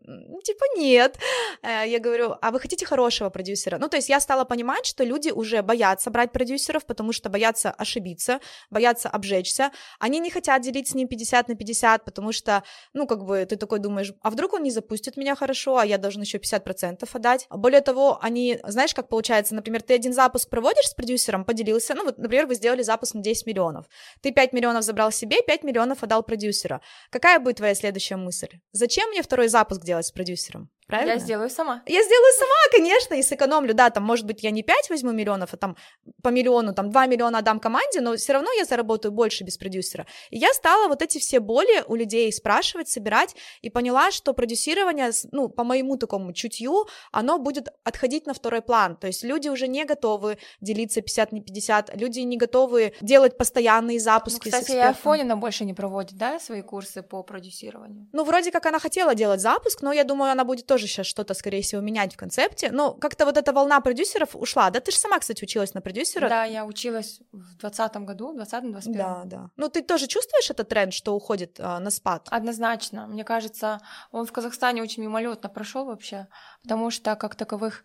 типа, 0.44 0.66
нет. 0.78 1.18
Э, 1.62 1.86
я 1.86 2.00
говорю, 2.00 2.36
а 2.42 2.52
вы 2.52 2.60
хотите 2.60 2.86
хорошего 2.86 3.30
продюсера? 3.30 3.78
Ну, 3.80 3.90
то 3.90 3.98
есть 3.98 4.08
я 4.08 4.20
стала 4.20 4.46
понимать, 4.46 4.86
что 4.86 5.04
люди 5.04 5.30
уже 5.30 5.62
боятся 5.62 6.10
брать 6.10 6.32
продюсеров, 6.32 6.86
потому 7.00 7.14
что 7.14 7.30
боятся 7.30 7.72
ошибиться, 7.72 8.42
боятся 8.70 9.08
обжечься. 9.08 9.72
Они 10.00 10.20
не 10.20 10.30
хотят 10.30 10.62
делить 10.62 10.90
с 10.90 10.96
ним 10.96 11.08
50 11.08 11.48
на 11.48 11.56
50, 11.56 12.04
потому 12.04 12.34
что, 12.34 12.62
ну, 12.92 13.08
как 13.08 13.24
бы 13.24 13.46
ты 13.46 13.56
такой 13.56 13.80
думаешь, 13.80 14.12
а 14.22 14.30
вдруг 14.30 14.52
он 14.52 14.64
не 14.64 14.72
запустит 14.72 15.16
меня 15.16 15.34
хорошо, 15.36 15.78
а 15.78 15.86
я 15.86 15.98
должен 15.98 16.22
еще 16.24 16.40
50% 16.40 17.08
отдать. 17.14 17.48
Более 17.50 17.80
того, 17.80 18.20
они, 18.22 18.60
знаешь, 18.68 18.94
как 18.94 19.08
получается, 19.08 19.56
например, 19.56 19.82
ты 19.82 19.94
один 19.94 20.12
запуск 20.12 20.50
проводишь 20.50 20.90
с 20.90 20.94
продюсером, 20.94 21.46
поделился, 21.46 21.96
ну, 21.96 22.04
вот, 22.04 22.18
например, 22.18 22.48
вы 22.48 22.56
сделали 22.56 22.82
запуск 22.82 23.14
на 23.14 23.22
10 23.22 23.46
миллионов. 23.46 23.86
Ты 24.20 24.34
5 24.34 24.52
миллионов 24.52 24.84
забрал 24.84 25.14
себе, 25.14 25.42
5 25.42 25.64
миллионов 25.64 26.04
отдал 26.04 26.22
продюсера. 26.24 26.82
Какая 27.12 27.40
будет 27.40 27.58
твоя 27.58 27.76
следующая 27.76 28.18
мысль? 28.18 28.60
Зачем 28.74 29.10
мне 29.12 29.22
второй 29.22 29.48
запуск 29.48 29.86
делать 29.86 30.06
с 30.06 30.12
продюсером? 30.12 30.70
Правильно? 30.90 31.14
Я 31.14 31.20
сделаю 31.20 31.50
сама. 31.52 31.84
Я 31.86 32.02
сделаю 32.02 32.34
сама, 32.36 32.56
конечно, 32.72 33.14
и 33.14 33.22
сэкономлю. 33.22 33.76
Да, 33.76 33.92
там, 33.92 34.04
может 34.04 34.26
быть, 34.26 34.42
я 34.42 34.50
не 34.50 34.64
5 34.64 34.90
возьму 34.90 35.12
миллионов, 35.12 35.54
а 35.54 35.58
там 35.58 35.78
по 36.24 36.30
миллиону, 36.30 36.74
там 36.74 36.90
2 36.90 37.06
миллиона 37.06 37.38
отдам 37.38 37.60
команде, 37.60 38.02
но 38.02 38.16
все 38.16 38.34
равно 38.34 38.52
я 38.54 38.66
заработаю 38.66 39.12
больше 39.12 39.44
без 39.44 39.56
продюсера. 39.56 40.08
И 40.32 40.40
я 40.40 40.52
стала 40.52 40.88
вот 40.88 41.04
эти 41.04 41.20
все 41.20 41.40
боли 41.40 41.84
у 41.88 41.94
людей 41.94 42.34
спрашивать, 42.34 42.90
собирать, 42.90 43.36
и 43.62 43.70
поняла, 43.70 44.10
что 44.10 44.34
продюсирование, 44.34 45.12
ну, 45.32 45.48
по 45.48 45.64
моему 45.64 45.96
такому 45.96 46.34
чутью, 46.34 46.88
оно 47.12 47.38
будет 47.38 47.68
отходить 47.84 48.26
на 48.26 48.34
второй 48.34 48.64
план. 48.64 48.96
То 48.96 49.06
есть 49.06 49.24
люди 49.24 49.48
уже 49.48 49.68
не 49.68 49.86
готовы 49.86 50.40
делиться 50.60 51.02
50 51.02 51.32
на 51.34 51.42
50, 51.42 51.96
люди 51.98 52.22
не 52.22 52.38
готовы 52.38 52.94
делать 53.00 53.38
постоянные 53.38 54.00
запуски. 54.00 54.50
Ну, 54.52 54.60
кстати, 54.60 54.76
и 54.76 54.80
Афонина 54.80 55.38
больше 55.38 55.66
не 55.66 55.76
проводит, 55.76 56.18
да, 56.18 56.40
свои 56.40 56.64
курсы 56.64 57.04
по 57.04 57.22
продюсированию? 57.22 58.08
Ну, 58.12 58.24
вроде 58.24 58.52
как 58.52 58.66
она 58.66 58.80
хотела 58.80 59.14
делать 59.14 59.40
запуск, 59.40 59.84
но 59.84 59.94
я 59.94 60.04
думаю, 60.04 60.32
она 60.32 60.46
будет 60.46 60.66
тоже 60.66 60.79
тоже 60.80 60.92
сейчас 60.92 61.08
что-то, 61.08 61.34
скорее 61.34 61.62
всего, 61.62 61.82
менять 61.82 62.14
в 62.14 62.18
концепте. 62.18 62.72
Но 62.72 62.94
как-то 62.94 63.26
вот 63.26 63.38
эта 63.38 63.52
волна 63.52 63.82
продюсеров 63.82 64.36
ушла. 64.36 64.70
Да, 64.70 64.80
ты 64.80 64.92
же 64.92 64.98
сама, 64.98 65.20
кстати, 65.20 65.44
училась 65.44 65.74
на 65.74 65.82
продюсера. 65.82 66.30
Да, 66.30 66.46
я 66.46 66.66
училась 66.66 67.20
в 67.32 67.58
двадцатом 67.58 68.06
году, 68.06 68.34
в 68.34 68.38
20-21. 68.38 68.94
Да, 68.94 69.22
да. 69.26 69.50
Ну, 69.58 69.68
ты 69.68 69.82
тоже 69.82 70.08
чувствуешь 70.08 70.50
этот 70.50 70.70
тренд, 70.70 70.94
что 70.94 71.16
уходит 71.16 71.60
а, 71.60 71.80
на 71.80 71.92
спад? 71.92 72.28
Однозначно. 72.32 73.08
Мне 73.08 73.24
кажется, 73.24 73.82
он 74.12 74.26
в 74.26 74.32
Казахстане 74.32 74.82
очень 74.82 75.04
мимолетно 75.04 75.50
прошел 75.50 75.86
вообще, 75.86 76.28
потому 76.62 76.92
что 76.92 77.16
как 77.16 77.36
таковых 77.36 77.84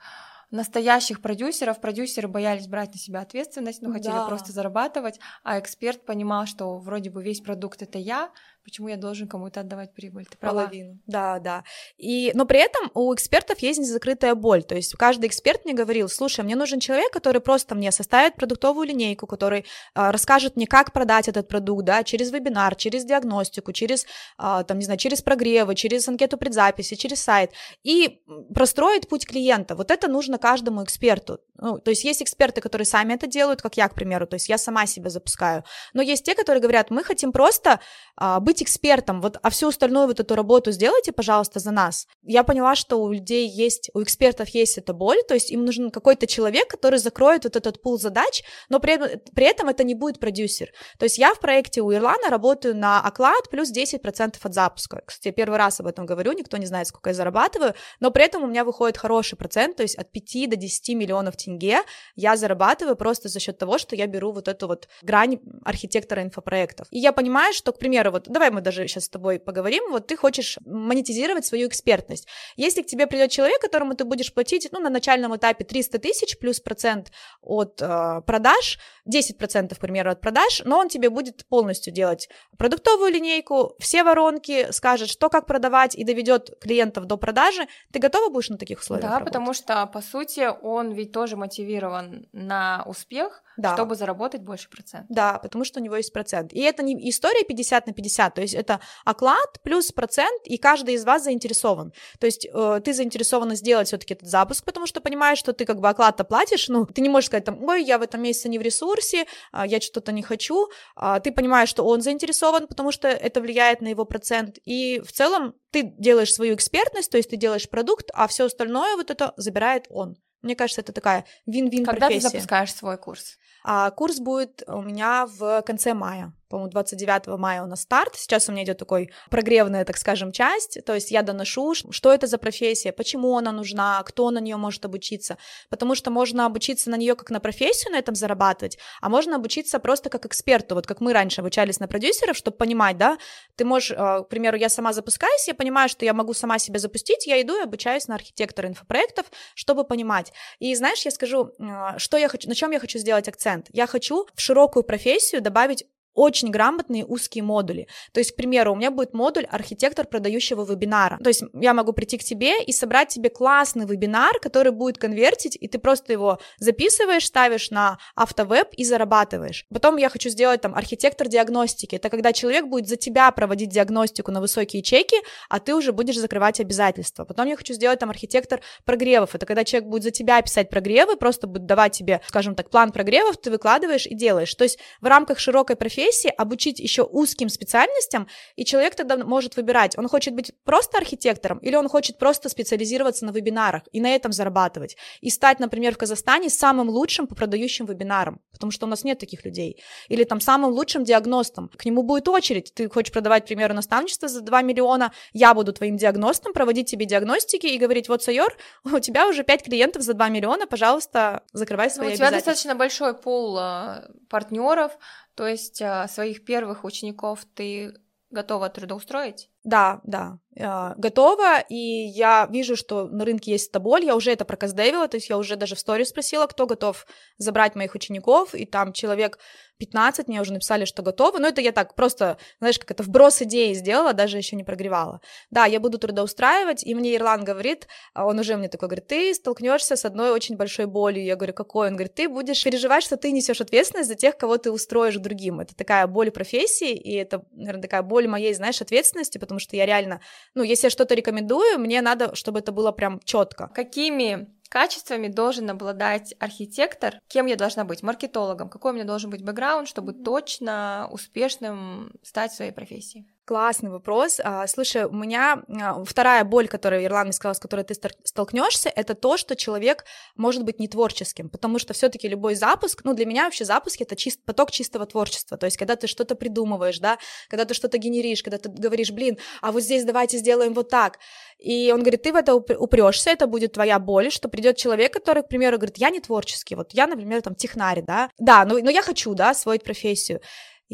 настоящих 0.51 1.21
продюсеров, 1.21 1.81
продюсеры 1.81 2.29
боялись 2.29 2.69
брать 2.69 2.93
на 2.93 2.99
себя 2.99 3.21
ответственность, 3.21 3.83
но 3.83 3.93
хотели 3.93 4.13
да. 4.13 4.27
просто 4.27 4.53
зарабатывать, 4.53 5.19
а 5.43 5.59
эксперт 5.59 6.07
понимал, 6.07 6.47
что 6.47 6.79
вроде 6.79 7.11
бы 7.11 7.23
весь 7.23 7.41
продукт 7.41 7.83
это 7.83 7.99
я, 7.99 8.31
Почему 8.65 8.89
я 8.89 8.97
должен 8.97 9.29
кому-то 9.29 9.61
отдавать 9.61 9.93
прибыль? 9.93 10.25
Ты 10.25 10.39
права. 10.39 10.63
Половину. 10.63 10.99
Да, 11.07 11.39
да. 11.39 11.65
И, 11.99 12.33
но 12.35 12.47
при 12.47 12.61
этом 12.61 12.91
у 12.95 13.15
экспертов 13.15 13.59
есть 13.59 13.79
незакрытая 13.79 14.35
боль. 14.35 14.63
То 14.63 14.75
есть 14.75 14.95
каждый 14.95 15.27
эксперт 15.27 15.67
мне 15.67 15.75
говорил, 15.75 16.09
слушай, 16.09 16.43
мне 16.43 16.57
нужен 16.57 16.81
человек, 16.81 17.13
который 17.13 17.43
просто 17.43 17.75
мне 17.75 17.93
составит 17.93 18.37
продуктовую 18.37 18.87
линейку, 18.87 19.27
который 19.27 19.67
а, 19.95 20.13
расскажет 20.13 20.57
мне, 20.57 20.67
как 20.67 20.93
продать 20.95 21.29
этот 21.29 21.47
продукт, 21.47 21.85
да, 21.85 22.03
через 22.05 22.33
вебинар, 22.33 22.75
через 22.75 23.05
диагностику, 23.05 23.73
через, 23.73 24.07
а, 24.39 24.65
там, 24.65 24.79
не 24.79 24.85
знаю, 24.87 24.99
через 24.99 25.21
прогревы, 25.21 25.75
через 25.75 26.09
анкету 26.09 26.39
предзаписи, 26.39 26.97
через 26.97 27.23
сайт. 27.23 27.53
И 27.83 28.23
простроить 28.55 29.09
путь 29.09 29.27
клиента. 29.27 29.75
Вот 29.75 29.91
это 29.91 30.09
нужно 30.09 30.39
каждому 30.39 30.83
эксперту. 30.85 31.41
Ну, 31.57 31.79
то 31.79 31.91
есть 31.91 32.05
есть 32.05 32.23
эксперты, 32.23 32.61
которые 32.61 32.87
сами 32.87 33.15
это 33.15 33.27
делают, 33.27 33.63
как 33.63 33.77
я, 33.77 33.89
к 33.89 33.95
примеру, 33.95 34.27
то 34.27 34.35
есть 34.35 34.49
я 34.49 34.59
сама 34.59 34.87
себя 34.87 35.11
запускаю. 35.11 35.65
Но 35.93 36.03
есть 36.03 36.25
те, 36.25 36.35
которые 36.35 36.61
говорят, 36.61 36.91
мы 36.91 37.05
хотим 37.05 37.31
просто 37.31 37.81
а, 38.17 38.41
быть 38.41 38.54
быть 38.55 38.63
экспертом, 38.63 39.21
вот, 39.21 39.39
а 39.43 39.51
всю 39.51 39.69
остальную 39.69 40.07
вот 40.07 40.21
эту 40.21 40.37
работу 40.37 40.71
сделайте, 40.71 41.13
пожалуйста, 41.13 41.59
за 41.59 41.73
нас. 41.73 42.07
Я 42.23 42.45
поняла, 42.45 42.77
что 42.77 43.03
у 43.03 43.13
людей 43.13 43.49
есть, 43.49 43.91
у 43.95 44.03
экспертов 44.03 44.49
есть 44.51 44.79
эта 44.79 44.93
боль, 44.93 45.19
то 45.27 45.35
есть 45.35 45.51
им 45.51 45.65
нужен 45.65 45.91
какой-то 45.91 46.27
человек, 46.27 46.69
который 46.69 47.01
закроет 47.01 47.45
вот 47.45 47.57
этот 47.57 47.83
пул 47.83 47.99
задач, 47.99 48.45
но 48.69 48.79
при, 48.79 49.19
при 49.35 49.47
этом 49.47 49.69
это 49.69 49.83
не 49.83 49.95
будет 49.95 50.21
продюсер. 50.21 50.69
То 50.99 51.07
есть 51.07 51.19
я 51.19 51.35
в 51.35 51.41
проекте 51.41 51.81
у 51.81 51.93
Ирлана 51.93 52.31
работаю 52.31 52.77
на 52.77 53.01
оклад 53.01 53.51
плюс 53.51 53.73
10% 53.73 54.37
от 54.41 54.55
запуска. 54.55 55.03
Кстати, 55.05 55.29
я 55.29 55.33
первый 55.33 55.59
раз 55.59 55.81
об 55.81 55.89
этом 55.89 56.07
говорю, 56.07 56.33
никто 56.33 56.57
не 56.57 56.67
знает, 56.67 56.87
сколько 56.87 57.11
я 57.11 57.15
зарабатываю, 57.15 57.75
но 57.99 58.13
при 58.13 58.25
этом 58.25 58.45
у 58.45 58.47
меня 58.47 58.65
выходит 58.65 58.99
хороший 58.99 59.37
процент, 59.37 59.77
то 59.77 59.83
есть 59.83 59.97
от 59.97 60.13
5 60.13 60.51
до 60.51 60.57
10 60.57 60.95
миллионов 60.95 61.37
тенге 61.37 61.81
я 62.15 62.37
зарабатываю 62.37 62.95
просто 62.95 63.29
за 63.29 63.41
счет 63.41 63.59
того, 63.59 63.79
что 63.79 63.97
я 63.97 64.07
беру 64.07 64.31
вот 64.33 64.47
эту 64.47 64.69
вот 64.69 64.89
грань 65.03 65.41
архитектора 65.65 66.23
инфопроектов. 66.23 66.87
И 66.91 66.99
я 67.01 67.13
понимаю, 67.13 67.53
что, 67.53 67.73
к 67.73 67.79
примеру, 67.79 68.13
вот 68.13 68.29
давай 68.29 68.44
мы 68.51 68.61
даже 68.61 68.87
сейчас 68.89 69.05
с 69.05 69.09
тобой 69.09 69.39
поговорим, 69.39 69.91
вот 69.91 70.07
ты 70.07 70.17
хочешь 70.17 70.59
монетизировать 70.65 71.45
свою 71.47 71.69
экспертность. 71.69 72.27
Если 72.57 72.83
к 72.83 72.87
тебе 72.87 73.07
придет 73.07 73.31
человек, 73.31 73.61
которому 73.61 73.95
ты 73.95 74.05
будешь 74.05 74.33
платить, 74.33 74.69
ну, 74.73 74.81
на 74.81 74.91
начальном 74.91 75.37
этапе 75.37 75.65
300 75.65 75.99
тысяч 75.99 76.39
плюс 76.39 76.61
процент 76.61 77.13
от 77.41 77.81
э, 77.81 78.21
продаж, 78.27 78.79
10%, 79.09 79.75
к 79.75 79.79
примеру, 79.79 80.11
от 80.11 80.21
продаж, 80.21 80.63
но 80.65 80.79
он 80.79 80.89
тебе 80.89 81.11
будет 81.11 81.47
полностью 81.47 81.93
делать 81.93 82.29
продуктовую 82.59 83.13
линейку, 83.13 83.75
все 83.79 84.03
воронки, 84.05 84.71
скажет, 84.73 85.09
что 85.09 85.29
как 85.29 85.47
продавать 85.47 85.95
и 85.95 86.05
доведет 86.05 86.51
клиентов 86.61 87.05
до 87.07 87.17
продажи, 87.17 87.67
ты 87.93 87.99
готова 87.99 88.31
будешь 88.31 88.49
на 88.51 88.59
таких 88.59 88.81
условиях 88.81 89.05
Да, 89.09 89.19
работать? 89.19 89.33
потому 89.33 89.55
что, 89.55 89.87
по 89.87 90.01
сути, 90.01 90.49
он 90.63 90.93
ведь 90.93 91.13
тоже 91.13 91.37
мотивирован 91.37 92.27
на 92.33 92.83
успех, 92.87 93.43
да. 93.57 93.75
чтобы 93.75 93.95
заработать 93.95 94.43
больше 94.43 94.69
процент. 94.69 95.07
Да, 95.09 95.39
потому 95.39 95.65
что 95.65 95.81
у 95.81 95.83
него 95.83 95.97
есть 95.97 96.13
процент. 96.13 96.53
И 96.53 96.61
это 96.61 96.83
не 96.83 97.09
история 97.09 97.45
50 97.45 97.87
на 97.87 97.93
50, 97.93 98.35
то 98.35 98.41
есть 98.41 98.55
это 98.55 98.81
оклад 99.05 99.61
плюс 99.63 99.93
процент, 99.93 100.43
и 100.47 100.57
каждый 100.59 100.95
из 100.95 101.05
вас 101.05 101.25
заинтересован. 101.25 101.93
То 102.19 102.27
есть 102.27 102.47
э, 102.53 102.81
ты 102.85 102.93
заинтересована 102.93 103.55
сделать 103.55 103.89
все-таки 103.89 104.15
этот 104.15 104.29
запуск, 104.29 104.65
потому 104.65 104.87
что 104.87 105.01
понимаешь, 105.01 105.39
что 105.39 105.53
ты 105.53 105.65
как 105.65 105.81
бы 105.81 105.89
оклад-то 105.89 106.25
платишь, 106.25 106.69
ну, 106.69 106.87
ты 106.87 107.01
не 107.01 107.09
можешь 107.09 107.29
сказать 107.29 107.45
там, 107.45 107.63
ой, 107.63 107.85
я 107.85 107.99
в 107.99 108.03
этом 108.03 108.23
месяце 108.23 108.49
не 108.49 108.59
в 108.59 108.63
ресурсе, 108.63 109.27
э, 109.53 109.63
я 109.67 109.81
что-то 109.81 110.13
не 110.13 110.23
хочу, 110.23 110.69
э, 110.97 111.21
ты 111.23 111.33
понимаешь, 111.33 111.69
что 111.69 111.85
он 111.85 112.01
заинтересован, 112.01 112.67
потому 112.67 112.93
что 112.93 113.09
это 113.09 113.41
влияет 113.41 113.81
на 113.81 113.89
его 113.89 114.05
процент, 114.05 114.59
и 114.65 115.01
в 115.01 115.13
целом 115.13 115.55
ты 115.71 115.83
делаешь 115.83 116.33
свою 116.33 116.55
экспертность, 116.55 117.11
то 117.11 117.17
есть 117.17 117.31
ты 117.31 117.37
делаешь 117.37 117.69
продукт, 117.69 118.11
а 118.15 118.27
все 118.29 118.45
остальное 118.47 118.97
вот 118.97 119.11
это 119.11 119.33
забирает 119.37 119.87
он. 119.91 120.17
Мне 120.45 120.55
кажется, 120.55 120.83
это 120.83 120.93
такая 120.93 121.25
вин-вин 121.47 121.85
профессия. 121.85 122.01
Когда 122.01 122.09
ты 122.09 122.21
запускаешь 122.21 122.75
свой 122.75 122.99
курс? 122.99 123.39
А 123.65 123.91
курс 123.91 124.21
будет 124.21 124.63
у 124.67 124.83
меня 124.83 125.27
в 125.27 125.63
конце 125.63 125.95
мая 125.95 126.33
по-моему, 126.49 126.71
29 126.71 127.39
мая 127.39 127.63
у 127.63 127.67
нас 127.67 127.83
старт. 127.83 128.17
Сейчас 128.17 128.49
у 128.49 128.53
меня 128.53 128.65
идет 128.65 128.79
такой 128.79 129.11
прогревная, 129.31 129.85
так 129.85 129.97
скажем, 129.97 130.33
часть. 130.33 130.79
То 130.85 130.95
есть 130.95 131.11
я 131.11 131.23
доношу, 131.23 131.75
что 131.75 132.13
это 132.13 132.27
за 132.27 132.39
профессия, 132.39 132.93
почему 132.93 133.37
она 133.37 133.53
нужна, 133.53 134.03
кто 134.03 134.31
на 134.31 134.39
нее 134.39 134.57
может 134.57 134.85
обучиться. 134.85 135.39
Потому 135.71 135.95
что 135.95 136.11
можно 136.11 136.47
обучиться 136.47 136.91
на 136.91 136.97
нее 136.97 137.15
как 137.15 137.31
на 137.31 137.41
профессию, 137.41 137.93
на 137.93 137.99
этом 137.99 138.15
зарабатывать, 138.15 138.79
а 139.01 139.09
можно 139.09 139.37
обучиться 139.37 139.79
просто 139.79 140.11
как 140.11 140.27
эксперту. 140.27 140.75
Вот 140.75 140.87
как 140.87 141.01
мы 141.01 141.13
раньше 141.13 141.41
обучались 141.41 141.81
на 141.81 141.89
продюсеров, 141.89 142.37
чтобы 142.37 142.57
понимать, 142.57 142.97
да, 142.97 143.19
ты 143.57 143.65
можешь, 143.65 143.91
э, 143.91 143.95
к 143.95 144.29
примеру, 144.29 144.57
я 144.57 144.69
сама 144.69 144.93
запускаюсь, 144.93 145.49
я 145.49 145.55
понимаю, 145.55 145.89
что 145.89 146.05
я 146.05 146.13
могу 146.13 146.35
сама 146.35 146.59
себя 146.59 146.79
запустить, 146.79 147.27
я 147.27 147.41
иду 147.41 147.59
и 147.59 147.63
обучаюсь 147.63 148.09
на 148.09 148.15
архитектора 148.15 148.69
инфопроектов, 148.69 149.27
чтобы 149.55 149.85
понимать. 149.85 150.33
И 150.59 150.75
знаешь, 150.75 151.05
я 151.05 151.11
скажу, 151.11 151.53
э, 151.59 151.99
что 151.99 152.17
я 152.17 152.29
хочу, 152.29 152.49
на 152.49 152.55
чем 152.55 152.71
я 152.71 152.81
хочу 152.81 152.99
сделать 152.99 153.29
акцент. 153.29 153.67
Я 153.73 153.87
хочу 153.87 154.27
в 154.35 154.41
широкую 154.41 154.83
профессию 154.83 155.41
добавить 155.41 155.85
очень 156.15 156.51
грамотные 156.51 157.05
узкие 157.05 157.45
модули. 157.45 157.89
То 158.13 158.21
есть, 158.21 158.33
к 158.33 158.37
примеру, 158.37 158.73
у 158.73 158.77
меня 158.77 158.91
будет 158.91 159.15
модуль 159.15 159.45
архитектор 159.45 160.07
продающего 160.07 160.65
вебинара. 160.65 161.19
То 161.23 161.29
есть 161.29 161.43
я 161.53 161.75
могу 161.75 161.93
прийти 161.93 162.19
к 162.19 162.25
тебе 162.25 162.63
и 162.63 162.73
собрать 162.73 163.09
тебе 163.09 163.31
классный 163.31 163.87
вебинар, 163.87 164.39
который 164.41 164.73
будет 164.73 164.99
конвертить, 164.99 165.57
и 165.61 165.69
ты 165.69 165.79
просто 165.79 166.13
его 166.13 166.39
записываешь, 166.59 167.27
ставишь 167.27 167.71
на 167.71 167.99
автовеб 168.15 168.69
и 168.73 168.85
зарабатываешь. 168.85 169.67
Потом 169.73 169.97
я 169.97 170.09
хочу 170.09 170.29
сделать 170.29 170.61
там 170.61 170.75
архитектор 170.75 171.29
диагностики. 171.29 171.97
Это 171.97 172.09
когда 172.09 172.33
человек 172.33 172.67
будет 172.67 172.89
за 172.89 172.97
тебя 172.97 173.31
проводить 173.33 173.71
диагностику 173.71 174.31
на 174.31 174.41
высокие 174.41 174.83
чеки, 174.83 175.17
а 175.49 175.59
ты 175.59 175.75
уже 175.75 175.93
будешь 175.93 176.19
закрывать 176.19 176.61
обязательства. 176.61 177.25
Потом 177.25 177.49
я 177.49 177.57
хочу 177.57 177.75
сделать 177.75 177.99
там 177.99 178.11
архитектор 178.11 178.61
прогревов. 178.85 179.35
Это 179.35 179.47
когда 179.47 179.65
человек 179.65 179.89
будет 179.89 180.05
за 180.05 180.11
тебя 180.11 180.41
писать 180.41 180.71
прогревы, 180.71 181.17
просто 181.17 181.47
будет 181.47 181.67
давать 181.67 181.93
тебе, 181.93 182.21
скажем 182.29 182.55
так, 182.55 182.71
план 182.71 182.93
прогревов, 182.93 183.37
ты 183.37 183.51
выкладываешь 183.51 184.07
и 184.07 184.15
делаешь. 184.15 184.55
То 184.55 184.65
есть 184.65 184.79
в 185.01 185.07
рамках 185.07 185.39
широкой 185.39 185.77
профессии 185.77 186.04
профессии, 186.05 186.33
обучить 186.37 186.81
еще 186.81 187.03
узким 187.03 187.49
специальностям, 187.49 188.29
и 188.57 188.65
человек 188.65 188.95
тогда 188.95 189.17
может 189.17 189.57
выбирать, 189.57 189.97
он 189.99 190.09
хочет 190.09 190.35
быть 190.35 190.53
просто 190.65 190.99
архитектором 190.99 191.59
или 191.59 191.77
он 191.77 191.89
хочет 191.89 192.19
просто 192.19 192.49
специализироваться 192.49 193.25
на 193.25 193.31
вебинарах 193.31 193.83
и 193.93 194.01
на 194.01 194.15
этом 194.15 194.33
зарабатывать, 194.33 194.97
и 195.21 195.31
стать, 195.31 195.61
например, 195.61 195.95
в 195.95 195.99
Казахстане 195.99 196.51
самым 196.51 196.89
лучшим 196.89 197.27
по 197.27 197.35
продающим 197.35 197.87
вебинарам, 197.87 198.41
потому 198.53 198.71
что 198.73 198.87
у 198.87 198.89
нас 198.89 199.05
нет 199.05 199.19
таких 199.19 199.45
людей, 199.45 199.83
или 200.09 200.25
там 200.25 200.41
самым 200.41 200.73
лучшим 200.73 201.05
диагностом, 201.05 201.69
к 201.69 201.85
нему 201.85 202.03
будет 202.03 202.29
очередь, 202.29 202.73
ты 202.75 202.89
хочешь 202.89 203.13
продавать, 203.13 203.45
к 203.45 203.47
примеру, 203.47 203.75
наставничество 203.75 204.29
за 204.29 204.41
2 204.41 204.63
миллиона, 204.63 205.13
я 205.33 205.55
буду 205.55 205.73
твоим 205.73 205.97
диагностом, 205.97 206.53
проводить 206.53 206.91
тебе 206.91 207.07
диагностики 207.07 207.67
и 207.67 207.79
говорить, 207.79 208.09
вот, 208.09 208.23
Сайор, 208.23 208.57
у 208.85 208.99
тебя 208.99 209.29
уже 209.29 209.43
5 209.43 209.63
клиентов 209.63 210.03
за 210.03 210.15
2 210.15 210.29
миллиона, 210.29 210.67
пожалуйста, 210.67 211.43
закрывай 211.53 211.91
свои 211.91 212.09
ну, 212.09 212.15
У 212.15 212.17
тебя 212.17 212.31
достаточно 212.31 212.75
большой 212.75 213.15
пул 213.15 213.57
а, 213.59 214.05
партнеров, 214.29 214.93
то 215.35 215.47
есть 215.47 215.83
а, 215.83 216.07
своих 216.09 216.45
первых 216.45 216.85
учеников 216.85 217.45
ты 217.55 217.95
готова 218.31 218.69
трудоустроить? 218.69 219.51
Да, 219.63 220.01
да, 220.05 220.39
готова, 220.57 221.61
и 221.69 221.77
я 221.77 222.49
вижу, 222.51 222.77
что 222.77 223.07
на 223.07 223.25
рынке 223.25 223.53
есть 223.53 223.71
эта 223.71 223.81
боль, 223.81 224.05
я 224.05 224.15
уже 224.15 224.31
это 224.31 224.45
проказдевила, 224.45 225.09
то 225.09 225.17
есть 225.17 225.29
я 225.29 225.37
уже 225.37 225.57
даже 225.57 225.75
в 225.75 225.81
сторис 225.81 226.11
спросила, 226.11 226.47
кто 226.47 226.67
готов 226.67 227.07
забрать 227.39 227.75
моих 227.75 227.95
учеников, 227.95 228.55
и 228.55 228.65
там 228.65 228.93
человек 228.93 229.39
15 229.79 230.29
мне 230.29 230.41
уже 230.41 230.53
написали, 230.53 230.85
что 230.85 231.03
готовы, 231.03 231.41
но 231.41 231.49
это 231.49 231.61
я 231.61 231.73
так 231.73 231.95
просто, 231.95 232.39
знаешь, 232.59 232.79
как 232.79 232.93
это 232.93 233.03
вброс 233.03 233.43
идеи 233.43 233.73
сделала, 233.73 234.13
даже 234.13 234.37
еще 234.37 234.57
не 234.57 234.65
прогревала. 234.65 235.21
Да, 235.51 235.67
я 235.67 235.81
буду 235.81 235.99
трудоустраивать, 235.99 236.85
и 236.85 236.95
мне 236.95 237.17
Ирлан 237.17 237.45
говорит, 237.45 237.89
а 238.15 238.27
он 238.27 238.39
уже 238.39 238.57
мне 238.57 238.69
такой 238.69 238.89
говорит, 238.89 239.09
ты 239.09 239.35
столкнешься 239.35 239.97
с 239.97 240.05
одной 240.05 240.31
очень 240.31 240.57
большой 240.57 240.87
болью, 240.87 241.25
я 241.25 241.37
говорю, 241.37 241.55
какой? 241.55 241.89
Он 241.89 241.95
говорит, 241.95 242.15
ты 242.15 242.29
будешь 242.29 242.63
переживать, 242.63 243.03
что 243.03 243.17
ты 243.17 243.33
несешь 243.33 243.61
ответственность 243.61 244.09
за 244.09 244.15
тех, 244.15 244.37
кого 244.37 244.59
ты 244.59 244.71
устроишь 244.71 245.17
другим, 245.17 245.61
это 245.61 245.75
такая 245.75 246.07
боль 246.07 246.31
профессии, 246.31 246.95
и 246.95 247.15
это, 247.15 247.45
наверное, 247.53 247.83
такая 247.83 248.03
боль 248.03 248.29
моей, 248.29 248.55
знаешь, 248.55 248.81
ответственности, 248.81 249.39
потому 249.39 249.59
что 249.59 249.77
я 249.77 249.87
реально, 249.87 250.21
ну, 250.55 250.63
если 250.63 250.87
я 250.87 250.91
что-то 250.91 251.15
рекомендую, 251.15 251.79
мне 251.79 252.03
надо, 252.03 252.35
чтобы 252.35 252.59
это 252.61 252.73
было 252.73 252.93
прям 252.93 253.21
четко. 253.25 253.69
Какими 253.69 254.49
качествами 254.69 255.29
должен 255.29 255.71
обладать 255.71 256.35
архитектор, 256.39 257.21
кем 257.29 257.47
я 257.47 257.57
должна 257.57 257.85
быть, 257.85 258.03
маркетологом, 258.03 258.69
какой 258.69 258.93
у 258.93 258.95
меня 258.95 259.05
должен 259.05 259.31
быть 259.31 259.43
бэкграунд, 259.43 259.89
чтобы 259.89 260.13
точно 260.13 261.09
успешным 261.11 262.13
стать 262.23 262.53
в 262.53 262.57
своей 262.57 262.73
профессии? 262.73 263.27
Классный 263.47 263.91
вопрос. 263.91 264.41
А, 264.43 264.67
слушай, 264.67 265.05
у 265.05 265.13
меня 265.13 265.63
а, 265.69 266.03
вторая 266.03 266.45
боль, 266.45 266.67
которую 266.67 267.05
Ирлан 267.05 267.25
мне 267.25 267.33
сказал, 267.35 267.55
с 267.55 267.59
которой 267.59 267.85
ты 267.85 267.95
столкнешься, 268.25 268.89
это 268.89 269.15
то, 269.15 269.37
что 269.37 269.55
человек 269.55 270.07
может 270.35 270.65
быть 270.65 270.81
не 270.81 270.89
творческим, 270.89 271.51
потому 271.51 271.79
что 271.79 271.93
все-таки 271.93 272.27
любой 272.27 272.55
запуск, 272.55 273.03
ну 273.05 273.13
для 273.13 273.27
меня 273.27 273.45
вообще 273.45 273.67
запуск 273.67 274.01
это 274.01 274.17
чист, 274.17 274.43
поток 274.47 274.71
чистого 274.71 275.05
творчества, 275.05 275.59
то 275.59 275.67
есть 275.67 275.77
когда 275.77 275.95
ты 275.97 276.07
что-то 276.07 276.37
придумываешь, 276.37 276.99
да, 277.01 277.19
когда 277.51 277.67
ты 277.67 277.75
что-то 277.75 277.99
генеришь, 277.99 278.43
когда 278.43 278.57
ты 278.57 278.71
говоришь, 278.71 279.11
блин, 279.11 279.37
а 279.61 279.73
вот 279.73 279.83
здесь 279.83 280.05
давайте 280.05 280.39
сделаем 280.39 280.73
вот 280.73 280.89
так, 280.89 281.19
и 281.59 281.93
он 281.93 282.01
говорит, 282.01 282.23
ты 282.23 282.33
в 282.33 282.37
это 282.37 282.55
упрешься, 282.55 283.29
это 283.29 283.47
будет 283.47 283.75
твоя 283.75 283.99
боль, 283.99 284.31
что 284.31 284.49
придет 284.49 284.79
человек, 284.79 285.13
который, 285.13 285.43
к 285.43 285.49
примеру, 285.49 285.77
говорит, 285.77 285.99
я 285.99 286.09
не 286.09 286.21
творческий, 286.21 286.77
вот 286.77 286.95
я, 286.95 287.07
например, 287.07 287.43
там 287.43 287.55
технарь, 287.55 288.01
да, 288.01 288.31
да, 288.39 288.65
но, 288.65 288.79
но 288.79 288.91
я 288.91 289.03
хочу, 289.03 289.35
да, 289.35 289.51
освоить 289.51 289.85
профессию, 289.85 290.41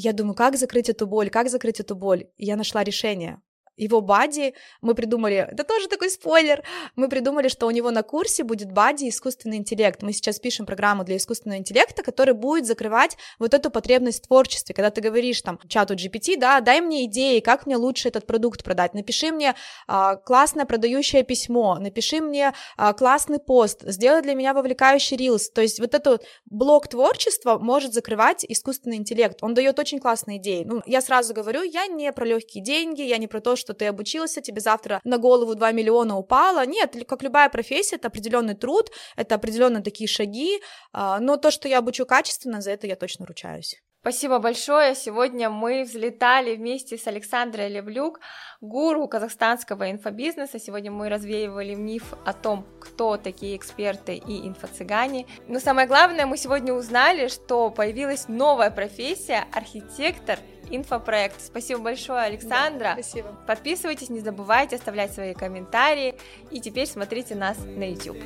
я 0.01 0.13
думаю, 0.13 0.35
как 0.35 0.57
закрыть 0.57 0.89
эту 0.89 1.07
боль, 1.07 1.31
как 1.31 1.49
закрыть 1.49 1.81
эту 1.81 1.95
боль? 1.95 2.29
И 2.37 2.47
я 2.47 2.57
нашла 2.57 2.83
решение 2.83 3.41
его 3.81 4.01
бади, 4.01 4.55
мы 4.81 4.95
придумали, 4.95 5.49
это 5.51 5.65
тоже 5.65 5.89
такой 5.89 6.11
спойлер, 6.11 6.63
мы 6.97 7.09
придумали, 7.09 7.49
что 7.49 7.67
у 7.67 7.71
него 7.71 7.91
на 7.91 8.03
курсе 8.03 8.45
будет 8.45 8.73
бади 8.73 9.09
искусственный 9.09 9.57
интеллект. 9.57 10.03
Мы 10.03 10.13
сейчас 10.13 10.39
пишем 10.39 10.67
программу 10.67 11.05
для 11.05 11.17
искусственного 11.17 11.59
интеллекта, 11.59 12.03
который 12.03 12.35
будет 12.35 12.67
закрывать 12.67 13.17
вот 13.39 13.55
эту 13.55 13.71
потребность 13.71 14.25
в 14.25 14.27
творчестве. 14.29 14.75
Когда 14.75 14.91
ты 14.91 15.01
говоришь 15.01 15.43
там 15.43 15.59
чату 15.69 15.95
GPT, 15.95 16.39
да, 16.39 16.61
дай 16.61 16.81
мне 16.81 17.07
идеи, 17.07 17.41
как 17.41 17.67
мне 17.67 17.77
лучше 17.77 18.09
этот 18.09 18.27
продукт 18.27 18.63
продать, 18.63 18.95
напиши 18.95 19.31
мне 19.33 19.55
а, 19.87 20.17
классное 20.17 20.65
продающее 20.65 21.23
письмо, 21.23 21.77
напиши 21.81 22.21
мне 22.21 22.53
а, 22.77 22.93
классный 22.93 23.39
пост, 23.39 23.83
сделай 23.87 24.23
для 24.23 24.35
меня 24.35 24.55
вовлекающий 24.55 25.17
рилс. 25.17 25.51
То 25.51 25.63
есть 25.63 25.81
вот 25.81 25.95
этот 25.95 26.25
блок 26.45 26.89
творчества 26.89 27.59
может 27.59 27.93
закрывать 27.93 28.45
искусственный 28.49 28.97
интеллект. 28.97 29.39
Он 29.43 29.55
дает 29.55 29.79
очень 29.79 29.99
классные 29.99 30.39
идеи. 30.39 30.65
Ну, 30.65 30.83
я 30.87 31.01
сразу 31.01 31.35
говорю, 31.35 31.63
я 31.63 31.87
не 31.87 32.13
про 32.13 32.27
легкие 32.27 32.63
деньги, 32.63 33.03
я 33.03 33.19
не 33.19 33.27
про 33.27 33.41
то, 33.41 33.57
что 33.57 33.70
что 33.71 33.75
ты 33.75 33.87
обучился, 33.87 34.41
тебе 34.41 34.61
завтра 34.61 35.01
на 35.05 35.19
голову 35.19 35.55
2 35.55 35.73
миллиона 35.73 36.17
упало. 36.17 36.67
Нет, 36.67 36.97
как 37.07 37.23
любая 37.23 37.49
профессия, 37.49 37.97
это 37.97 38.09
определенный 38.09 38.55
труд, 38.55 38.91
это 39.17 39.37
определенно 39.37 39.81
такие 39.81 40.09
шаги, 40.09 40.61
а, 40.93 41.21
но 41.21 41.37
то, 41.37 41.51
что 41.51 41.69
я 41.69 41.79
обучу 41.79 42.05
качественно, 42.05 42.61
за 42.61 42.73
это 42.73 42.87
я 42.87 42.97
точно 42.97 43.27
ручаюсь. 43.27 43.81
Спасибо 44.03 44.39
большое. 44.39 44.95
Сегодня 44.95 45.51
мы 45.51 45.83
взлетали 45.83 46.57
вместе 46.57 46.97
с 46.97 47.07
Александрой 47.07 47.69
Левлюк, 47.69 48.21
гуру 48.63 49.07
казахстанского 49.07 49.91
инфобизнеса. 49.91 50.59
Сегодня 50.59 50.91
мы 50.91 51.11
развеивали 51.11 51.75
миф 51.75 52.15
о 52.25 52.33
том, 52.33 52.67
кто 52.81 53.19
такие 53.19 53.59
эксперты 53.59 54.15
и 54.15 54.49
инфо-цыгане. 54.49 55.27
Но 55.49 55.61
самое 55.61 55.87
главное, 55.87 56.25
мы 56.25 56.39
сегодня 56.39 56.73
узнали, 56.73 57.29
что 57.29 57.71
появилась 57.71 58.27
новая 58.27 58.71
профессия– 58.71 59.45
архитектор 59.53 60.39
инфопроект. 60.71 61.39
Спасибо 61.43 61.83
большое, 61.83 62.23
Александра. 62.23 62.95
Да, 62.97 63.03
спасибо. 63.03 63.37
Подписывайтесь, 63.47 64.09
не 64.09 64.21
забывайте 64.21 64.77
оставлять 64.77 65.13
свои 65.13 65.35
комментарии. 65.35 66.15
И 66.51 66.63
теперь 66.63 66.87
смотрите 66.87 67.35
нас 67.35 67.59
на 67.59 67.91
YouTube. 67.91 68.17